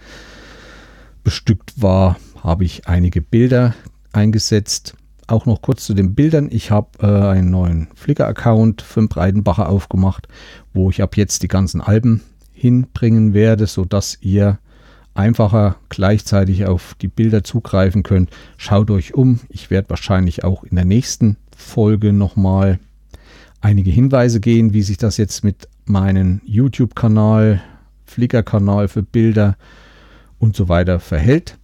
bestückt 1.25 1.81
war, 1.81 2.15
habe 2.41 2.63
ich 2.63 2.87
einige 2.87 3.19
Bilder 3.19 3.75
eingesetzt. 4.13 4.95
Auch 5.27 5.45
noch 5.45 5.61
kurz 5.61 5.83
zu 5.83 5.93
den 5.93 6.15
Bildern. 6.15 6.47
Ich 6.49 6.71
habe 6.71 6.91
äh, 6.99 7.07
einen 7.07 7.49
neuen 7.49 7.89
Flickr-Account 7.93 8.81
für 8.83 9.01
den 9.01 9.09
Breitenbacher 9.09 9.67
aufgemacht, 9.67 10.29
wo 10.73 10.89
ich 10.89 11.03
ab 11.03 11.17
jetzt 11.17 11.43
die 11.43 11.49
ganzen 11.49 11.81
Alben 11.81 12.21
hinbringen 12.53 13.33
werde, 13.33 13.67
sodass 13.67 14.17
ihr 14.21 14.59
einfacher 15.15 15.77
gleichzeitig 15.89 16.65
auf 16.65 16.95
die 17.01 17.07
Bilder 17.07 17.43
zugreifen 17.43 18.03
könnt. 18.03 18.29
Schaut 18.57 18.91
euch 18.91 19.15
um. 19.15 19.39
Ich 19.49 19.71
werde 19.71 19.89
wahrscheinlich 19.89 20.43
auch 20.43 20.63
in 20.63 20.75
der 20.75 20.85
nächsten 20.85 21.37
Folge 21.55 22.13
nochmal 22.13 22.79
einige 23.61 23.89
Hinweise 23.89 24.39
gehen, 24.39 24.73
wie 24.73 24.83
sich 24.83 24.97
das 24.97 25.17
jetzt 25.17 25.43
mit 25.43 25.67
meinem 25.85 26.41
YouTube-Kanal, 26.45 27.61
Flickr-Kanal 28.05 28.87
für 28.87 29.01
Bilder 29.01 29.55
und 30.37 30.55
so 30.55 30.69
weiter 30.69 30.99
verhält, 30.99 31.57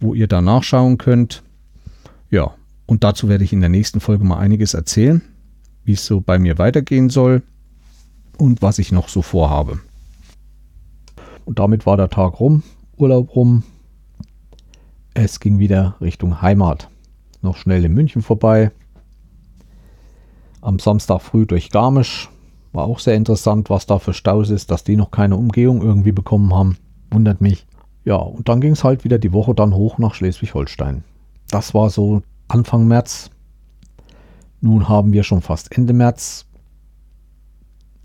wo 0.00 0.14
ihr 0.14 0.28
da 0.28 0.40
nachschauen 0.40 0.96
könnt. 0.96 1.42
Ja, 2.30 2.54
und 2.86 3.04
dazu 3.04 3.28
werde 3.28 3.44
ich 3.44 3.52
in 3.52 3.60
der 3.60 3.68
nächsten 3.68 4.00
Folge 4.00 4.24
mal 4.24 4.38
einiges 4.38 4.74
erzählen, 4.74 5.22
wie 5.84 5.92
es 5.92 6.06
so 6.06 6.20
bei 6.20 6.38
mir 6.38 6.58
weitergehen 6.58 7.10
soll 7.10 7.42
und 8.38 8.62
was 8.62 8.78
ich 8.78 8.92
noch 8.92 9.08
so 9.08 9.22
vorhabe. 9.22 9.80
Und 11.44 11.58
damit 11.58 11.86
war 11.86 11.96
der 11.96 12.08
Tag 12.08 12.38
rum, 12.40 12.62
Urlaub 12.96 13.34
rum. 13.34 13.64
Es 15.14 15.40
ging 15.40 15.58
wieder 15.58 15.96
Richtung 16.00 16.40
Heimat. 16.42 16.88
Noch 17.42 17.56
schnell 17.56 17.84
in 17.84 17.92
München 17.92 18.22
vorbei. 18.22 18.70
Am 20.60 20.78
Samstag 20.78 21.20
früh 21.20 21.46
durch 21.46 21.70
Garmisch. 21.70 22.30
War 22.72 22.84
auch 22.84 23.00
sehr 23.00 23.16
interessant, 23.16 23.68
was 23.68 23.86
da 23.86 23.98
für 23.98 24.14
Staus 24.14 24.48
ist, 24.48 24.70
dass 24.70 24.84
die 24.84 24.96
noch 24.96 25.10
keine 25.10 25.36
Umgehung 25.36 25.82
irgendwie 25.82 26.12
bekommen 26.12 26.54
haben. 26.54 26.78
Wundert 27.10 27.40
mich. 27.40 27.66
Ja, 28.04 28.16
und 28.16 28.48
dann 28.48 28.60
ging 28.60 28.72
es 28.72 28.84
halt 28.84 29.04
wieder 29.04 29.18
die 29.18 29.32
Woche 29.32 29.54
dann 29.54 29.74
hoch 29.74 29.98
nach 29.98 30.14
Schleswig-Holstein. 30.14 31.04
Das 31.48 31.74
war 31.74 31.90
so 31.90 32.22
Anfang 32.48 32.86
März. 32.88 33.30
Nun 34.60 34.88
haben 34.88 35.12
wir 35.12 35.22
schon 35.22 35.42
fast 35.42 35.76
Ende 35.76 35.92
März. 35.92 36.46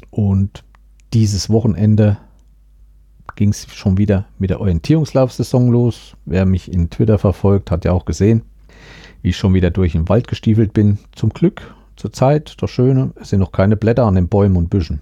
Und 0.09 0.63
dieses 1.13 1.49
Wochenende 1.49 2.17
ging 3.37 3.49
es 3.49 3.67
schon 3.73 3.97
wieder 3.97 4.25
mit 4.39 4.49
der 4.49 4.59
Orientierungslaufsaison 4.59 5.69
los. 5.71 6.17
Wer 6.25 6.45
mich 6.45 6.69
in 6.71 6.89
Twitter 6.89 7.17
verfolgt, 7.17 7.71
hat 7.71 7.85
ja 7.85 7.93
auch 7.93 8.03
gesehen, 8.03 8.41
wie 9.21 9.29
ich 9.29 9.37
schon 9.37 9.53
wieder 9.53 9.71
durch 9.71 9.93
den 9.93 10.09
Wald 10.09 10.27
gestiefelt 10.27 10.73
bin. 10.73 10.97
Zum 11.15 11.29
Glück, 11.29 11.73
zur 11.95 12.11
Zeit, 12.11 12.61
das 12.61 12.69
Schöne, 12.69 13.11
es 13.21 13.29
sind 13.29 13.39
noch 13.39 13.53
keine 13.53 13.77
Blätter 13.77 14.05
an 14.05 14.15
den 14.15 14.27
Bäumen 14.27 14.57
und 14.57 14.69
Büschen. 14.69 15.01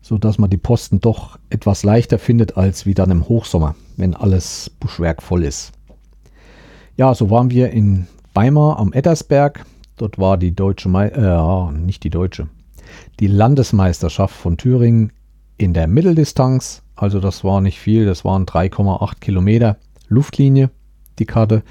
So 0.00 0.16
dass 0.16 0.38
man 0.38 0.48
die 0.48 0.56
Posten 0.56 1.00
doch 1.00 1.38
etwas 1.50 1.82
leichter 1.82 2.18
findet 2.18 2.56
als 2.56 2.86
wie 2.86 2.94
dann 2.94 3.10
im 3.10 3.28
Hochsommer, 3.28 3.74
wenn 3.96 4.14
alles 4.14 4.70
Buschwerk 4.80 5.22
voll 5.22 5.42
ist. 5.42 5.72
Ja, 6.96 7.14
so 7.14 7.28
waren 7.28 7.50
wir 7.50 7.70
in 7.70 8.06
Weimar 8.34 8.78
am 8.78 8.92
Ettersberg. 8.92 9.66
Dort 9.96 10.18
war 10.18 10.38
die 10.38 10.54
deutsche, 10.54 10.88
Me 10.88 11.12
äh, 11.12 11.72
nicht 11.76 12.04
die 12.04 12.10
deutsche, 12.10 12.48
die 13.18 13.26
Landesmeisterschaft 13.26 14.34
von 14.34 14.56
Thüringen 14.56 15.12
in 15.58 15.74
der 15.74 15.86
Mitteldistanz 15.86 16.82
also 16.98 17.20
das 17.20 17.44
war 17.44 17.60
nicht 17.60 17.78
viel, 17.78 18.06
das 18.06 18.24
waren 18.24 18.44
3,8 18.44 19.20
Kilometer 19.20 19.76
Luftlinie, 20.08 20.70
die 21.20 21.26
Karte. 21.26 21.62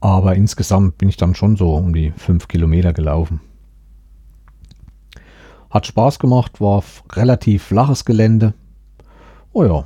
Aber 0.00 0.36
insgesamt 0.36 0.96
bin 0.96 1.08
ich 1.08 1.16
dann 1.16 1.34
schon 1.34 1.56
so 1.56 1.74
um 1.74 1.92
die 1.92 2.12
5 2.12 2.46
Kilometer 2.46 2.92
gelaufen. 2.92 3.40
Hat 5.70 5.88
Spaß 5.88 6.20
gemacht, 6.20 6.60
war 6.60 6.84
relativ 7.14 7.64
flaches 7.64 8.04
Gelände. 8.04 8.54
Oh 9.52 9.64
ja, 9.64 9.84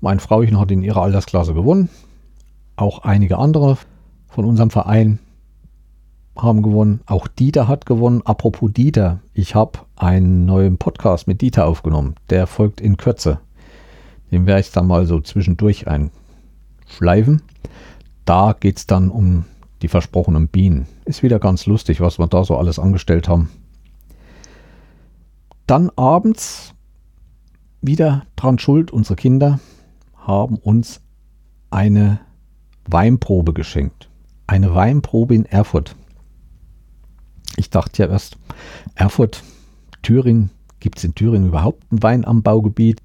mein 0.00 0.18
Frauchen 0.18 0.58
hat 0.58 0.72
in 0.72 0.82
ihrer 0.82 1.02
Altersklasse 1.02 1.54
gewonnen. 1.54 1.88
Auch 2.74 3.04
einige 3.04 3.38
andere 3.38 3.78
von 4.26 4.46
unserem 4.46 4.70
Verein 4.70 5.20
haben 6.38 6.62
gewonnen. 6.62 7.00
Auch 7.06 7.26
Dieter 7.26 7.68
hat 7.68 7.86
gewonnen. 7.86 8.22
Apropos 8.24 8.72
Dieter, 8.72 9.20
ich 9.34 9.54
habe 9.54 9.80
einen 9.96 10.46
neuen 10.46 10.78
Podcast 10.78 11.26
mit 11.26 11.40
Dieter 11.40 11.66
aufgenommen. 11.66 12.14
Der 12.30 12.46
folgt 12.46 12.80
in 12.80 12.96
Kürze. 12.96 13.40
Den 14.30 14.46
werde 14.46 14.60
ich 14.60 14.72
dann 14.72 14.86
mal 14.86 15.06
so 15.06 15.20
zwischendurch 15.20 15.86
einschleifen. 15.88 17.42
Da 18.24 18.54
geht 18.58 18.78
es 18.78 18.86
dann 18.86 19.10
um 19.10 19.44
die 19.82 19.88
versprochenen 19.88 20.48
Bienen. 20.48 20.86
Ist 21.04 21.22
wieder 21.22 21.38
ganz 21.38 21.66
lustig, 21.66 22.00
was 22.00 22.18
wir 22.18 22.26
da 22.26 22.44
so 22.44 22.56
alles 22.56 22.78
angestellt 22.78 23.28
haben. 23.28 23.50
Dann 25.66 25.90
abends 25.96 26.74
wieder 27.80 28.26
dran 28.36 28.58
schuld, 28.58 28.90
unsere 28.90 29.16
Kinder 29.16 29.60
haben 30.16 30.56
uns 30.56 31.00
eine 31.70 32.20
Weinprobe 32.86 33.52
geschenkt. 33.52 34.08
Eine 34.46 34.74
Weinprobe 34.74 35.34
in 35.34 35.44
Erfurt. 35.44 35.94
Ich 37.56 37.70
dachte 37.70 38.02
ja 38.02 38.08
erst, 38.08 38.36
Erfurt, 38.94 39.42
Thüringen, 40.02 40.50
gibt 40.80 40.98
es 40.98 41.04
in 41.04 41.14
Thüringen 41.14 41.48
überhaupt 41.48 41.90
ein 41.92 42.02
Weinanbaugebiet? 42.02 43.00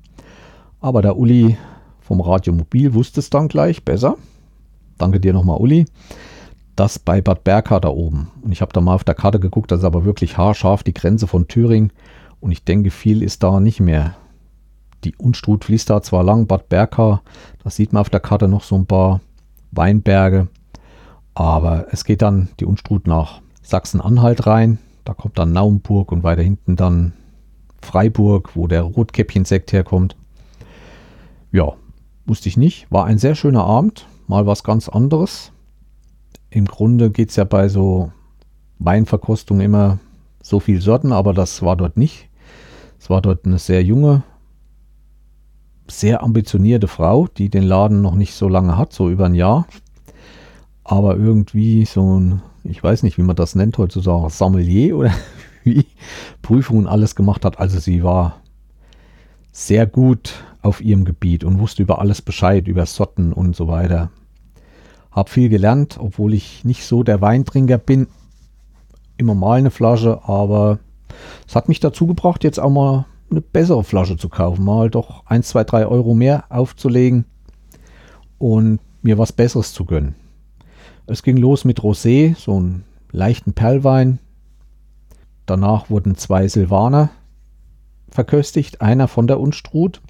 Aber 0.79 1.01
der 1.01 1.17
Uli 1.17 1.57
vom 2.01 2.21
Radio 2.21 2.53
Mobil 2.53 2.93
wusste 2.93 3.19
es 3.19 3.29
dann 3.29 3.47
gleich 3.47 3.83
besser. 3.83 4.17
Danke 4.97 5.19
dir 5.19 5.33
nochmal, 5.33 5.59
Uli. 5.59 5.85
Das 6.75 6.99
bei 6.99 7.21
Bad 7.21 7.43
Berka 7.43 7.79
da 7.79 7.89
oben. 7.89 8.31
Und 8.41 8.51
ich 8.51 8.61
habe 8.61 8.73
da 8.73 8.81
mal 8.81 8.95
auf 8.95 9.03
der 9.03 9.15
Karte 9.15 9.39
geguckt, 9.39 9.71
das 9.71 9.79
ist 9.79 9.85
aber 9.85 10.05
wirklich 10.05 10.37
haarscharf 10.37 10.83
die 10.83 10.93
Grenze 10.93 11.27
von 11.27 11.47
Thüringen. 11.47 11.91
Und 12.39 12.51
ich 12.51 12.63
denke, 12.63 12.91
viel 12.91 13.23
ist 13.23 13.43
da 13.43 13.59
nicht 13.59 13.79
mehr. 13.79 14.15
Die 15.03 15.15
Unstrut 15.15 15.65
fließt 15.65 15.89
da 15.89 16.01
zwar 16.01 16.23
lang, 16.23 16.47
Bad 16.47 16.69
Berka, 16.69 17.21
da 17.63 17.69
sieht 17.69 17.93
man 17.93 18.01
auf 18.01 18.09
der 18.09 18.21
Karte 18.21 18.47
noch 18.47 18.63
so 18.63 18.75
ein 18.75 18.85
paar 18.85 19.21
Weinberge. 19.71 20.47
Aber 21.35 21.87
es 21.91 22.05
geht 22.05 22.21
dann 22.21 22.49
die 22.59 22.65
Unstrut 22.65 23.07
nach 23.07 23.41
Sachsen-Anhalt 23.63 24.45
rein. 24.45 24.77
Da 25.05 25.13
kommt 25.13 25.37
dann 25.37 25.51
Naumburg 25.51 26.11
und 26.11 26.23
weiter 26.23 26.43
hinten 26.43 26.75
dann 26.75 27.13
Freiburg, 27.81 28.55
wo 28.55 28.67
der 28.67 28.83
Rotkäppchensekt 28.83 29.73
herkommt. 29.73 30.15
Ja, 31.51 31.73
wusste 32.25 32.49
ich 32.49 32.57
nicht. 32.57 32.91
War 32.91 33.05
ein 33.05 33.17
sehr 33.17 33.35
schöner 33.35 33.63
Abend. 33.63 34.07
Mal 34.27 34.45
was 34.45 34.63
ganz 34.63 34.87
anderes. 34.87 35.51
Im 36.49 36.65
Grunde 36.65 37.09
geht 37.09 37.29
es 37.31 37.35
ja 37.35 37.43
bei 37.43 37.67
so 37.67 38.11
Weinverkostungen 38.79 39.65
immer 39.65 39.99
so 40.41 40.59
viel 40.59 40.81
Sorten, 40.81 41.11
aber 41.11 41.33
das 41.33 41.61
war 41.61 41.75
dort 41.75 41.97
nicht. 41.97 42.29
Es 42.99 43.09
war 43.09 43.21
dort 43.21 43.45
eine 43.45 43.59
sehr 43.59 43.83
junge, 43.83 44.23
sehr 45.89 46.23
ambitionierte 46.23 46.87
Frau, 46.87 47.27
die 47.27 47.49
den 47.49 47.63
Laden 47.63 48.01
noch 48.01 48.15
nicht 48.15 48.33
so 48.33 48.47
lange 48.47 48.77
hat, 48.77 48.93
so 48.93 49.09
über 49.09 49.25
ein 49.25 49.35
Jahr. 49.35 49.67
Aber 50.83 51.17
irgendwie 51.17 51.85
so 51.85 52.19
ein, 52.19 52.41
ich 52.63 52.83
weiß 52.83 53.03
nicht, 53.03 53.17
wie 53.17 53.23
man 53.23 53.35
das 53.35 53.55
nennt 53.55 53.77
heutzutage, 53.77 54.29
Sommelier 54.29 54.97
oder 54.97 55.11
wie, 55.63 55.85
Prüfungen 56.41 56.87
alles 56.87 57.15
gemacht 57.15 57.45
hat. 57.45 57.59
Also 57.59 57.79
sie 57.79 58.03
war 58.03 58.41
sehr 59.51 59.85
gut 59.85 60.43
auf 60.61 60.81
ihrem 60.81 61.05
Gebiet 61.05 61.43
und 61.43 61.59
wusste 61.59 61.83
über 61.83 61.99
alles 61.99 62.21
Bescheid, 62.21 62.67
über 62.67 62.85
Sorten 62.85 63.33
und 63.33 63.55
so 63.55 63.67
weiter. 63.67 64.09
Hab 65.11 65.29
viel 65.29 65.49
gelernt, 65.49 65.97
obwohl 65.99 66.33
ich 66.33 66.65
nicht 66.65 66.85
so 66.85 67.03
der 67.03 67.21
Weintrinker 67.21 67.77
bin. 67.77 68.07
Immer 69.17 69.35
mal 69.35 69.59
eine 69.59 69.69
Flasche, 69.69 70.21
aber 70.23 70.79
es 71.47 71.55
hat 71.55 71.69
mich 71.69 71.79
dazu 71.79 72.07
gebracht, 72.07 72.43
jetzt 72.43 72.59
auch 72.59 72.71
mal 72.71 73.05
eine 73.29 73.41
bessere 73.41 73.83
Flasche 73.83 74.17
zu 74.17 74.29
kaufen. 74.29 74.65
Mal 74.65 74.89
doch 74.89 75.25
1, 75.27 75.49
2, 75.49 75.63
3 75.65 75.85
Euro 75.85 76.15
mehr 76.15 76.45
aufzulegen 76.49 77.25
und 78.39 78.79
mir 79.03 79.17
was 79.17 79.31
Besseres 79.31 79.73
zu 79.73 79.85
gönnen. 79.85 80.15
Es 81.05 81.23
ging 81.23 81.37
los 81.37 81.65
mit 81.65 81.81
Rosé, 81.81 82.35
so 82.37 82.55
einen 82.55 82.85
leichten 83.11 83.53
Perlwein. 83.53 84.19
Danach 85.45 85.89
wurden 85.89 86.15
zwei 86.15 86.47
Silvaner 86.47 87.09
verköstigt, 88.09 88.81
einer 88.81 89.07
von 89.07 89.27
der 89.27 89.39
Unstrut 89.39 90.01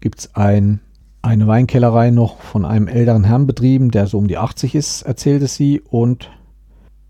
gibt 0.00 0.20
es 0.20 0.34
ein, 0.34 0.80
eine 1.22 1.46
Weinkellerei 1.46 2.10
noch 2.10 2.40
von 2.40 2.64
einem 2.64 2.88
älteren 2.88 3.24
Herrn 3.24 3.46
betrieben, 3.46 3.90
der 3.90 4.06
so 4.06 4.18
um 4.18 4.26
die 4.26 4.38
80 4.38 4.74
ist, 4.74 5.02
erzählte 5.02 5.46
sie. 5.46 5.80
Und 5.80 6.30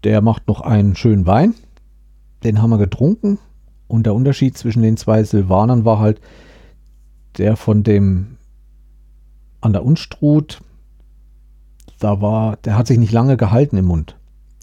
der 0.05 0.21
macht 0.21 0.49
noch 0.49 0.61
einen 0.61 0.97
schönen 0.97 1.27
Wein. 1.27 1.55
Den 2.43 2.61
haben 2.61 2.71
wir 2.71 2.79
getrunken. 2.79 3.39
Und 3.87 4.07
der 4.07 4.15
Unterschied 4.15 4.59
zwischen 4.59 4.83
den 4.83 4.97
zwei 4.97 5.23
Silvanern 5.23 5.85
war 5.85 5.99
halt, 6.01 6.21
der 7.39 7.57
von 7.57 7.83
dem 7.83 8.37
an 9.61 9.73
der 9.73 9.85
Unstrut, 9.85 10.61
da 12.01 12.21
war, 12.21 12.57
der 12.57 12.77
hat 12.77 12.87
sich 12.87 12.99
nicht 12.99 13.13
lange 13.13 13.37
gehalten 13.37 13.77
im 13.77 13.87
Mund. 13.87 14.17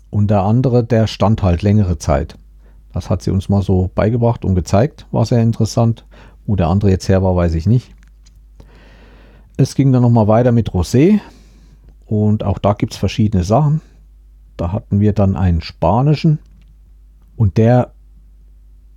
Und 0.09 0.29
der 0.29 0.41
andere, 0.41 0.83
der 0.83 1.07
stand 1.07 1.43
halt 1.43 1.61
längere 1.61 1.97
Zeit. 1.97 2.37
Das 2.93 3.09
hat 3.09 3.21
sie 3.21 3.31
uns 3.31 3.47
mal 3.49 3.61
so 3.61 3.89
beigebracht 3.93 4.43
und 4.43 4.55
gezeigt, 4.55 5.05
war 5.11 5.25
sehr 5.25 5.41
interessant. 5.41 6.05
Wo 6.45 6.55
der 6.55 6.67
andere 6.67 6.89
jetzt 6.89 7.09
her 7.09 7.21
war, 7.23 7.35
weiß 7.35 7.53
ich 7.55 7.67
nicht. 7.67 7.93
Es 9.57 9.75
ging 9.75 9.91
dann 9.91 10.01
nochmal 10.01 10.27
weiter 10.27 10.51
mit 10.51 10.71
Rosé 10.71 11.19
und 12.05 12.43
auch 12.43 12.57
da 12.57 12.73
gibt 12.73 12.93
es 12.93 12.97
verschiedene 12.97 13.43
Sachen. 13.43 13.81
Da 14.55 14.71
hatten 14.71 14.99
wir 14.99 15.13
dann 15.13 15.35
einen 15.35 15.61
spanischen 15.61 16.39
und 17.35 17.57
der 17.57 17.91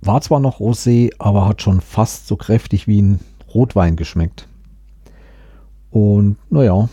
war 0.01 0.21
zwar 0.21 0.39
noch 0.39 0.59
Rosé, 0.59 1.11
aber 1.19 1.47
hat 1.47 1.61
schon 1.61 1.81
fast 1.81 2.27
so 2.27 2.35
kräftig 2.35 2.87
wie 2.87 3.01
ein 3.01 3.19
Rotwein 3.53 3.95
geschmeckt. 3.95 4.47
Und 5.91 6.37
naja, 6.49 6.89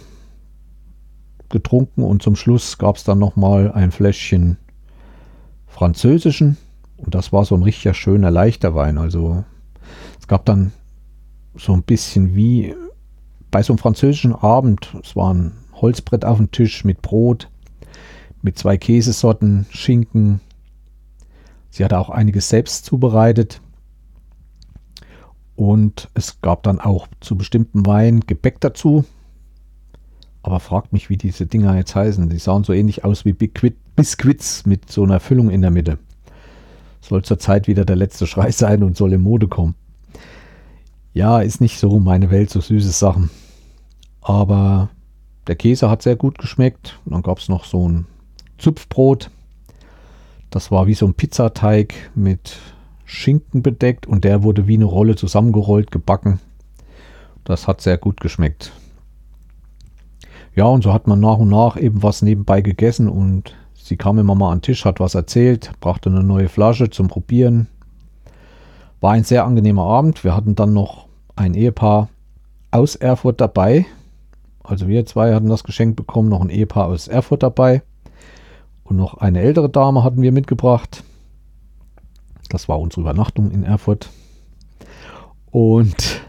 getrunken 1.50 2.02
und 2.02 2.22
zum 2.22 2.36
Schluss 2.36 2.78
gab 2.78 2.96
es 2.96 3.04
dann 3.04 3.18
nochmal 3.18 3.72
ein 3.72 3.90
Fläschchen 3.90 4.58
französischen 5.66 6.56
und 6.96 7.14
das 7.14 7.32
war 7.32 7.44
so 7.44 7.54
ein 7.54 7.62
richtig 7.62 7.96
schöner, 7.96 8.30
leichter 8.30 8.74
Wein. 8.74 8.98
Also 8.98 9.44
es 10.18 10.26
gab 10.26 10.44
dann 10.44 10.72
so 11.54 11.72
ein 11.72 11.82
bisschen 11.82 12.34
wie 12.34 12.74
bei 13.50 13.62
so 13.62 13.72
einem 13.72 13.78
französischen 13.78 14.34
Abend, 14.34 14.94
es 15.02 15.16
war 15.16 15.32
ein 15.32 15.52
Holzbrett 15.72 16.24
auf 16.24 16.38
dem 16.38 16.50
Tisch 16.50 16.84
mit 16.84 17.02
Brot, 17.02 17.48
mit 18.42 18.58
zwei 18.58 18.76
Käsesorten, 18.76 19.66
Schinken. 19.70 20.40
Sie 21.70 21.84
hatte 21.84 21.98
auch 21.98 22.10
einiges 22.10 22.48
selbst 22.48 22.84
zubereitet. 22.84 23.60
Und 25.54 26.08
es 26.14 26.40
gab 26.40 26.62
dann 26.62 26.80
auch 26.80 27.08
zu 27.20 27.36
bestimmten 27.36 27.84
Wein 27.86 28.20
Gebäck 28.20 28.60
dazu. 28.60 29.04
Aber 30.42 30.60
fragt 30.60 30.92
mich, 30.92 31.10
wie 31.10 31.16
diese 31.16 31.46
Dinger 31.46 31.76
jetzt 31.76 31.94
heißen. 31.94 32.28
Die 32.28 32.38
sahen 32.38 32.64
so 32.64 32.72
ähnlich 32.72 33.04
aus 33.04 33.24
wie 33.24 33.32
Biscuits 33.32 34.66
mit 34.66 34.90
so 34.90 35.02
einer 35.02 35.20
Füllung 35.20 35.50
in 35.50 35.62
der 35.62 35.70
Mitte. 35.70 35.98
Soll 37.00 37.22
zurzeit 37.24 37.66
wieder 37.66 37.84
der 37.84 37.96
letzte 37.96 38.26
Schrei 38.26 38.50
sein 38.52 38.82
und 38.82 38.96
soll 38.96 39.12
in 39.12 39.22
Mode 39.22 39.48
kommen. 39.48 39.74
Ja, 41.12 41.40
ist 41.40 41.60
nicht 41.60 41.78
so 41.78 41.98
meine 41.98 42.30
Welt, 42.30 42.50
so 42.50 42.60
süße 42.60 42.90
Sachen. 42.90 43.30
Aber 44.20 44.90
der 45.46 45.56
Käse 45.56 45.90
hat 45.90 46.02
sehr 46.02 46.16
gut 46.16 46.38
geschmeckt. 46.38 46.98
Und 47.04 47.12
dann 47.12 47.22
gab 47.22 47.38
es 47.38 47.48
noch 47.48 47.64
so 47.64 47.88
ein 47.88 48.06
Zupfbrot. 48.58 49.30
Das 50.50 50.70
war 50.70 50.86
wie 50.86 50.94
so 50.94 51.06
ein 51.06 51.14
Pizzateig 51.14 51.94
mit 52.14 52.56
Schinken 53.04 53.62
bedeckt 53.62 54.06
und 54.06 54.24
der 54.24 54.42
wurde 54.42 54.66
wie 54.66 54.74
eine 54.74 54.84
Rolle 54.84 55.16
zusammengerollt, 55.16 55.90
gebacken. 55.90 56.40
Das 57.44 57.66
hat 57.66 57.80
sehr 57.80 57.96
gut 57.96 58.20
geschmeckt. 58.20 58.72
Ja, 60.58 60.64
und 60.64 60.82
so 60.82 60.92
hat 60.92 61.06
man 61.06 61.20
nach 61.20 61.38
und 61.38 61.50
nach 61.50 61.76
eben 61.76 62.02
was 62.02 62.20
nebenbei 62.20 62.62
gegessen 62.62 63.08
und 63.08 63.54
sie 63.74 63.96
kam 63.96 64.18
immer 64.18 64.34
mal 64.34 64.50
an 64.50 64.58
den 64.58 64.62
Tisch, 64.62 64.84
hat 64.84 64.98
was 64.98 65.14
erzählt, 65.14 65.70
brachte 65.78 66.10
eine 66.10 66.24
neue 66.24 66.48
Flasche 66.48 66.90
zum 66.90 67.06
Probieren. 67.06 67.68
War 69.00 69.12
ein 69.12 69.22
sehr 69.22 69.44
angenehmer 69.44 69.84
Abend. 69.84 70.24
Wir 70.24 70.34
hatten 70.34 70.56
dann 70.56 70.72
noch 70.72 71.06
ein 71.36 71.54
Ehepaar 71.54 72.08
aus 72.72 72.96
Erfurt 72.96 73.40
dabei. 73.40 73.86
Also 74.64 74.88
wir 74.88 75.06
zwei 75.06 75.32
hatten 75.32 75.48
das 75.48 75.62
Geschenk 75.62 75.94
bekommen, 75.94 76.28
noch 76.28 76.40
ein 76.40 76.50
Ehepaar 76.50 76.86
aus 76.86 77.06
Erfurt 77.06 77.44
dabei. 77.44 77.82
Und 78.82 78.96
noch 78.96 79.18
eine 79.18 79.40
ältere 79.40 79.68
Dame 79.68 80.02
hatten 80.02 80.22
wir 80.22 80.32
mitgebracht. 80.32 81.04
Das 82.48 82.68
war 82.68 82.80
unsere 82.80 83.02
Übernachtung 83.02 83.52
in 83.52 83.62
Erfurt. 83.62 84.10
Und 85.52 86.20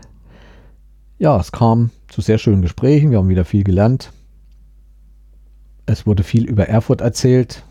ja, 1.17 1.35
es 1.39 1.51
kam 1.51 1.89
zu 2.09 2.21
sehr 2.21 2.37
schönen 2.37 2.61
Gesprächen. 2.61 3.09
Wir 3.09 3.17
haben 3.17 3.29
wieder 3.29 3.43
viel 3.43 3.63
gelernt. 3.63 4.11
Es 5.89 6.05
wurde 6.05 6.21
viel 6.21 6.45
über 6.45 6.69
Erfurt 6.69 7.01
erzählt, 7.01 7.63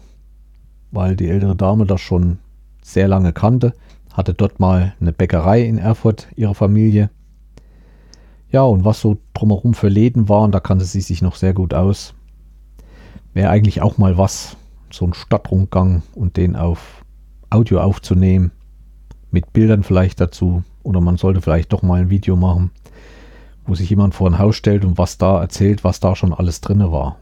weil 0.91 1.15
die 1.15 1.29
ältere 1.29 1.55
Dame 1.55 1.87
das 1.87 2.01
schon 2.01 2.39
sehr 2.83 3.07
lange 3.07 3.33
kannte. 3.33 3.75
Hatte 4.13 4.35
dort 4.35 4.59
mal 4.59 4.93
eine 5.01 5.13
Bäckerei 5.13 5.63
in 5.63 5.79
Erfurt, 5.79 6.27
ihre 6.35 6.57
Familie. 6.57 7.11
Ja, 8.51 8.63
und 8.63 8.85
was 8.85 9.01
so 9.01 9.19
drumherum 9.35 9.73
für 9.73 9.87
Läden 9.87 10.29
waren, 10.29 10.51
da 10.51 10.59
kannte 10.59 10.85
sie 10.85 11.01
sich 11.01 11.23
noch 11.23 11.37
sehr 11.37 11.55
gut 11.55 11.75
aus. 11.75 12.13
Wäre 13.35 13.51
eigentlich 13.51 13.83
auch 13.83 13.99
mal 13.99 14.19
was, 14.19 14.57
so 14.91 15.07
ein 15.07 15.15
Stadtrundgang 15.15 16.03
und 16.17 16.37
den 16.37 16.57
auf 16.57 17.05
Audio 17.51 17.81
aufzunehmen, 17.81 18.51
mit 19.31 19.53
Bildern 19.53 19.85
vielleicht 19.85 20.21
dazu. 20.21 20.65
Oder 20.83 21.01
man 21.01 21.19
sollte 21.19 21.41
vielleicht 21.41 21.73
doch 21.73 21.83
mal 21.83 22.01
ein 22.01 22.11
Video 22.11 22.35
machen, 22.35 22.73
wo 23.65 23.77
sich 23.77 23.89
jemand 23.89 24.17
vor 24.17 24.29
ein 24.29 24.41
Haus 24.41 24.57
stellt 24.57 24.85
und 24.85 24.99
was 24.99 25.19
da 25.19 25.41
erzählt, 25.41 25.85
was 25.85 26.01
da 26.01 26.17
schon 26.17 26.35
alles 26.35 26.61
drin 26.61 26.81
war. 26.91 27.17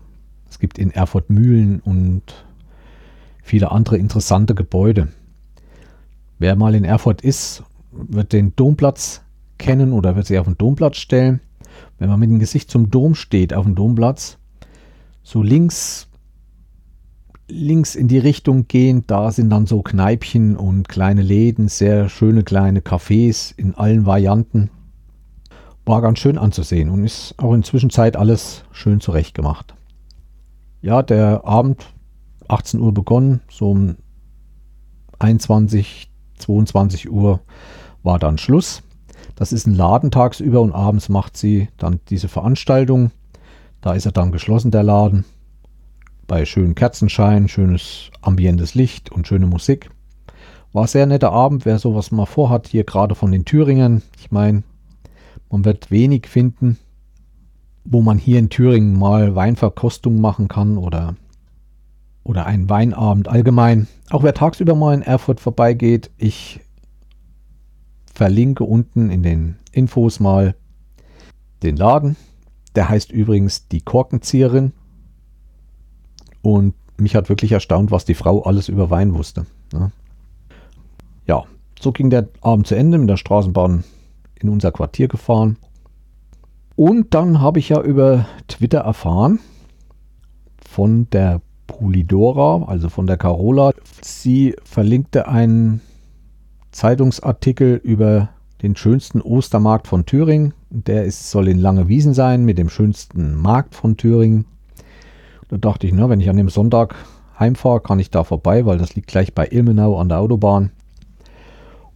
Es 0.50 0.58
gibt 0.58 0.78
in 0.78 0.90
Erfurt 0.90 1.30
Mühlen 1.30 1.80
und 1.80 2.22
viele 3.42 3.70
andere 3.70 3.98
interessante 3.98 4.54
Gebäude. 4.54 5.08
Wer 6.38 6.56
mal 6.56 6.74
in 6.74 6.84
Erfurt 6.84 7.22
ist, 7.22 7.62
wird 7.92 8.32
den 8.32 8.54
Domplatz 8.56 9.22
kennen 9.58 9.92
oder 9.92 10.16
wird 10.16 10.26
sich 10.26 10.38
auf 10.38 10.46
den 10.46 10.58
Domplatz 10.58 10.98
stellen. 10.98 11.40
Wenn 11.98 12.08
man 12.08 12.20
mit 12.20 12.30
dem 12.30 12.38
Gesicht 12.38 12.70
zum 12.70 12.90
Dom 12.90 13.14
steht 13.14 13.54
auf 13.54 13.64
dem 13.64 13.74
Domplatz, 13.74 14.38
so 15.22 15.42
links, 15.42 16.08
links 17.48 17.94
in 17.94 18.08
die 18.08 18.18
Richtung 18.18 18.68
gehen, 18.68 19.04
da 19.06 19.30
sind 19.30 19.50
dann 19.50 19.66
so 19.66 19.82
Kneipchen 19.82 20.56
und 20.56 20.88
kleine 20.88 21.22
Läden, 21.22 21.68
sehr 21.68 22.08
schöne 22.08 22.42
kleine 22.42 22.80
Cafés 22.80 23.54
in 23.56 23.74
allen 23.74 24.06
Varianten. 24.06 24.70
War 25.84 26.02
ganz 26.02 26.18
schön 26.18 26.36
anzusehen 26.36 26.90
und 26.90 27.04
ist 27.04 27.34
auch 27.38 27.54
inzwischen 27.54 27.90
Zeit 27.90 28.16
alles 28.16 28.64
schön 28.72 29.00
zurecht 29.00 29.34
gemacht. 29.34 29.75
Ja, 30.82 31.02
der 31.02 31.44
Abend, 31.44 31.86
18 32.48 32.80
Uhr 32.80 32.92
begonnen, 32.92 33.40
so 33.50 33.70
um 33.70 33.96
21, 35.18 36.10
22 36.38 37.10
Uhr 37.10 37.40
war 38.02 38.18
dann 38.18 38.38
Schluss. 38.38 38.82
Das 39.34 39.52
ist 39.52 39.66
ein 39.66 39.74
Laden 39.74 40.10
tagsüber 40.10 40.60
und 40.60 40.72
abends 40.72 41.08
macht 41.08 41.36
sie 41.36 41.68
dann 41.76 42.00
diese 42.08 42.28
Veranstaltung. 42.28 43.10
Da 43.80 43.94
ist 43.94 44.06
er 44.06 44.12
dann 44.12 44.32
geschlossen, 44.32 44.70
der 44.70 44.82
Laden. 44.82 45.24
Bei 46.26 46.44
schönem 46.44 46.74
Kerzenschein, 46.74 47.48
schönes 47.48 48.10
ambientes 48.20 48.74
Licht 48.74 49.12
und 49.12 49.26
schöne 49.26 49.46
Musik. 49.46 49.90
War 50.72 50.86
sehr 50.86 51.06
netter 51.06 51.32
Abend, 51.32 51.64
wer 51.64 51.78
sowas 51.78 52.10
mal 52.10 52.26
vorhat, 52.26 52.68
hier 52.68 52.84
gerade 52.84 53.14
von 53.14 53.30
den 53.30 53.44
Thüringern. 53.44 54.02
Ich 54.18 54.30
meine, 54.30 54.62
man 55.50 55.64
wird 55.64 55.90
wenig 55.90 56.26
finden, 56.26 56.78
wo 57.86 58.02
man 58.02 58.18
hier 58.18 58.38
in 58.38 58.50
Thüringen 58.50 58.98
mal 58.98 59.34
Weinverkostung 59.34 60.20
machen 60.20 60.48
kann 60.48 60.76
oder, 60.76 61.14
oder 62.24 62.46
einen 62.46 62.68
Weinabend 62.68 63.28
allgemein. 63.28 63.86
Auch 64.10 64.22
wer 64.22 64.34
tagsüber 64.34 64.74
mal 64.74 64.94
in 64.94 65.02
Erfurt 65.02 65.40
vorbeigeht, 65.40 66.10
ich 66.18 66.60
verlinke 68.12 68.64
unten 68.64 69.10
in 69.10 69.22
den 69.22 69.56
Infos 69.72 70.20
mal 70.20 70.56
den 71.62 71.76
Laden. 71.76 72.16
Der 72.74 72.88
heißt 72.88 73.12
übrigens 73.12 73.68
die 73.68 73.80
Korkenzieherin. 73.80 74.72
Und 76.42 76.74
mich 76.98 77.14
hat 77.14 77.28
wirklich 77.28 77.52
erstaunt, 77.52 77.90
was 77.90 78.04
die 78.04 78.14
Frau 78.14 78.42
alles 78.42 78.68
über 78.68 78.90
Wein 78.90 79.14
wusste. 79.14 79.46
Ne? 79.72 79.92
Ja, 81.26 81.44
so 81.80 81.92
ging 81.92 82.10
der 82.10 82.28
Abend 82.40 82.66
zu 82.66 82.74
Ende 82.74 82.98
mit 82.98 83.08
der 83.08 83.16
Straßenbahn 83.16 83.84
in 84.36 84.48
unser 84.48 84.72
Quartier 84.72 85.08
gefahren. 85.08 85.56
Und 86.76 87.14
dann 87.14 87.40
habe 87.40 87.58
ich 87.58 87.70
ja 87.70 87.80
über 87.80 88.26
Twitter 88.48 88.80
erfahren 88.80 89.40
von 90.60 91.08
der 91.08 91.40
Pulidora, 91.66 92.66
also 92.66 92.90
von 92.90 93.06
der 93.06 93.16
Carola. 93.16 93.72
Sie 94.02 94.54
verlinkte 94.62 95.26
einen 95.26 95.80
Zeitungsartikel 96.72 97.80
über 97.82 98.28
den 98.62 98.76
schönsten 98.76 99.22
Ostermarkt 99.22 99.86
von 99.86 100.04
Thüringen. 100.04 100.52
Der 100.68 101.06
ist, 101.06 101.30
soll 101.30 101.48
in 101.48 101.58
Langewiesen 101.58 102.12
sein, 102.12 102.44
mit 102.44 102.58
dem 102.58 102.68
schönsten 102.68 103.34
Markt 103.34 103.74
von 103.74 103.96
Thüringen. 103.96 104.44
Da 105.48 105.56
dachte 105.56 105.86
ich, 105.86 105.94
na, 105.94 106.10
wenn 106.10 106.20
ich 106.20 106.28
an 106.28 106.36
dem 106.36 106.50
Sonntag 106.50 106.94
heimfahre, 107.38 107.80
kann 107.80 108.00
ich 108.00 108.10
da 108.10 108.22
vorbei, 108.22 108.66
weil 108.66 108.76
das 108.76 108.94
liegt 108.94 109.08
gleich 109.08 109.32
bei 109.32 109.48
Ilmenau 109.50 109.98
an 109.98 110.10
der 110.10 110.18
Autobahn. 110.18 110.72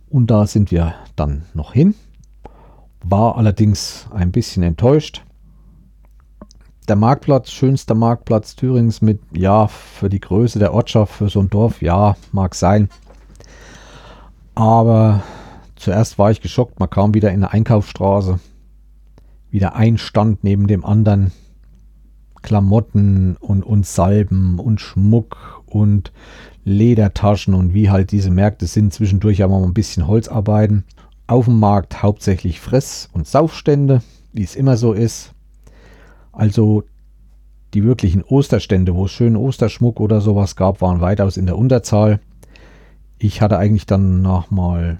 Und 0.08 0.30
da 0.30 0.46
sind 0.46 0.70
wir 0.70 0.94
dann 1.16 1.42
noch 1.52 1.74
hin 1.74 1.94
war 3.02 3.36
allerdings 3.36 4.08
ein 4.12 4.32
bisschen 4.32 4.62
enttäuscht. 4.62 5.24
Der 6.88 6.96
Marktplatz, 6.96 7.50
schönster 7.50 7.94
Marktplatz 7.94 8.56
Thürings 8.56 9.00
mit, 9.00 9.20
ja, 9.32 9.68
für 9.68 10.08
die 10.08 10.20
Größe 10.20 10.58
der 10.58 10.74
Ortschaft, 10.74 11.14
für 11.14 11.28
so 11.28 11.40
ein 11.40 11.48
Dorf, 11.48 11.82
ja, 11.82 12.16
mag 12.32 12.54
sein. 12.54 12.88
Aber 14.54 15.22
zuerst 15.76 16.18
war 16.18 16.30
ich 16.30 16.40
geschockt, 16.40 16.80
man 16.80 16.90
kam 16.90 17.14
wieder 17.14 17.30
in 17.30 17.44
eine 17.44 17.52
Einkaufsstraße. 17.52 18.40
Wieder 19.50 19.74
ein 19.74 19.98
Stand 19.98 20.44
neben 20.44 20.66
dem 20.66 20.84
anderen. 20.84 21.32
Klamotten 22.42 23.36
und, 23.36 23.62
und 23.62 23.86
Salben 23.86 24.58
und 24.58 24.80
Schmuck 24.80 25.62
und 25.66 26.12
Ledertaschen 26.64 27.54
und 27.54 27.74
wie 27.74 27.90
halt 27.90 28.12
diese 28.12 28.30
Märkte 28.30 28.66
sind. 28.66 28.92
Zwischendurch 28.92 29.42
aber 29.42 29.58
mal 29.60 29.66
ein 29.66 29.74
bisschen 29.74 30.06
Holzarbeiten 30.06 30.84
auf 31.30 31.44
dem 31.44 31.60
Markt 31.60 32.02
hauptsächlich 32.02 32.58
Fress- 32.58 33.08
und 33.12 33.26
Saufstände, 33.26 34.02
wie 34.32 34.42
es 34.42 34.56
immer 34.56 34.76
so 34.76 34.92
ist. 34.92 35.32
Also 36.32 36.82
die 37.72 37.84
wirklichen 37.84 38.24
Osterstände, 38.24 38.96
wo 38.96 39.04
es 39.04 39.12
schönen 39.12 39.36
Osterschmuck 39.36 40.00
oder 40.00 40.20
sowas 40.20 40.56
gab, 40.56 40.80
waren 40.80 41.00
weitaus 41.00 41.36
in 41.36 41.46
der 41.46 41.56
Unterzahl. 41.56 42.18
Ich 43.18 43.42
hatte 43.42 43.58
eigentlich 43.58 43.86
dann 43.86 44.22
noch 44.22 44.50
mal 44.50 44.98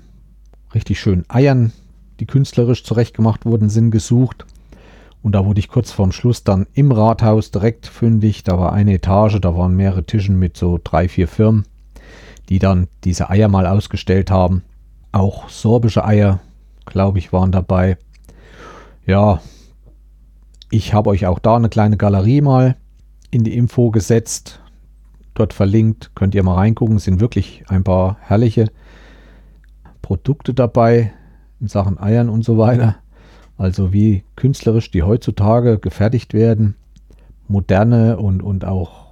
richtig 0.72 1.00
schön 1.00 1.24
Eiern, 1.28 1.72
die 2.20 2.26
künstlerisch 2.26 2.84
zurechtgemacht 2.84 3.44
wurden, 3.44 3.68
sind 3.68 3.90
gesucht. 3.90 4.46
Und 5.22 5.32
da 5.32 5.44
wurde 5.44 5.58
ich 5.58 5.68
kurz 5.68 5.90
vorm 5.90 6.12
Schluss 6.12 6.44
dann 6.44 6.68
im 6.74 6.92
Rathaus 6.92 7.50
direkt 7.50 7.88
fündig. 7.88 8.44
Da 8.44 8.56
war 8.56 8.72
eine 8.72 8.94
Etage, 8.94 9.40
da 9.40 9.56
waren 9.56 9.74
mehrere 9.74 10.04
Tischen 10.04 10.38
mit 10.38 10.56
so 10.56 10.78
drei, 10.82 11.08
vier 11.08 11.26
Firmen, 11.26 11.64
die 12.48 12.60
dann 12.60 12.86
diese 13.02 13.30
Eier 13.30 13.48
mal 13.48 13.66
ausgestellt 13.66 14.30
haben. 14.30 14.62
Auch 15.12 15.48
sorbische 15.48 16.04
Eier, 16.04 16.40
glaube 16.86 17.18
ich, 17.18 17.32
waren 17.32 17.52
dabei. 17.52 17.98
Ja, 19.06 19.40
ich 20.70 20.94
habe 20.94 21.10
euch 21.10 21.26
auch 21.26 21.38
da 21.38 21.56
eine 21.56 21.68
kleine 21.68 21.96
Galerie 21.96 22.40
mal 22.40 22.76
in 23.30 23.44
die 23.44 23.56
Info 23.56 23.90
gesetzt. 23.90 24.60
Dort 25.34 25.52
verlinkt, 25.52 26.12
könnt 26.14 26.34
ihr 26.34 26.42
mal 26.42 26.54
reingucken. 26.54 26.96
Es 26.96 27.04
sind 27.04 27.20
wirklich 27.20 27.64
ein 27.68 27.82
paar 27.82 28.18
herrliche 28.20 28.66
Produkte 30.02 30.54
dabei 30.54 31.12
in 31.60 31.68
Sachen 31.68 31.98
Eiern 31.98 32.28
und 32.28 32.44
so 32.44 32.58
weiter. 32.58 32.96
Also 33.56 33.92
wie 33.92 34.24
künstlerisch 34.36 34.90
die 34.90 35.02
heutzutage 35.02 35.78
gefertigt 35.78 36.34
werden. 36.34 36.76
Moderne 37.48 38.16
und, 38.16 38.42
und 38.42 38.64
auch 38.64 39.08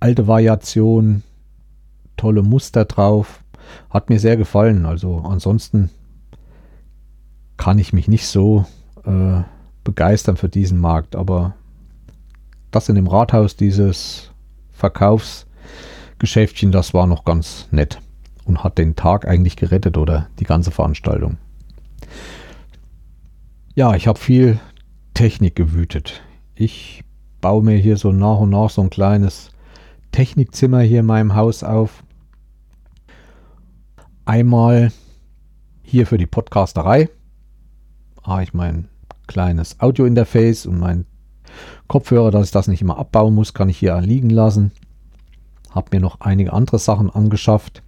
alte 0.00 0.26
Variationen, 0.26 1.22
tolle 2.16 2.42
Muster 2.42 2.84
drauf. 2.84 3.42
Hat 3.90 4.10
mir 4.10 4.18
sehr 4.18 4.36
gefallen. 4.36 4.86
Also 4.86 5.18
ansonsten 5.18 5.90
kann 7.56 7.78
ich 7.78 7.92
mich 7.92 8.08
nicht 8.08 8.26
so 8.26 8.66
äh, 9.04 9.42
begeistern 9.84 10.36
für 10.36 10.48
diesen 10.48 10.78
Markt. 10.78 11.16
Aber 11.16 11.54
das 12.70 12.88
in 12.88 12.94
dem 12.94 13.06
Rathaus, 13.06 13.56
dieses 13.56 14.30
Verkaufsgeschäftchen, 14.72 16.72
das 16.72 16.94
war 16.94 17.06
noch 17.06 17.24
ganz 17.24 17.68
nett 17.70 18.00
und 18.44 18.64
hat 18.64 18.78
den 18.78 18.96
Tag 18.96 19.26
eigentlich 19.26 19.56
gerettet 19.56 19.98
oder 19.98 20.28
die 20.38 20.44
ganze 20.44 20.70
Veranstaltung. 20.70 21.36
Ja, 23.74 23.94
ich 23.94 24.08
habe 24.08 24.18
viel 24.18 24.58
Technik 25.14 25.54
gewütet. 25.54 26.22
Ich 26.54 27.04
baue 27.40 27.62
mir 27.62 27.76
hier 27.76 27.96
so 27.96 28.12
nach 28.12 28.38
und 28.38 28.50
nach 28.50 28.70
so 28.70 28.82
ein 28.82 28.90
kleines 28.90 29.50
Technikzimmer 30.12 30.80
hier 30.80 31.00
in 31.00 31.06
meinem 31.06 31.34
Haus 31.34 31.62
auf. 31.62 32.02
Einmal 34.28 34.92
hier 35.82 36.06
für 36.06 36.18
die 36.18 36.26
Podcasterei 36.26 37.08
habe 38.22 38.42
ich 38.42 38.52
mein 38.52 38.88
kleines 39.26 39.80
Audio-Interface 39.80 40.66
und 40.66 40.78
mein 40.78 41.06
Kopfhörer, 41.86 42.30
dass 42.30 42.48
ich 42.48 42.52
das 42.52 42.68
nicht 42.68 42.82
immer 42.82 42.98
abbauen 42.98 43.34
muss, 43.34 43.54
kann 43.54 43.70
ich 43.70 43.78
hier 43.78 43.98
liegen 44.02 44.28
lassen. 44.28 44.72
Habe 45.70 45.96
mir 45.96 46.00
noch 46.02 46.20
einige 46.20 46.52
andere 46.52 46.78
Sachen 46.78 47.08
angeschafft. 47.08 47.82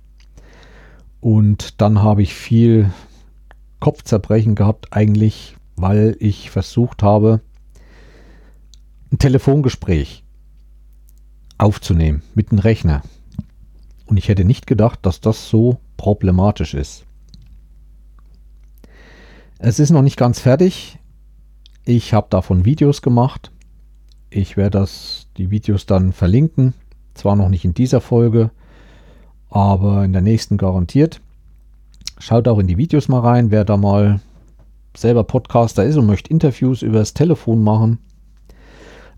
Und 1.20 1.78
dann 1.82 2.02
habe 2.02 2.22
ich 2.22 2.32
viel 2.32 2.90
Kopfzerbrechen 3.78 4.54
gehabt, 4.54 4.94
eigentlich, 4.94 5.58
weil 5.76 6.16
ich 6.20 6.48
versucht 6.48 7.02
habe, 7.02 7.42
ein 9.12 9.18
Telefongespräch 9.18 10.24
aufzunehmen 11.58 12.22
mit 12.34 12.50
dem 12.50 12.60
Rechner. 12.60 13.02
Und 14.06 14.16
ich 14.16 14.28
hätte 14.28 14.46
nicht 14.46 14.66
gedacht, 14.66 15.00
dass 15.02 15.20
das 15.20 15.50
so 15.50 15.80
problematisch 16.00 16.72
ist. 16.72 17.04
Es 19.58 19.78
ist 19.78 19.90
noch 19.90 20.00
nicht 20.00 20.16
ganz 20.16 20.40
fertig. 20.40 20.98
Ich 21.84 22.14
habe 22.14 22.28
davon 22.30 22.64
Videos 22.64 23.02
gemacht. 23.02 23.52
Ich 24.30 24.56
werde 24.56 24.78
das, 24.78 25.26
die 25.36 25.50
Videos 25.50 25.84
dann 25.84 26.14
verlinken. 26.14 26.72
Zwar 27.12 27.36
noch 27.36 27.50
nicht 27.50 27.66
in 27.66 27.74
dieser 27.74 28.00
Folge, 28.00 28.50
aber 29.50 30.02
in 30.02 30.14
der 30.14 30.22
nächsten 30.22 30.56
garantiert. 30.56 31.20
Schaut 32.18 32.48
auch 32.48 32.60
in 32.60 32.66
die 32.66 32.78
Videos 32.78 33.08
mal 33.08 33.20
rein, 33.20 33.50
wer 33.50 33.66
da 33.66 33.76
mal 33.76 34.20
selber 34.96 35.24
Podcaster 35.24 35.84
ist 35.84 35.96
und 35.96 36.06
möchte 36.06 36.30
Interviews 36.30 36.80
über 36.80 37.00
das 37.00 37.12
Telefon 37.12 37.62
machen. 37.62 37.98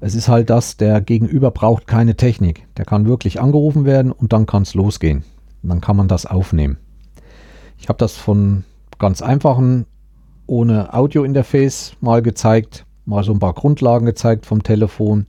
Es 0.01 0.17
ist 0.17 0.27
halt 0.27 0.51
das, 0.51 0.79
der 0.79 1.01
Gegenüber 1.01 1.53
braucht 1.53 1.87
keine 1.87 2.17
Technik. 2.17 2.67
Der 2.77 2.85
kann 2.85 3.07
wirklich 3.07 3.41
angerufen 3.41 3.85
werden 3.85 4.11
und 4.11 4.33
dann 4.33 4.47
kann 4.47 4.63
es 4.63 4.75
losgehen. 4.75 5.23
Dann 5.63 5.81
kann 5.81 5.97
man 5.97 6.09
das 6.09 6.27
aufnehmen. 6.27 6.79
Ich 7.79 7.89
habe 7.89 7.99
das 7.99 8.17
von 8.17 8.65
ganz 8.99 9.23
einfachen, 9.23 9.87
ohne 10.47 10.93
Audio-Interface 10.93 11.97
mal 12.01 12.23
gezeigt, 12.23 12.85
mal 13.05 13.25
so 13.25 13.33
ein 13.33 13.39
paar 13.39 13.55
Grundlagen 13.55 14.07
gezeigt 14.07 14.47
vom 14.47 14.63
Telefon. 14.63 15.27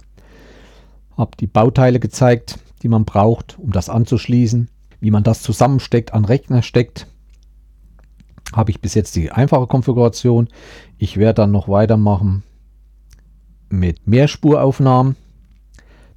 Habe 1.18 1.32
die 1.40 1.48
Bauteile 1.48 2.00
gezeigt, 2.00 2.60
die 2.82 2.90
man 2.90 3.06
braucht, 3.06 3.58
um 3.60 3.72
das 3.72 3.90
anzuschließen. 3.90 4.70
Wie 5.00 5.12
man 5.12 5.24
das 5.24 5.42
zusammensteckt, 5.42 6.14
an 6.14 6.26
Rechner 6.26 6.62
steckt. 6.62 7.08
Habe 8.54 8.72
ich 8.72 8.82
bis 8.82 8.94
jetzt 8.94 9.16
die 9.16 9.32
einfache 9.32 9.68
Konfiguration. 9.68 10.48
Ich 10.98 11.18
werde 11.18 11.42
dann 11.42 11.52
noch 11.52 11.68
weitermachen 11.68 12.44
mit 13.70 14.08
Mehrspuraufnahmen, 14.08 15.16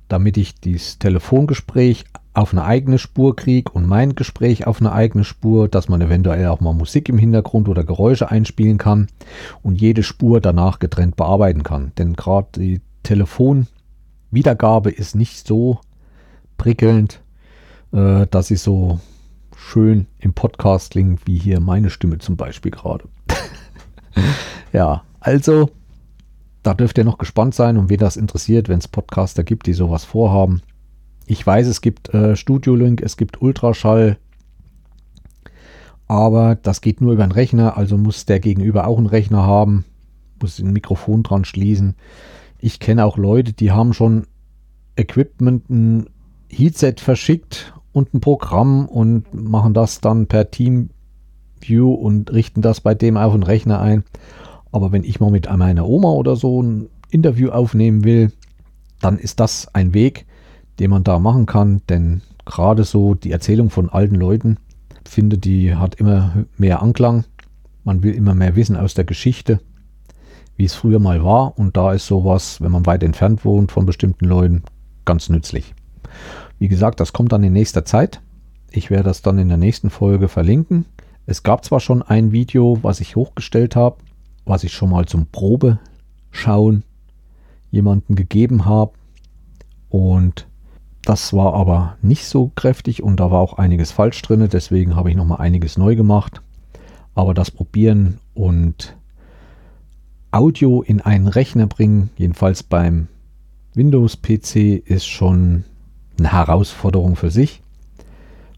damit 0.09 0.37
ich 0.37 0.61
dieses 0.61 0.99
Telefongespräch 0.99 2.05
auf 2.37 2.53
eine 2.53 2.65
eigene 2.65 2.99
Spur 2.99 3.35
kriege 3.35 3.73
und 3.73 3.87
mein 3.87 4.15
Gespräch 4.15 4.67
auf 4.67 4.81
eine 4.81 4.93
eigene 4.93 5.25
Spur, 5.25 5.69
dass 5.69 5.89
man 5.89 6.03
eventuell 6.03 6.47
auch 6.49 6.61
mal 6.61 6.75
Musik 6.75 7.09
im 7.09 7.17
Hintergrund 7.17 7.67
oder 7.67 7.83
Geräusche 7.83 8.31
einspielen 8.31 8.77
kann 8.77 9.09
und 9.63 9.81
jede 9.81 10.03
Spur 10.03 10.43
danach 10.43 10.79
getrennt 10.79 11.17
bearbeiten 11.17 11.63
kann. 11.63 11.93
Denn 11.97 12.13
gerade 12.13 12.49
die 12.57 12.83
Telefonwiedergabe 13.05 14.91
ist 14.91 15.17
nicht 15.17 15.47
so 15.47 15.81
prickelnd, 16.59 17.23
äh, 17.93 18.27
dass 18.27 18.49
sie 18.49 18.57
so 18.57 19.01
schön 19.57 20.07
im 20.19 20.35
Podcast 20.35 20.91
klingen, 20.91 21.19
wie 21.25 21.39
hier 21.39 21.61
meine 21.61 21.89
Stimme 21.89 22.19
zum 22.19 22.37
Beispiel 22.37 22.71
gerade. 22.71 23.09
ja, 24.75 25.05
also 25.21 25.71
da 26.63 26.75
dürft 26.75 26.99
ihr 26.99 27.05
noch 27.05 27.17
gespannt 27.17 27.55
sein 27.55 27.79
und 27.79 27.89
wen 27.89 27.99
das 27.99 28.19
interessiert, 28.19 28.69
wenn 28.69 28.79
es 28.81 28.89
Podcaster 28.89 29.43
gibt, 29.43 29.67
die 29.67 29.73
sowas 29.73 30.05
vorhaben. 30.05 30.61
Ich 31.27 31.45
weiß, 31.45 31.67
es 31.67 31.81
gibt 31.81 32.15
äh, 32.15 32.37
Studio 32.37 32.77
Link, 32.77 33.03
es 33.03 33.17
gibt 33.17 33.43
Ultraschall, 33.43 34.17
aber 36.07 36.55
das 36.55 36.81
geht 36.81 37.01
nur 37.01 37.13
über 37.13 37.25
einen 37.25 37.33
Rechner, 37.33 37.77
also 37.77 37.99
muss 37.99 38.27
der 38.27 38.39
Gegenüber 38.39 38.87
auch 38.87 38.99
einen 38.99 39.09
Rechner 39.09 39.43
haben, 39.43 39.85
muss 40.41 40.61
ein 40.61 40.73
Mikrofon 40.73 41.25
dran 41.25 41.45
schließen. 41.45 41.97
Ich 42.61 42.79
kenne 42.79 43.05
auch 43.05 43.17
Leute, 43.17 43.53
die 43.53 43.73
haben 43.73 43.93
schon 43.93 44.27
Equipment, 44.95 45.69
ein 45.69 46.07
Headset 46.49 46.95
verschickt 46.99 47.75
und 47.93 48.15
ein 48.15 48.21
Programm 48.21 48.87
und 48.87 49.35
machen 49.35 49.75
das 49.75 50.01
dann 50.01 50.29
per 50.29 50.51
Teamview 50.53 51.93
und 51.93 52.33
richten 52.33 52.63
das 52.63 52.81
bei 52.81 52.95
dem 52.95 53.17
auf 53.17 53.33
den 53.33 53.43
Rechner 53.43 53.81
ein. 53.81 54.05
Aber 54.71 54.93
wenn 54.93 55.03
ich 55.03 55.19
mal 55.19 55.31
mit 55.33 55.51
meiner 55.51 55.89
Oma 55.89 56.11
oder 56.11 56.37
so 56.37 56.63
ein 56.63 56.89
Interview 57.11 57.51
aufnehmen 57.51 58.05
will, 58.05 58.33
dann 59.01 59.19
ist 59.19 59.41
das 59.41 59.75
ein 59.75 59.93
Weg, 59.93 60.27
den 60.79 60.91
man 60.91 61.05
da 61.05 61.19
machen 61.19 61.47
kann. 61.47 61.83
Denn 61.89 62.23
gerade 62.45 62.85
so 62.85 63.15
die 63.15 63.33
Erzählung 63.33 63.71
von 63.71 63.91
alten 63.91 64.17
Leuten, 64.17 64.59
finde, 65.09 65.39
die 65.39 65.75
hat 65.75 65.97
immer 65.97 66.45
mehr 66.57 66.83
Anklang. 66.83 67.25
Man 67.85 68.03
will 68.03 68.15
immer 68.15 68.35
mehr 68.35 68.57
wissen 68.57 68.77
aus 68.77 68.95
der 68.95 69.05
Geschichte, 69.05 69.61
wie 70.57 70.65
es 70.65 70.75
früher 70.75 70.99
mal 70.99 71.25
war. 71.25 71.59
Und 71.59 71.77
da 71.77 71.93
ist 71.93 72.07
sowas, 72.07 72.61
wenn 72.61 72.73
man 72.73 72.87
weit 72.87 73.03
entfernt 73.03 73.45
wohnt 73.45 73.73
von 73.73 73.87
bestimmten 73.87 74.27
Leuten, 74.27 74.63
ganz 75.05 75.29
nützlich. 75.29 75.75
Wie 76.59 76.69
gesagt, 76.69 77.01
das 77.01 77.13
kommt 77.13 77.33
dann 77.33 77.45
in 77.45 77.53
nächster 77.53 77.85
Zeit. 77.85 78.21
Ich 78.71 78.91
werde 78.91 79.05
das 79.05 79.23
dann 79.23 79.39
in 79.39 79.49
der 79.49 79.59
nächsten 79.59 79.91
Folge 79.91 80.29
verlinken. 80.29 80.87
Es 81.27 81.43
gab 81.43 81.65
zwar 81.65 81.81
schon 81.81 82.03
ein 82.03 82.33
Video, 82.33 82.79
was 82.83 83.01
ich 83.01 83.17
hochgestellt 83.17 83.77
habe, 83.77 83.97
was 84.45 84.65
ich 84.65 84.73
schon 84.73 84.91
mal 84.91 85.07
zum 85.07 85.27
Probeschauen 85.27 86.85
jemanden 87.71 88.15
gegeben 88.15 88.65
habe. 88.65 88.93
Und 89.89 90.47
das 91.07 91.33
war 91.33 91.55
aber 91.55 91.97
nicht 92.03 92.27
so 92.27 92.51
kräftig 92.57 93.01
und 93.01 93.21
da 93.21 93.31
war 93.31 93.39
auch 93.39 93.59
einiges 93.59 93.93
falsch 93.93 94.21
drin. 94.23 94.49
Deswegen 94.53 94.97
habe 94.97 95.09
ich 95.09 95.17
nochmal 95.17 95.41
einiges 95.41 95.79
neu 95.79 95.95
gemacht. 95.95 96.43
Aber 97.15 97.33
das 97.33 97.53
Probieren 97.53 98.19
und 98.35 98.97
Audio 100.33 100.83
in 100.83 101.01
einen 101.01 101.29
Rechner 101.29 101.69
bringen, 101.69 102.11
jedenfalls 102.17 102.65
beim 102.65 103.07
Windows-PC, 103.75 104.83
ist 104.85 105.07
schon 105.07 105.63
eine 106.19 106.33
Herausforderung 106.33 107.15
für 107.15 107.31
sich. 107.31 107.63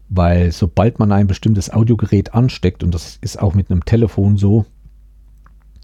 Weil 0.09 0.51
sobald 0.51 0.97
man 0.97 1.11
ein 1.11 1.27
bestimmtes 1.27 1.69
Audiogerät 1.71 2.33
ansteckt, 2.33 2.83
und 2.83 2.95
das 2.95 3.19
ist 3.21 3.39
auch 3.39 3.53
mit 3.53 3.69
einem 3.69 3.85
Telefon 3.85 4.37
so, 4.37 4.65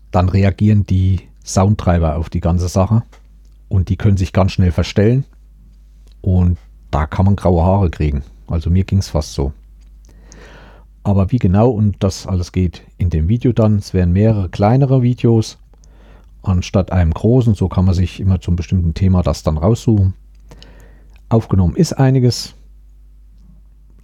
dann 0.10 0.30
reagieren 0.30 0.84
die 0.84 1.22
Soundtreiber 1.44 2.16
auf 2.16 2.32
die 2.32 2.42
ganze 2.42 2.70
Sache 2.70 3.04
und 3.70 3.90
die 3.90 3.98
können 3.98 4.18
sich 4.18 4.34
ganz 4.34 4.54
schnell 4.54 4.72
verstellen 4.72 5.26
und 6.26 6.58
da 6.90 7.06
kann 7.06 7.26
man 7.26 7.36
graue 7.36 7.64
Haare 7.64 7.92
kriegen. 7.92 8.24
Also 8.48 8.72
mir 8.72 8.84
ging 8.84 8.98
es 8.98 9.10
fast 9.10 9.34
so. 9.34 9.54
Aber 11.04 11.32
wie 11.32 11.38
genau 11.38 11.70
und 11.70 11.98
das 12.00 12.26
alles 12.26 12.52
geht 12.52 12.82
in 12.98 13.12
dem 13.12 13.28
Video 13.28 13.54
dann. 13.54 13.76
Es 13.78 13.94
werden 13.94 14.12
mehrere 14.12 14.50
kleinere 14.50 15.04
Videos 15.04 15.60
anstatt 16.42 16.92
einem 16.92 17.14
großen. 17.14 17.54
So 17.54 17.68
kann 17.68 17.86
man 17.86 17.94
sich 17.94 18.20
immer 18.20 18.42
zum 18.42 18.56
bestimmten 18.56 18.96
Thema 18.96 19.22
das 19.22 19.44
dann 19.44 19.60
raussuchen. 19.60 20.16
Aufgenommen 21.30 21.76
ist 21.76 21.94
einiges. 21.94 22.56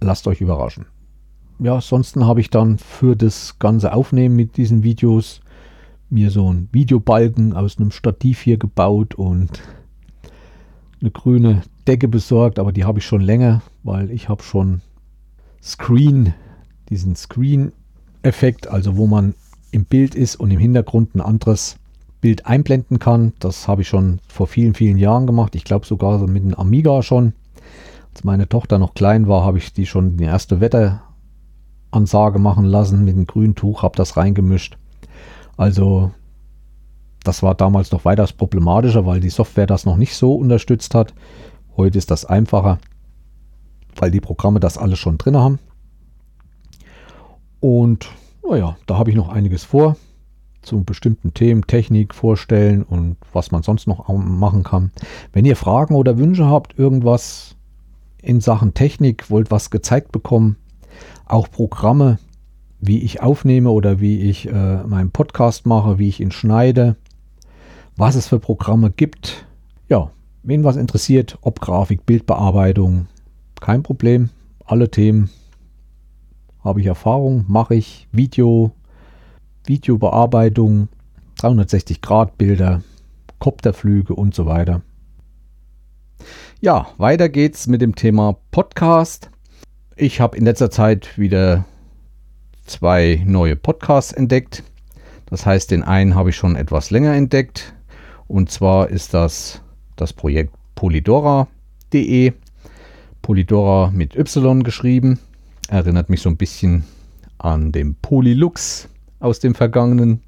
Lasst 0.00 0.28
euch 0.28 0.40
überraschen. 0.40 0.86
Ja, 1.58 1.74
ansonsten 1.74 2.24
habe 2.24 2.40
ich 2.40 2.50
dann 2.50 2.78
für 2.78 3.16
das 3.16 3.58
ganze 3.58 3.92
Aufnehmen 3.92 4.36
mit 4.36 4.56
diesen 4.56 4.84
Videos 4.84 5.40
mir 6.08 6.30
so 6.30 6.48
einen 6.48 6.68
Videobalken 6.70 7.52
aus 7.52 7.78
einem 7.78 7.90
Stativ 7.90 8.42
hier 8.42 8.58
gebaut 8.58 9.16
und 9.16 9.60
eine 11.00 11.10
grüne 11.10 11.62
Decke 11.86 12.08
besorgt, 12.08 12.58
aber 12.58 12.72
die 12.72 12.84
habe 12.84 12.98
ich 12.98 13.06
schon 13.06 13.20
länger, 13.20 13.62
weil 13.82 14.10
ich 14.10 14.28
habe 14.28 14.42
schon 14.42 14.80
Screen, 15.62 16.34
diesen 16.88 17.16
Screen-Effekt, 17.16 18.68
also 18.68 18.96
wo 18.96 19.06
man 19.06 19.34
im 19.70 19.84
Bild 19.84 20.14
ist 20.14 20.36
und 20.36 20.50
im 20.50 20.58
Hintergrund 20.58 21.14
ein 21.14 21.20
anderes 21.20 21.76
Bild 22.20 22.46
einblenden 22.46 22.98
kann. 22.98 23.32
Das 23.40 23.68
habe 23.68 23.82
ich 23.82 23.88
schon 23.88 24.20
vor 24.28 24.46
vielen, 24.46 24.74
vielen 24.74 24.98
Jahren 24.98 25.26
gemacht. 25.26 25.54
Ich 25.54 25.64
glaube 25.64 25.86
sogar 25.86 26.18
mit 26.26 26.42
einem 26.42 26.54
Amiga 26.54 27.02
schon. 27.02 27.32
Als 28.12 28.24
meine 28.24 28.48
Tochter 28.48 28.78
noch 28.78 28.94
klein 28.94 29.26
war, 29.26 29.44
habe 29.44 29.58
ich 29.58 29.72
die 29.72 29.86
schon 29.86 30.18
die 30.18 30.24
erste 30.24 30.60
Wetteransage 30.60 32.38
machen 32.38 32.64
lassen 32.64 33.04
mit 33.04 33.16
einem 33.16 33.26
grünen 33.26 33.54
Tuch, 33.54 33.82
habe 33.82 33.96
das 33.96 34.16
reingemischt. 34.16 34.76
Also 35.56 36.12
das 37.24 37.42
war 37.42 37.54
damals 37.54 37.90
noch 37.92 38.04
weitaus 38.04 38.32
problematischer, 38.32 39.06
weil 39.06 39.20
die 39.20 39.30
Software 39.30 39.66
das 39.66 39.84
noch 39.84 39.96
nicht 39.96 40.14
so 40.14 40.34
unterstützt 40.34 40.94
hat. 40.94 41.14
Heute 41.76 41.98
ist 41.98 42.10
das 42.10 42.24
einfacher, 42.24 42.78
weil 43.96 44.10
die 44.10 44.20
Programme 44.20 44.60
das 44.60 44.78
alles 44.78 44.98
schon 44.98 45.18
drin 45.18 45.36
haben. 45.36 45.58
Und 47.60 48.10
naja, 48.48 48.76
da 48.86 48.98
habe 48.98 49.10
ich 49.10 49.16
noch 49.16 49.28
einiges 49.28 49.64
vor 49.64 49.96
zu 50.62 50.84
bestimmten 50.84 51.34
Themen, 51.34 51.66
Technik 51.66 52.14
vorstellen 52.14 52.82
und 52.84 53.16
was 53.32 53.50
man 53.50 53.62
sonst 53.62 53.86
noch 53.86 54.08
machen 54.08 54.62
kann. 54.62 54.92
Wenn 55.32 55.44
ihr 55.44 55.56
Fragen 55.56 55.94
oder 55.94 56.18
Wünsche 56.18 56.46
habt, 56.46 56.78
irgendwas 56.78 57.56
in 58.22 58.40
Sachen 58.40 58.72
Technik, 58.72 59.28
wollt 59.30 59.50
was 59.50 59.70
gezeigt 59.70 60.12
bekommen, 60.12 60.56
auch 61.26 61.50
Programme, 61.50 62.18
wie 62.80 63.00
ich 63.00 63.20
aufnehme 63.20 63.70
oder 63.70 64.00
wie 64.00 64.20
ich 64.20 64.48
äh, 64.48 64.82
meinen 64.84 65.10
Podcast 65.10 65.66
mache, 65.66 65.98
wie 65.98 66.08
ich 66.08 66.20
ihn 66.20 66.30
schneide, 66.30 66.96
was 67.96 68.14
es 68.14 68.28
für 68.28 68.38
Programme 68.38 68.90
gibt. 68.90 69.46
Ja, 69.88 70.10
wen 70.42 70.64
was 70.64 70.76
interessiert, 70.76 71.38
ob 71.42 71.60
Grafik, 71.60 72.06
Bildbearbeitung, 72.06 73.06
kein 73.60 73.82
Problem. 73.82 74.30
Alle 74.64 74.90
Themen 74.90 75.30
habe 76.62 76.80
ich 76.80 76.86
Erfahrung, 76.86 77.44
mache 77.48 77.74
ich 77.74 78.08
Video, 78.12 78.72
Videobearbeitung, 79.64 80.88
360 81.36 82.00
Grad 82.00 82.38
Bilder, 82.38 82.82
Kopterflüge 83.38 84.14
und 84.14 84.34
so 84.34 84.46
weiter. 84.46 84.82
Ja, 86.60 86.86
weiter 86.98 87.28
geht's 87.28 87.66
mit 87.66 87.80
dem 87.80 87.96
Thema 87.96 88.36
Podcast. 88.52 89.30
Ich 89.96 90.20
habe 90.20 90.36
in 90.36 90.44
letzter 90.44 90.70
Zeit 90.70 91.18
wieder 91.18 91.64
zwei 92.64 93.22
neue 93.26 93.56
Podcasts 93.56 94.12
entdeckt. 94.12 94.62
Das 95.26 95.44
heißt, 95.44 95.70
den 95.70 95.82
einen 95.82 96.14
habe 96.14 96.30
ich 96.30 96.36
schon 96.36 96.56
etwas 96.56 96.90
länger 96.90 97.14
entdeckt. 97.14 97.74
Und 98.28 98.50
zwar 98.50 98.88
ist 98.90 99.12
das 99.14 99.60
das 100.02 100.12
Projekt 100.12 100.52
polydora.de. 100.74 102.32
Polydora 103.22 103.92
mit 103.94 104.16
Y 104.16 104.64
geschrieben. 104.64 105.20
Erinnert 105.68 106.10
mich 106.10 106.20
so 106.20 106.28
ein 106.28 106.36
bisschen 106.36 106.84
an 107.38 107.70
den 107.70 107.94
Polylux 107.94 108.88
aus 109.20 109.38
den 109.38 109.54
vergangenen 109.54 110.20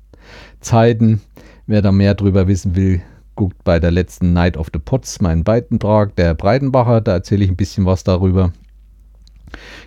Zeiten. 0.60 1.20
Wer 1.66 1.82
da 1.82 1.90
mehr 1.90 2.14
drüber 2.14 2.46
wissen 2.46 2.76
will, 2.76 3.02
guckt 3.34 3.64
bei 3.64 3.80
der 3.80 3.90
letzten 3.90 4.32
Night 4.32 4.56
of 4.56 4.68
the 4.72 4.78
Pots 4.78 5.20
meinen 5.20 5.42
Beitrag, 5.42 6.14
der 6.14 6.34
Breitenbacher. 6.34 7.00
Da 7.00 7.14
erzähle 7.14 7.44
ich 7.44 7.50
ein 7.50 7.56
bisschen 7.56 7.84
was 7.84 8.04
darüber. 8.04 8.52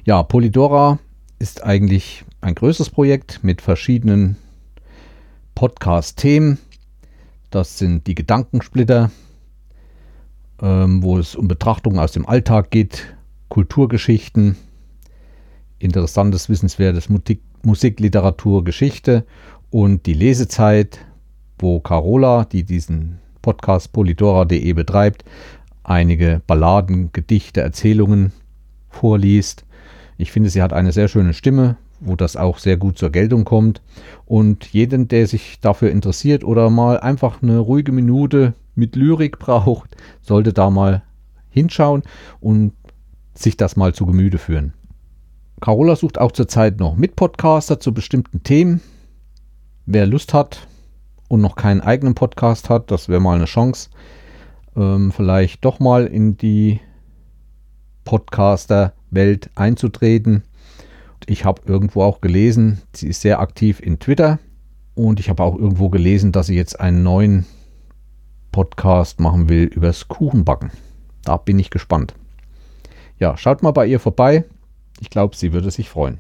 Ja, 0.03 0.21
Polydora 0.23 0.99
ist 1.39 1.63
eigentlich 1.63 2.25
ein 2.41 2.55
größeres 2.55 2.89
Projekt 2.89 3.41
mit 3.41 3.61
verschiedenen 3.61 4.35
Podcast-Themen. 5.55 6.57
Das 7.51 7.77
sind 7.77 8.05
die 8.07 8.15
Gedankensplitter, 8.15 9.11
ähm, 10.62 11.03
wo 11.03 11.18
es 11.18 11.36
um 11.36 11.47
Betrachtungen 11.47 11.99
aus 11.99 12.12
dem 12.12 12.28
Alltag 12.28 12.72
geht, 12.72 13.16
Kulturgeschichten, 13.49 14.58
interessantes, 15.80 16.49
wissenswertes 16.49 17.10
Musik, 17.10 17.41
Musik, 17.64 17.99
Literatur, 17.99 18.64
Geschichte 18.64 19.26
und 19.70 20.05
die 20.05 20.14
Lesezeit, 20.14 20.99
wo 21.60 21.80
Carola, 21.80 22.45
die 22.45 22.64
diesen 22.64 23.20
Podcast 23.41 23.91
polydora.de 23.93 24.74
betreibt, 24.74 25.24
einige 25.84 26.41
Balladen, 26.45 27.12
Gedichte, 27.14 27.62
Erzählungen 27.62 28.32
vorliest. 28.89 29.66
Ich 30.18 30.32
finde, 30.32 30.49
sie 30.49 30.62
hat 30.62 30.74
eine 30.74 30.91
sehr 30.91 31.08
schöne 31.08 31.34
Stimme, 31.34 31.78
wo 31.99 32.16
das 32.16 32.36
auch 32.36 32.58
sehr 32.58 32.78
gut 32.78 32.97
zur 32.97 33.12
Geltung 33.12 33.45
kommt. 33.45 33.82
Und 34.26 34.66
jeden, 34.68 35.08
der 35.08 35.28
sich 35.28 35.60
dafür 35.62 35.91
interessiert 35.91 36.43
oder 36.43 36.70
mal 36.70 36.99
einfach 36.99 37.41
eine 37.41 37.60
ruhige 37.60 37.91
Minute 37.91 38.53
mit 38.78 38.95
Lyrik 38.95 39.39
braucht, 39.39 39.97
sollte 40.21 40.53
da 40.53 40.69
mal 40.69 41.03
hinschauen 41.49 42.03
und 42.39 42.73
sich 43.34 43.57
das 43.57 43.75
mal 43.75 43.93
zu 43.93 44.05
Gemüte 44.05 44.38
führen. 44.38 44.73
Carola 45.59 45.95
sucht 45.95 46.19
auch 46.19 46.32
zurzeit 46.32 46.80
noch 46.80 46.95
Mitpodcaster 46.95 47.80
zu 47.80 47.93
bestimmten 47.93 48.43
Themen. 48.43 48.82
Wer 49.86 50.05
Lust 50.05 50.34
hat 50.34 50.67
und 51.28 51.41
noch 51.41 51.55
keinen 51.55 51.82
eigenen 51.82 52.13
Podcast 52.13 52.69
hat, 52.69 52.91
das 52.91 53.09
wäre 53.09 53.19
mal 53.19 53.36
eine 53.36 53.45
Chance, 53.45 53.89
ähm, 54.75 55.11
vielleicht 55.11 55.65
doch 55.65 55.80
mal 55.80 56.05
in 56.05 56.38
die 56.38 56.80
Podcaster 58.05 58.93
Welt 59.09 59.49
einzutreten. 59.55 60.43
Ich 61.25 61.43
habe 61.43 61.61
irgendwo 61.65 62.03
auch 62.03 62.21
gelesen, 62.21 62.82
sie 62.93 63.07
ist 63.07 63.21
sehr 63.21 63.39
aktiv 63.39 63.80
in 63.80 63.99
Twitter 63.99 64.39
und 64.93 65.19
ich 65.19 65.30
habe 65.30 65.43
auch 65.43 65.55
irgendwo 65.57 65.89
gelesen, 65.89 66.32
dass 66.32 66.47
sie 66.47 66.55
jetzt 66.55 66.80
einen 66.80 67.03
neuen 67.03 67.45
Podcast 68.58 69.20
machen 69.20 69.49
will 69.49 69.66
übers 69.66 70.08
Kuchenbacken. 70.08 70.72
Da 71.24 71.38
bin 71.38 71.60
ich 71.60 71.70
gespannt. 71.70 72.16
Ja, 73.20 73.38
schaut 73.38 73.62
mal 73.62 73.70
bei 73.70 73.86
ihr 73.86 73.99
vorbei. 73.99 74.45
Ich 74.99 75.12
glaube, 75.12 75.36
sie 75.36 75.53
würde 75.53 75.70
sich 75.70 75.89
freuen. 75.89 76.20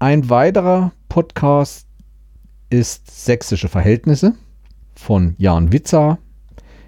Ein 0.00 0.28
weiterer 0.28 0.90
Podcast 1.08 1.86
ist 2.68 3.08
Sächsische 3.24 3.68
Verhältnisse 3.68 4.34
von 4.96 5.36
Jan 5.38 5.72
Witzer. 5.72 6.18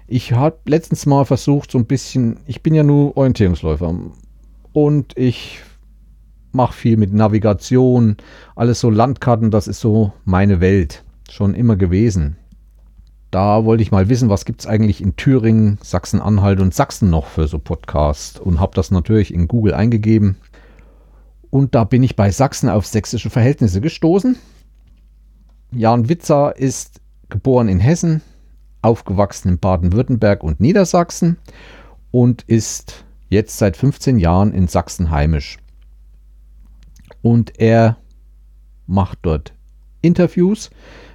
Ich 0.07 0.33
habe 0.33 0.57
letztens 0.65 1.05
mal 1.05 1.23
versucht, 1.23 1.71
so 1.71 1.77
ein 1.77 1.85
bisschen, 1.85 2.37
ich 2.47 2.61
bin 2.61 2.73
ja 2.73 2.83
nur 2.83 3.15
Orientierungsläufer 3.15 3.95
und 4.73 5.17
ich 5.17 5.61
mache 6.51 6.73
viel 6.73 6.97
mit 6.97 7.13
Navigation, 7.13 8.17
alles 8.57 8.81
so 8.81 8.89
Landkarten, 8.89 9.51
das 9.51 9.69
ist 9.69 9.79
so 9.79 10.11
meine 10.25 10.59
Welt, 10.59 11.05
schon 11.29 11.55
immer 11.55 11.77
gewesen. 11.77 12.35
Da 13.31 13.63
wollte 13.63 13.81
ich 13.81 13.91
mal 13.91 14.09
wissen, 14.09 14.29
was 14.29 14.43
gibt 14.43 14.59
es 14.59 14.67
eigentlich 14.67 15.01
in 15.01 15.15
Thüringen, 15.15 15.79
Sachsen-Anhalt 15.81 16.59
und 16.59 16.73
Sachsen 16.73 17.09
noch 17.09 17.27
für 17.27 17.47
so 17.47 17.59
Podcasts 17.59 18.37
und 18.37 18.59
habe 18.59 18.75
das 18.75 18.91
natürlich 18.91 19.33
in 19.33 19.47
Google 19.47 19.73
eingegeben. 19.73 20.35
Und 21.49 21.73
da 21.73 21.85
bin 21.85 22.03
ich 22.03 22.17
bei 22.17 22.29
Sachsen 22.29 22.69
auf 22.69 22.85
sächsische 22.85 23.29
Verhältnisse 23.29 23.79
gestoßen. 23.79 24.37
Jan 25.71 26.09
Witzer 26.09 26.57
ist 26.57 26.99
geboren 27.29 27.69
in 27.69 27.79
Hessen, 27.79 28.21
aufgewachsen 28.81 29.47
in 29.47 29.59
Baden-Württemberg 29.59 30.43
und 30.43 30.59
Niedersachsen 30.59 31.37
und 32.11 32.43
ist 32.43 33.05
jetzt 33.29 33.57
seit 33.57 33.77
15 33.77 34.19
Jahren 34.19 34.53
in 34.53 34.67
Sachsen 34.67 35.09
heimisch. 35.09 35.57
Und 37.21 37.59
er 37.59 37.95
macht 38.87 39.19
dort 39.21 39.53
Interviews 40.01 40.69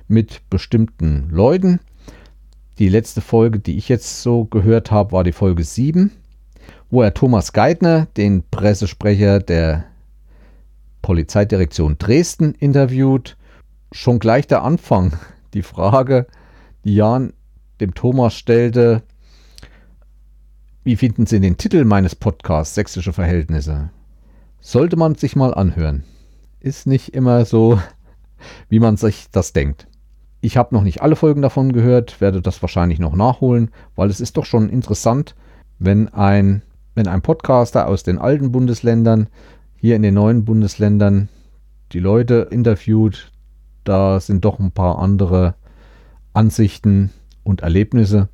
mit 0.08 0.48
bestimmten 0.48 1.28
Leuten. 1.30 1.80
Die 2.78 2.88
letzte 2.90 3.22
Folge, 3.22 3.58
die 3.58 3.78
ich 3.78 3.88
jetzt 3.88 4.22
so 4.22 4.44
gehört 4.44 4.90
habe, 4.90 5.12
war 5.12 5.24
die 5.24 5.32
Folge 5.32 5.64
7, 5.64 6.10
wo 6.90 7.02
er 7.02 7.14
Thomas 7.14 7.54
Geithner, 7.54 8.06
den 8.18 8.42
Pressesprecher 8.50 9.40
der 9.40 9.86
Polizeidirektion 11.00 11.96
Dresden, 11.96 12.54
interviewt. 12.54 13.36
Schon 13.92 14.18
gleich 14.18 14.46
der 14.46 14.62
Anfang, 14.62 15.18
die 15.54 15.62
Frage, 15.62 16.26
die 16.84 16.94
Jan 16.94 17.32
dem 17.80 17.94
Thomas 17.94 18.34
stellte, 18.34 19.02
wie 20.84 20.96
finden 20.96 21.26
Sie 21.26 21.40
den 21.40 21.56
Titel 21.56 21.84
meines 21.84 22.14
Podcasts 22.14 22.74
Sächsische 22.74 23.12
Verhältnisse? 23.12 23.90
Sollte 24.60 24.96
man 24.96 25.14
sich 25.14 25.34
mal 25.34 25.52
anhören. 25.52 26.04
Ist 26.60 26.86
nicht 26.86 27.14
immer 27.14 27.44
so, 27.44 27.80
wie 28.68 28.80
man 28.80 28.96
sich 28.96 29.26
das 29.32 29.52
denkt. 29.52 29.88
Ich 30.40 30.56
habe 30.56 30.74
noch 30.74 30.82
nicht 30.82 31.02
alle 31.02 31.16
Folgen 31.16 31.42
davon 31.42 31.72
gehört, 31.72 32.20
werde 32.20 32.42
das 32.42 32.62
wahrscheinlich 32.62 32.98
noch 32.98 33.14
nachholen, 33.14 33.70
weil 33.94 34.10
es 34.10 34.20
ist 34.20 34.36
doch 34.36 34.44
schon 34.44 34.68
interessant, 34.68 35.34
wenn 35.78 36.08
ein, 36.08 36.62
wenn 36.94 37.08
ein 37.08 37.22
Podcaster 37.22 37.88
aus 37.88 38.02
den 38.02 38.18
alten 38.18 38.52
Bundesländern 38.52 39.28
hier 39.76 39.96
in 39.96 40.02
den 40.02 40.14
neuen 40.14 40.44
Bundesländern 40.44 41.28
die 41.92 42.00
Leute 42.00 42.48
interviewt. 42.50 43.32
Da 43.84 44.20
sind 44.20 44.44
doch 44.44 44.58
ein 44.58 44.72
paar 44.72 44.98
andere 44.98 45.54
Ansichten 46.32 47.10
und 47.44 47.62
Erlebnisse 47.62 48.28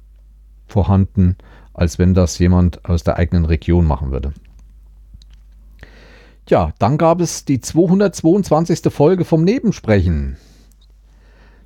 vorhanden, 0.66 1.36
als 1.74 1.98
wenn 1.98 2.14
das 2.14 2.38
jemand 2.38 2.84
aus 2.84 3.05
der 3.05 3.16
eigenen 3.16 3.44
Region 3.44 3.86
machen 3.86 4.11
würde. 4.11 4.32
Ja, 6.48 6.72
dann 6.78 6.98
gab 6.98 7.20
es 7.20 7.44
die 7.44 7.61
222. 7.61 8.92
Folge 8.92 9.24
vom 9.24 9.44
Nebensprechen. 9.44 10.36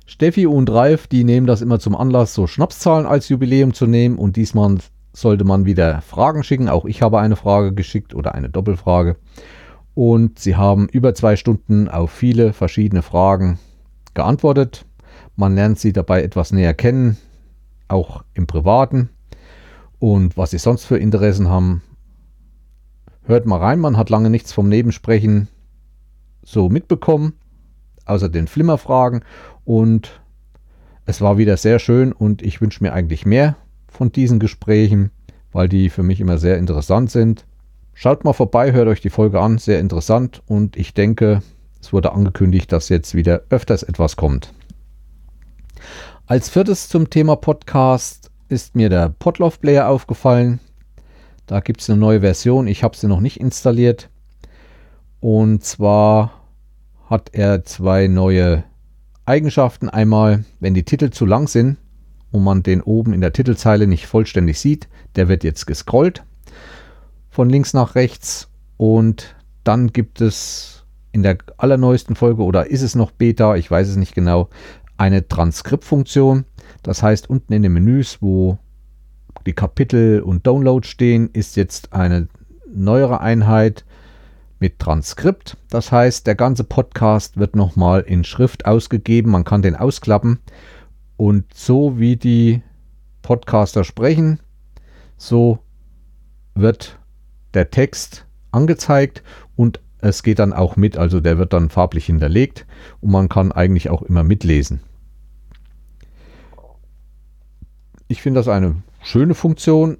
Steffi 0.07 0.47
und 0.47 0.69
Ralf, 0.71 1.07
die 1.07 1.25
nehmen 1.25 1.47
das 1.47 1.61
immer 1.61 1.79
zum 1.79 1.93
Anlass, 1.95 2.33
so 2.33 2.47
Schnapszahlen 2.47 3.05
als 3.05 3.27
Jubiläum 3.27 3.73
zu 3.73 3.87
nehmen 3.87 4.17
und 4.17 4.37
diesmal 4.37 4.77
sollte 5.11 5.43
man 5.43 5.65
wieder 5.65 6.01
Fragen 6.01 6.43
schicken. 6.43 6.69
Auch 6.69 6.85
ich 6.85 7.01
habe 7.01 7.19
eine 7.19 7.35
Frage 7.35 7.73
geschickt 7.73 8.15
oder 8.15 8.33
eine 8.33 8.49
Doppelfrage. 8.49 9.17
Und 9.95 10.39
sie 10.39 10.55
haben 10.55 10.87
über 10.87 11.13
zwei 11.13 11.35
Stunden 11.35 11.89
auf 11.89 12.09
viele 12.09 12.53
verschiedene 12.53 13.01
Fragen 13.01 13.59
geantwortet. 14.13 14.85
Man 15.35 15.55
lernt 15.55 15.77
sie 15.77 15.91
dabei 15.91 16.23
etwas 16.23 16.53
näher 16.53 16.73
kennen, 16.73 17.17
auch 17.89 18.23
im 18.33 18.47
Privaten. 18.47 19.09
Und 19.99 20.37
was 20.37 20.51
sie 20.51 20.57
sonst 20.57 20.85
für 20.85 20.97
Interessen 20.97 21.49
haben, 21.49 21.81
hört 23.23 23.45
mal 23.45 23.59
rein. 23.59 23.79
Man 23.79 23.97
hat 23.97 24.09
lange 24.09 24.29
nichts 24.29 24.53
vom 24.53 24.69
Nebensprechen 24.69 25.49
so 26.43 26.69
mitbekommen, 26.69 27.33
außer 28.05 28.29
den 28.29 28.47
Flimmerfragen. 28.47 29.23
Und 29.67 30.21
es 31.05 31.19
war 31.19 31.37
wieder 31.37 31.57
sehr 31.57 31.77
schön 31.79 32.13
und 32.13 32.41
ich 32.41 32.61
wünsche 32.61 32.81
mir 32.81 32.93
eigentlich 32.93 33.25
mehr 33.25 33.57
von 33.89 34.13
diesen 34.13 34.39
Gesprächen, 34.39 35.11
weil 35.51 35.67
die 35.67 35.89
für 35.89 36.03
mich 36.03 36.21
immer 36.21 36.37
sehr 36.37 36.57
interessant 36.57 37.11
sind. 37.11 37.45
Schaut 37.93 38.23
mal 38.23 38.31
vorbei, 38.31 38.71
hört 38.71 38.87
euch 38.87 39.01
die 39.01 39.09
Folge 39.09 39.41
an, 39.41 39.57
sehr 39.57 39.81
interessant 39.81 40.41
und 40.47 40.77
ich 40.77 40.93
denke, 40.93 41.41
es 41.81 41.91
wurde 41.91 42.13
angekündigt, 42.13 42.71
dass 42.71 42.87
jetzt 42.87 43.13
wieder 43.13 43.41
öfters 43.49 43.83
etwas 43.83 44.15
kommt. 44.15 44.53
Als 46.27 46.47
viertes 46.47 46.87
zum 46.87 47.09
Thema 47.09 47.35
Podcast 47.35 48.31
ist 48.47 48.73
mir 48.73 48.87
der 48.87 49.09
Podlove 49.09 49.57
Player 49.59 49.89
aufgefallen. 49.89 50.61
Da 51.45 51.59
gibt 51.59 51.81
es 51.81 51.89
eine 51.89 51.99
neue 51.99 52.21
Version. 52.21 52.67
Ich 52.67 52.85
habe 52.85 52.95
sie 52.95 53.07
noch 53.07 53.19
nicht 53.19 53.41
installiert. 53.41 54.09
Und 55.19 55.65
zwar 55.65 56.31
hat 57.09 57.31
er 57.33 57.65
zwei 57.65 58.07
neue 58.07 58.63
Eigenschaften. 59.27 59.89
Einmal, 59.89 60.45
wenn 60.59 60.73
die 60.73 60.83
Titel 60.83 61.09
zu 61.09 61.25
lang 61.25 61.47
sind 61.47 61.77
und 62.31 62.43
man 62.43 62.63
den 62.63 62.81
oben 62.81 63.13
in 63.13 63.21
der 63.21 63.33
Titelzeile 63.33 63.85
nicht 63.85 64.07
vollständig 64.07 64.59
sieht, 64.59 64.87
der 65.15 65.27
wird 65.27 65.43
jetzt 65.43 65.67
gescrollt 65.67 66.23
von 67.29 67.49
links 67.49 67.73
nach 67.73 67.95
rechts. 67.95 68.49
Und 68.77 69.35
dann 69.63 69.87
gibt 69.87 70.21
es 70.21 70.85
in 71.11 71.23
der 71.23 71.37
allerneuesten 71.57 72.15
Folge 72.15 72.43
oder 72.43 72.67
ist 72.67 72.81
es 72.81 72.95
noch 72.95 73.11
Beta, 73.11 73.55
ich 73.55 73.69
weiß 73.69 73.89
es 73.89 73.95
nicht 73.95 74.15
genau, 74.15 74.49
eine 74.97 75.27
Transkriptfunktion. 75.27 76.45
Das 76.83 77.03
heißt, 77.03 77.29
unten 77.29 77.53
in 77.53 77.63
den 77.63 77.73
Menüs, 77.73 78.21
wo 78.21 78.57
die 79.45 79.53
Kapitel 79.53 80.21
und 80.21 80.47
Download 80.47 80.87
stehen, 80.87 81.29
ist 81.33 81.55
jetzt 81.55 81.93
eine 81.93 82.27
neuere 82.69 83.21
Einheit 83.21 83.85
mit 84.59 84.79
Transkript. 84.79 85.57
Das 85.69 85.91
heißt, 85.91 86.27
der 86.27 86.35
ganze 86.35 86.63
Podcast 86.63 87.37
wird 87.37 87.55
nochmal 87.55 88.01
in 88.01 88.23
Schrift 88.23 88.65
ausgegeben. 88.65 89.31
Man 89.31 89.43
kann 89.43 89.61
den 89.61 89.75
ausklappen. 89.75 90.39
Und 91.15 91.53
so 91.53 91.99
wie 91.99 92.15
die 92.15 92.61
Podcaster 93.21 93.83
sprechen, 93.83 94.39
so 95.17 95.59
wird 96.55 96.99
der 97.53 97.71
Text 97.71 98.25
angezeigt 98.51 99.23
und 99.55 99.79
es 99.99 100.23
geht 100.23 100.39
dann 100.39 100.53
auch 100.53 100.75
mit, 100.75 100.97
also 100.97 101.19
der 101.19 101.37
wird 101.37 101.53
dann 101.53 101.69
farblich 101.69 102.05
hinterlegt 102.05 102.65
und 103.01 103.11
man 103.11 103.29
kann 103.29 103.51
eigentlich 103.51 103.89
auch 103.89 104.03
immer 104.03 104.23
mitlesen. 104.23 104.81
Ich 108.07 108.21
finde 108.21 108.39
das 108.39 108.47
eine 108.47 108.83
schöne 109.01 109.33
Funktion. 109.33 109.97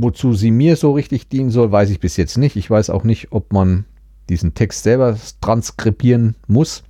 Wozu 0.00 0.32
sie 0.32 0.52
mir 0.52 0.76
so 0.76 0.92
richtig 0.92 1.28
dienen 1.28 1.50
soll, 1.50 1.72
weiß 1.72 1.90
ich 1.90 1.98
bis 1.98 2.16
jetzt 2.16 2.38
nicht. 2.38 2.54
Ich 2.54 2.70
weiß 2.70 2.88
auch 2.88 3.02
nicht, 3.02 3.32
ob 3.32 3.52
man 3.52 3.84
diesen 4.28 4.54
Text 4.54 4.84
selber 4.84 5.18
transkribieren 5.40 6.36
muss 6.46 6.84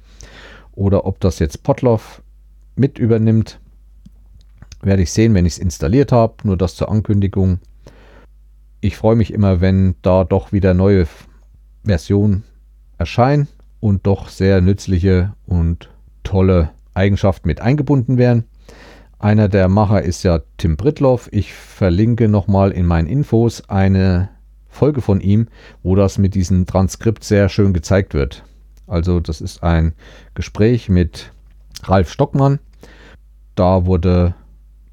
oder 0.73 1.07
ob 1.07 1.19
das 1.19 1.39
jetzt 1.39 1.63
Potloff 1.63 2.23
mit 2.77 2.99
übernimmt. 2.99 3.61
Werde 4.83 5.03
ich 5.03 5.11
sehen, 5.11 5.33
wenn 5.33 5.47
ich 5.47 5.55
es 5.55 5.59
installiert 5.59 6.13
habe. 6.13 6.35
Nur 6.43 6.59
das 6.59 6.75
zur 6.75 6.91
Ankündigung. 6.91 7.61
Ich 8.83 8.99
freue 8.99 9.17
mich 9.17 9.33
immer, 9.33 9.63
wenn 9.63 9.95
da 10.03 10.25
doch 10.25 10.53
wieder 10.53 10.75
neue 10.75 11.07
Versionen 11.85 12.45
erscheinen 12.99 13.49
und 13.81 14.07
doch 14.07 14.29
sehr 14.29 14.61
nützliche 14.61 15.33
und 15.47 15.89
tolle 16.25 16.73
Eigenschaften 16.93 17.49
mit 17.49 17.63
eingebunden 17.63 18.19
werden. 18.19 18.45
Einer 19.21 19.49
der 19.49 19.69
Macher 19.69 20.03
ist 20.03 20.23
ja 20.23 20.41
Tim 20.59 20.77
Britloff. 20.77 21.29
Ich 21.33 21.53
verlinke 21.53 22.29
nochmal 22.29 22.71
in 22.71 22.87
meinen 22.87 23.09
Infos 23.09 23.69
eine 23.69 24.31
Folge 24.69 25.01
von 25.03 25.21
ihm, 25.21 25.49
wo 25.83 25.97
das 25.97 26.19
mit 26.19 26.37
diesem 26.37 26.67
Transkript 26.67 27.25
sehr 27.25 27.49
schön 27.49 27.73
gezeigt 27.73 28.15
wird. 28.15 28.45
Also 28.87 29.19
das 29.19 29.41
ist 29.41 29.65
ein 29.65 29.95
Gespräch 30.35 30.89
mit 30.89 31.33
Ralf 31.83 32.13
Stockmann. 32.13 32.61
Da 33.57 33.87
wurde 33.87 34.35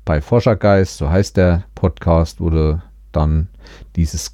bei 0.05 0.21
Forschergeist, 0.21 0.97
so 0.97 1.09
heißt 1.09 1.37
der 1.37 1.65
Podcast, 1.75 2.39
wurde 2.39 2.81
dann 3.11 3.47
dieses 3.95 4.31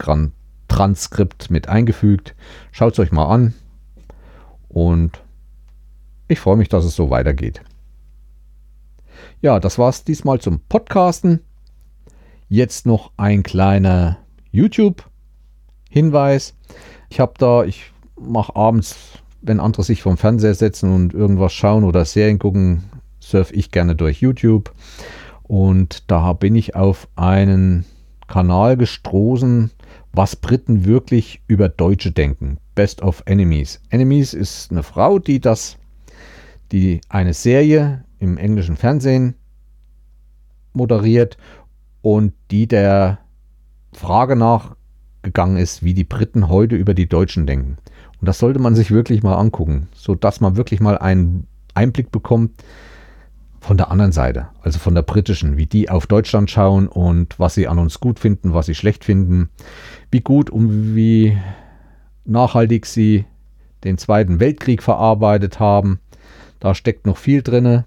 Transkript 0.70 1.52
mit 1.52 1.68
eingefügt. 1.68 2.34
Schaut 2.72 2.94
es 2.94 3.00
euch 3.00 3.12
mal 3.12 3.28
an 3.28 3.54
und 4.70 5.22
ich 6.30 6.40
freue 6.40 6.56
mich, 6.56 6.70
dass 6.70 6.86
es 6.86 6.96
so 6.96 7.10
weitergeht. 7.10 7.62
Ja, 9.42 9.60
das 9.60 9.78
war 9.78 9.90
es 9.90 10.04
diesmal 10.04 10.40
zum 10.40 10.60
Podcasten. 10.70 11.42
Jetzt 12.50 12.86
noch 12.86 13.12
ein 13.18 13.44
kleiner 13.44 14.18
YouTube 14.52 15.10
Hinweis. 15.90 16.56
Ich 17.10 17.20
habe 17.20 17.34
da, 17.38 17.64
ich 17.64 17.92
mache 18.20 18.56
abends, 18.56 18.96
wenn 19.42 19.60
andere 19.60 19.84
sich 19.84 20.02
vom 20.02 20.18
Fernseher 20.18 20.54
setzen 20.54 20.94
und 20.94 21.14
irgendwas 21.14 21.54
schauen 21.54 21.84
oder 21.84 22.06
Serien 22.06 22.40
gucken, 22.40 22.84
surfe 23.20 23.54
ich 23.54 23.72
gerne 23.72 23.96
durch 23.96 24.22
YouTube. 24.22 24.72
Und 25.44 26.10
da 26.10 26.34
bin 26.34 26.56
ich 26.56 26.76
auf 26.76 27.08
einen 27.16 27.86
Kanal 28.28 28.78
gestoßen, 28.78 29.72
was 30.14 30.36
Briten 30.36 30.86
wirklich 30.86 31.42
über 31.48 31.70
Deutsche 31.70 32.12
denken. 32.12 32.58
Best 32.76 33.02
of 33.02 33.24
Enemies. 33.26 33.82
Enemies 33.90 34.34
ist 34.34 34.72
eine 34.72 34.84
Frau, 34.84 35.20
die 35.20 35.40
das, 35.40 35.78
die 36.72 37.02
eine 37.10 37.34
Serie 37.34 38.06
im 38.22 38.38
englischen 38.38 38.78
Fernsehen 38.78 39.36
moderiert 40.74 41.38
und 42.02 42.34
die 42.52 42.68
der 42.68 43.20
Frage 43.92 44.36
nachgegangen 44.36 45.58
ist, 45.58 45.84
wie 45.84 45.94
die 45.94 46.06
Briten 46.06 46.48
heute 46.48 46.76
über 46.76 46.94
die 46.94 47.10
Deutschen 47.10 47.46
denken. 47.46 47.78
Und 48.20 48.28
das 48.28 48.40
sollte 48.40 48.60
man 48.60 48.76
sich 48.76 48.92
wirklich 48.92 49.24
mal 49.24 49.36
angucken, 49.36 49.90
sodass 49.94 50.40
man 50.40 50.56
wirklich 50.56 50.80
mal 50.80 50.98
einen 50.98 51.48
Einblick 51.74 52.12
bekommt 52.12 52.52
von 53.60 53.78
der 53.78 53.92
anderen 53.92 54.12
Seite, 54.12 54.50
also 54.62 54.80
von 54.80 54.96
der 54.96 55.02
britischen, 55.02 55.58
wie 55.58 55.66
die 55.66 55.90
auf 55.90 56.08
Deutschland 56.08 56.50
schauen 56.50 56.88
und 56.88 57.40
was 57.40 57.56
sie 57.56 57.68
an 57.68 57.80
uns 57.80 58.00
gut 58.00 58.20
finden, 58.20 58.54
was 58.54 58.68
sie 58.68 58.76
schlecht 58.76 59.04
finden, 59.04 59.50
wie 60.12 60.22
gut 60.22 60.50
und 60.50 60.96
wie 60.96 61.38
nachhaltig 62.26 62.86
sie 62.86 63.26
den 63.84 63.98
Zweiten 63.98 64.40
Weltkrieg 64.40 64.84
verarbeitet 64.84 65.60
haben. 65.60 66.00
Da 66.60 66.76
steckt 66.76 67.08
noch 67.08 67.18
viel 67.18 67.42
drin. 67.42 67.84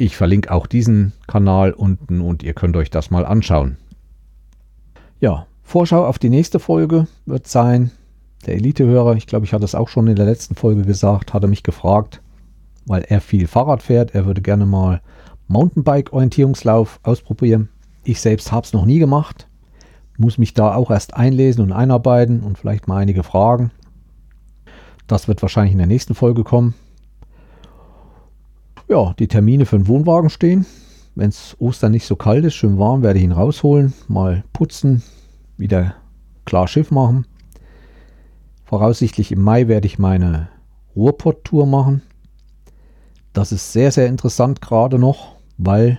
Ich 0.00 0.16
verlinke 0.16 0.52
auch 0.52 0.68
diesen 0.68 1.12
Kanal 1.26 1.72
unten 1.72 2.20
und 2.20 2.44
ihr 2.44 2.54
könnt 2.54 2.76
euch 2.76 2.88
das 2.88 3.10
mal 3.10 3.26
anschauen. 3.26 3.78
Ja, 5.18 5.48
Vorschau 5.64 6.06
auf 6.06 6.20
die 6.20 6.30
nächste 6.30 6.60
Folge 6.60 7.08
wird 7.26 7.48
sein. 7.48 7.90
Der 8.46 8.54
Elitehörer, 8.54 9.16
ich 9.16 9.26
glaube, 9.26 9.44
ich 9.44 9.52
hatte 9.52 9.64
es 9.64 9.74
auch 9.74 9.88
schon 9.88 10.06
in 10.06 10.14
der 10.14 10.24
letzten 10.24 10.54
Folge 10.54 10.82
gesagt, 10.82 11.34
hatte 11.34 11.48
mich 11.48 11.64
gefragt, 11.64 12.22
weil 12.86 13.02
er 13.08 13.20
viel 13.20 13.48
Fahrrad 13.48 13.82
fährt. 13.82 14.14
Er 14.14 14.24
würde 14.24 14.40
gerne 14.40 14.66
mal 14.66 15.02
Mountainbike-Orientierungslauf 15.48 17.00
ausprobieren. 17.02 17.68
Ich 18.04 18.20
selbst 18.20 18.52
habe 18.52 18.64
es 18.64 18.72
noch 18.72 18.86
nie 18.86 19.00
gemacht. 19.00 19.48
Muss 20.16 20.38
mich 20.38 20.54
da 20.54 20.76
auch 20.76 20.92
erst 20.92 21.14
einlesen 21.14 21.64
und 21.64 21.72
einarbeiten 21.72 22.44
und 22.44 22.56
vielleicht 22.56 22.86
mal 22.86 22.98
einige 22.98 23.24
Fragen. 23.24 23.72
Das 25.08 25.26
wird 25.26 25.42
wahrscheinlich 25.42 25.72
in 25.72 25.78
der 25.78 25.88
nächsten 25.88 26.14
Folge 26.14 26.44
kommen 26.44 26.74
ja, 28.88 29.14
die 29.18 29.28
Termine 29.28 29.66
für 29.66 29.78
den 29.78 29.86
Wohnwagen 29.86 30.30
stehen. 30.30 30.66
Wenn 31.14 31.28
es 31.28 31.56
Ostern 31.58 31.92
nicht 31.92 32.06
so 32.06 32.16
kalt 32.16 32.44
ist, 32.44 32.54
schön 32.54 32.78
warm, 32.78 33.02
werde 33.02 33.18
ich 33.18 33.24
ihn 33.24 33.32
rausholen, 33.32 33.92
mal 34.06 34.44
putzen, 34.52 35.02
wieder 35.56 35.94
klar 36.44 36.68
Schiff 36.68 36.90
machen. 36.90 37.26
Voraussichtlich 38.64 39.32
im 39.32 39.42
Mai 39.42 39.68
werde 39.68 39.86
ich 39.86 39.98
meine 39.98 40.48
Ruhrpott-Tour 40.94 41.66
machen. 41.66 42.02
Das 43.32 43.52
ist 43.52 43.72
sehr, 43.72 43.92
sehr 43.92 44.06
interessant 44.06 44.60
gerade 44.60 44.98
noch, 44.98 45.36
weil 45.58 45.98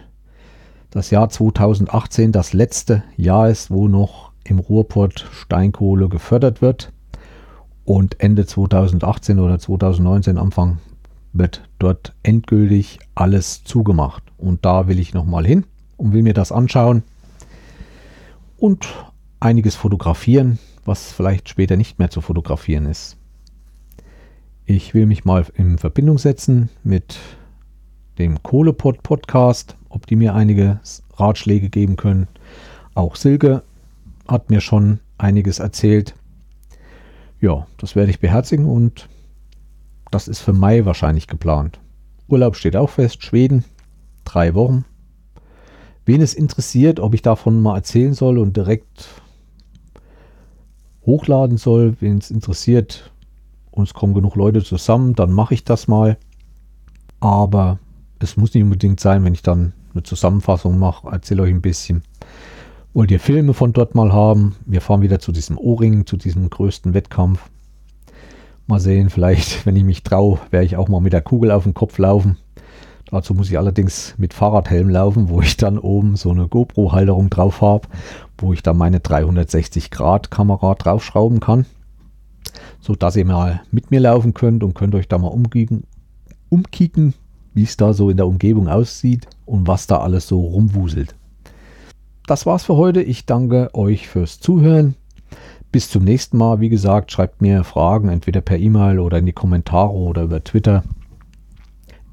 das 0.90 1.12
Jahr 1.12 1.30
2018 1.30 2.32
das 2.32 2.54
letzte 2.54 3.04
Jahr 3.16 3.50
ist, 3.50 3.70
wo 3.70 3.88
noch 3.88 4.32
im 4.44 4.60
Ruhrpott 4.60 5.28
Steinkohle 5.32 6.10
gefördert 6.10 6.62
wird. 6.62 6.92
Und 7.86 8.20
Ende 8.20 8.46
2018 8.46 9.40
oder 9.40 9.60
2019, 9.60 10.38
Anfang 10.38 10.80
wird 11.34 11.68
dort 11.80 12.14
endgültig 12.24 13.00
alles 13.16 13.64
zugemacht. 13.64 14.24
Und 14.38 14.66
da 14.66 14.88
will 14.88 15.00
ich 15.00 15.14
nochmal 15.14 15.46
hin 15.46 15.66
und 15.98 16.14
will 16.14 16.24
mir 16.24 16.34
das 16.34 16.52
anschauen 16.52 17.04
und 18.58 18.88
einiges 19.40 19.76
fotografieren, 19.76 20.60
was 20.86 21.12
vielleicht 21.12 21.50
später 21.50 21.78
nicht 21.78 22.00
mehr 22.00 22.10
zu 22.10 22.22
fotografieren 22.22 22.86
ist. 22.86 23.18
Ich 24.66 24.94
will 24.94 25.06
mich 25.06 25.26
mal 25.26 25.46
in 25.56 25.78
Verbindung 25.78 26.18
setzen 26.18 26.70
mit 26.84 27.18
dem 28.18 28.44
Kohlepod 28.44 29.02
Podcast, 29.02 29.76
ob 29.90 30.06
die 30.06 30.16
mir 30.16 30.36
einige 30.36 30.80
Ratschläge 31.16 31.70
geben 31.70 31.96
können. 31.96 32.28
Auch 32.94 33.16
Silke 33.16 33.64
hat 34.28 34.50
mir 34.50 34.62
schon 34.62 35.00
einiges 35.18 35.60
erzählt. 35.60 36.16
Ja, 37.42 37.66
das 37.78 37.96
werde 37.96 38.12
ich 38.12 38.20
beherzigen 38.20 38.66
und 38.66 39.08
das 40.12 40.28
ist 40.28 40.40
für 40.40 40.54
Mai 40.54 40.86
wahrscheinlich 40.86 41.28
geplant. 41.28 41.80
Urlaub 42.28 42.56
steht 42.56 42.76
auch 42.76 42.90
fest, 42.90 43.24
Schweden, 43.24 43.66
drei 44.24 44.54
Wochen. 44.54 44.86
Wen 46.06 46.22
es 46.22 46.34
interessiert, 46.34 47.00
ob 47.00 47.14
ich 47.14 47.22
davon 47.22 47.62
mal 47.62 47.76
erzählen 47.76 48.14
soll 48.14 48.38
und 48.38 48.58
direkt 48.58 49.08
hochladen 51.06 51.58
soll, 51.58 51.96
wen 52.00 52.18
es 52.18 52.32
interessiert, 52.32 53.12
uns 53.72 53.94
kommen 53.94 54.14
genug 54.14 54.36
Leute 54.36 54.64
zusammen, 54.64 55.16
dann 55.16 55.32
mache 55.32 55.54
ich 55.54 55.64
das 55.64 55.88
mal. 55.88 56.18
Aber 57.20 57.80
es 58.20 58.38
muss 58.38 58.54
nicht 58.54 58.64
unbedingt 58.64 59.00
sein, 59.00 59.24
wenn 59.24 59.34
ich 59.34 59.42
dann 59.42 59.74
eine 59.94 60.04
Zusammenfassung 60.04 60.78
mache, 60.78 61.08
erzähle 61.10 61.44
euch 61.44 61.52
ein 61.52 61.62
bisschen. 61.62 62.04
Wollt 62.94 63.12
ihr 63.12 63.20
Filme 63.20 63.54
von 63.54 63.74
dort 63.74 63.96
mal 63.96 64.12
haben? 64.12 64.56
Wir 64.66 64.82
fahren 64.82 65.02
wieder 65.02 65.20
zu 65.20 65.32
diesem 65.32 65.58
O-Ring, 65.58 66.06
zu 66.06 66.18
diesem 66.18 66.50
größten 66.50 66.94
Wettkampf. 66.94 67.50
Mal 68.70 68.80
sehen, 68.80 69.10
vielleicht, 69.10 69.66
wenn 69.66 69.76
ich 69.76 69.84
mich 69.84 70.04
traue, 70.04 70.38
werde 70.52 70.68
ich 70.68 70.78
auch 70.78 70.90
mal 70.90 71.02
mit 71.02 71.12
der 71.12 71.24
Kugel 71.24 71.50
auf 71.50 71.64
dem 71.64 71.74
Kopf 71.74 71.98
laufen. 71.98 72.38
Dazu 73.10 73.34
muss 73.34 73.50
ich 73.50 73.58
allerdings 73.58 74.14
mit 74.20 74.32
Fahrradhelm 74.36 74.90
laufen, 74.90 75.28
wo 75.28 75.42
ich 75.42 75.58
dann 75.58 75.80
oben 75.80 76.16
so 76.16 76.30
eine 76.30 76.48
GoPro-Halterung 76.48 77.32
drauf 77.32 77.62
habe, 77.62 77.88
wo 78.38 78.54
ich 78.54 78.62
dann 78.62 78.78
meine 78.78 79.00
360-Grad-Kamera 79.00 80.76
draufschrauben 80.76 81.40
kann, 81.40 81.66
sodass 82.80 83.16
ihr 83.16 83.26
mal 83.26 83.62
mit 83.72 83.90
mir 83.90 84.02
laufen 84.02 84.36
könnt 84.36 84.64
und 84.64 84.76
könnt 84.76 84.94
euch 84.94 85.08
da 85.08 85.18
mal 85.18 85.30
umkicken, 85.30 85.86
umkicken 86.50 87.16
wie 87.56 87.64
es 87.64 87.76
da 87.76 87.94
so 87.94 88.12
in 88.12 88.18
der 88.18 88.28
Umgebung 88.28 88.68
aussieht 88.68 89.26
und 89.48 89.68
was 89.68 89.88
da 89.88 89.98
alles 89.98 90.28
so 90.28 90.42
rumwuselt. 90.42 91.16
Das 92.28 92.46
war's 92.46 92.66
für 92.66 92.78
heute. 92.78 93.02
Ich 93.02 93.26
danke 93.26 93.74
euch 93.74 94.08
fürs 94.08 94.40
Zuhören. 94.40 94.94
Bis 95.72 95.90
zum 95.90 96.04
nächsten 96.04 96.38
Mal. 96.38 96.60
Wie 96.60 96.70
gesagt, 96.70 97.12
schreibt 97.12 97.42
mir 97.42 97.64
Fragen 97.64 98.10
entweder 98.10 98.42
per 98.42 98.58
E-Mail 98.58 99.00
oder 99.00 99.20
in 99.20 99.26
die 99.26 99.34
Kommentare 99.34 99.94
oder 99.94 100.24
über 100.24 100.44
Twitter. 100.44 100.84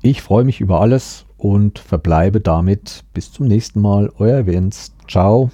Ich 0.02 0.22
freue 0.22 0.44
mich 0.44 0.61
über 0.61 0.80
alles 0.80 1.24
und 1.38 1.78
verbleibe 1.78 2.40
damit 2.40 3.04
bis 3.14 3.32
zum 3.32 3.46
nächsten 3.46 3.80
Mal. 3.80 4.12
Euer 4.18 4.46
Vince. 4.46 4.92
Ciao. 5.09 5.50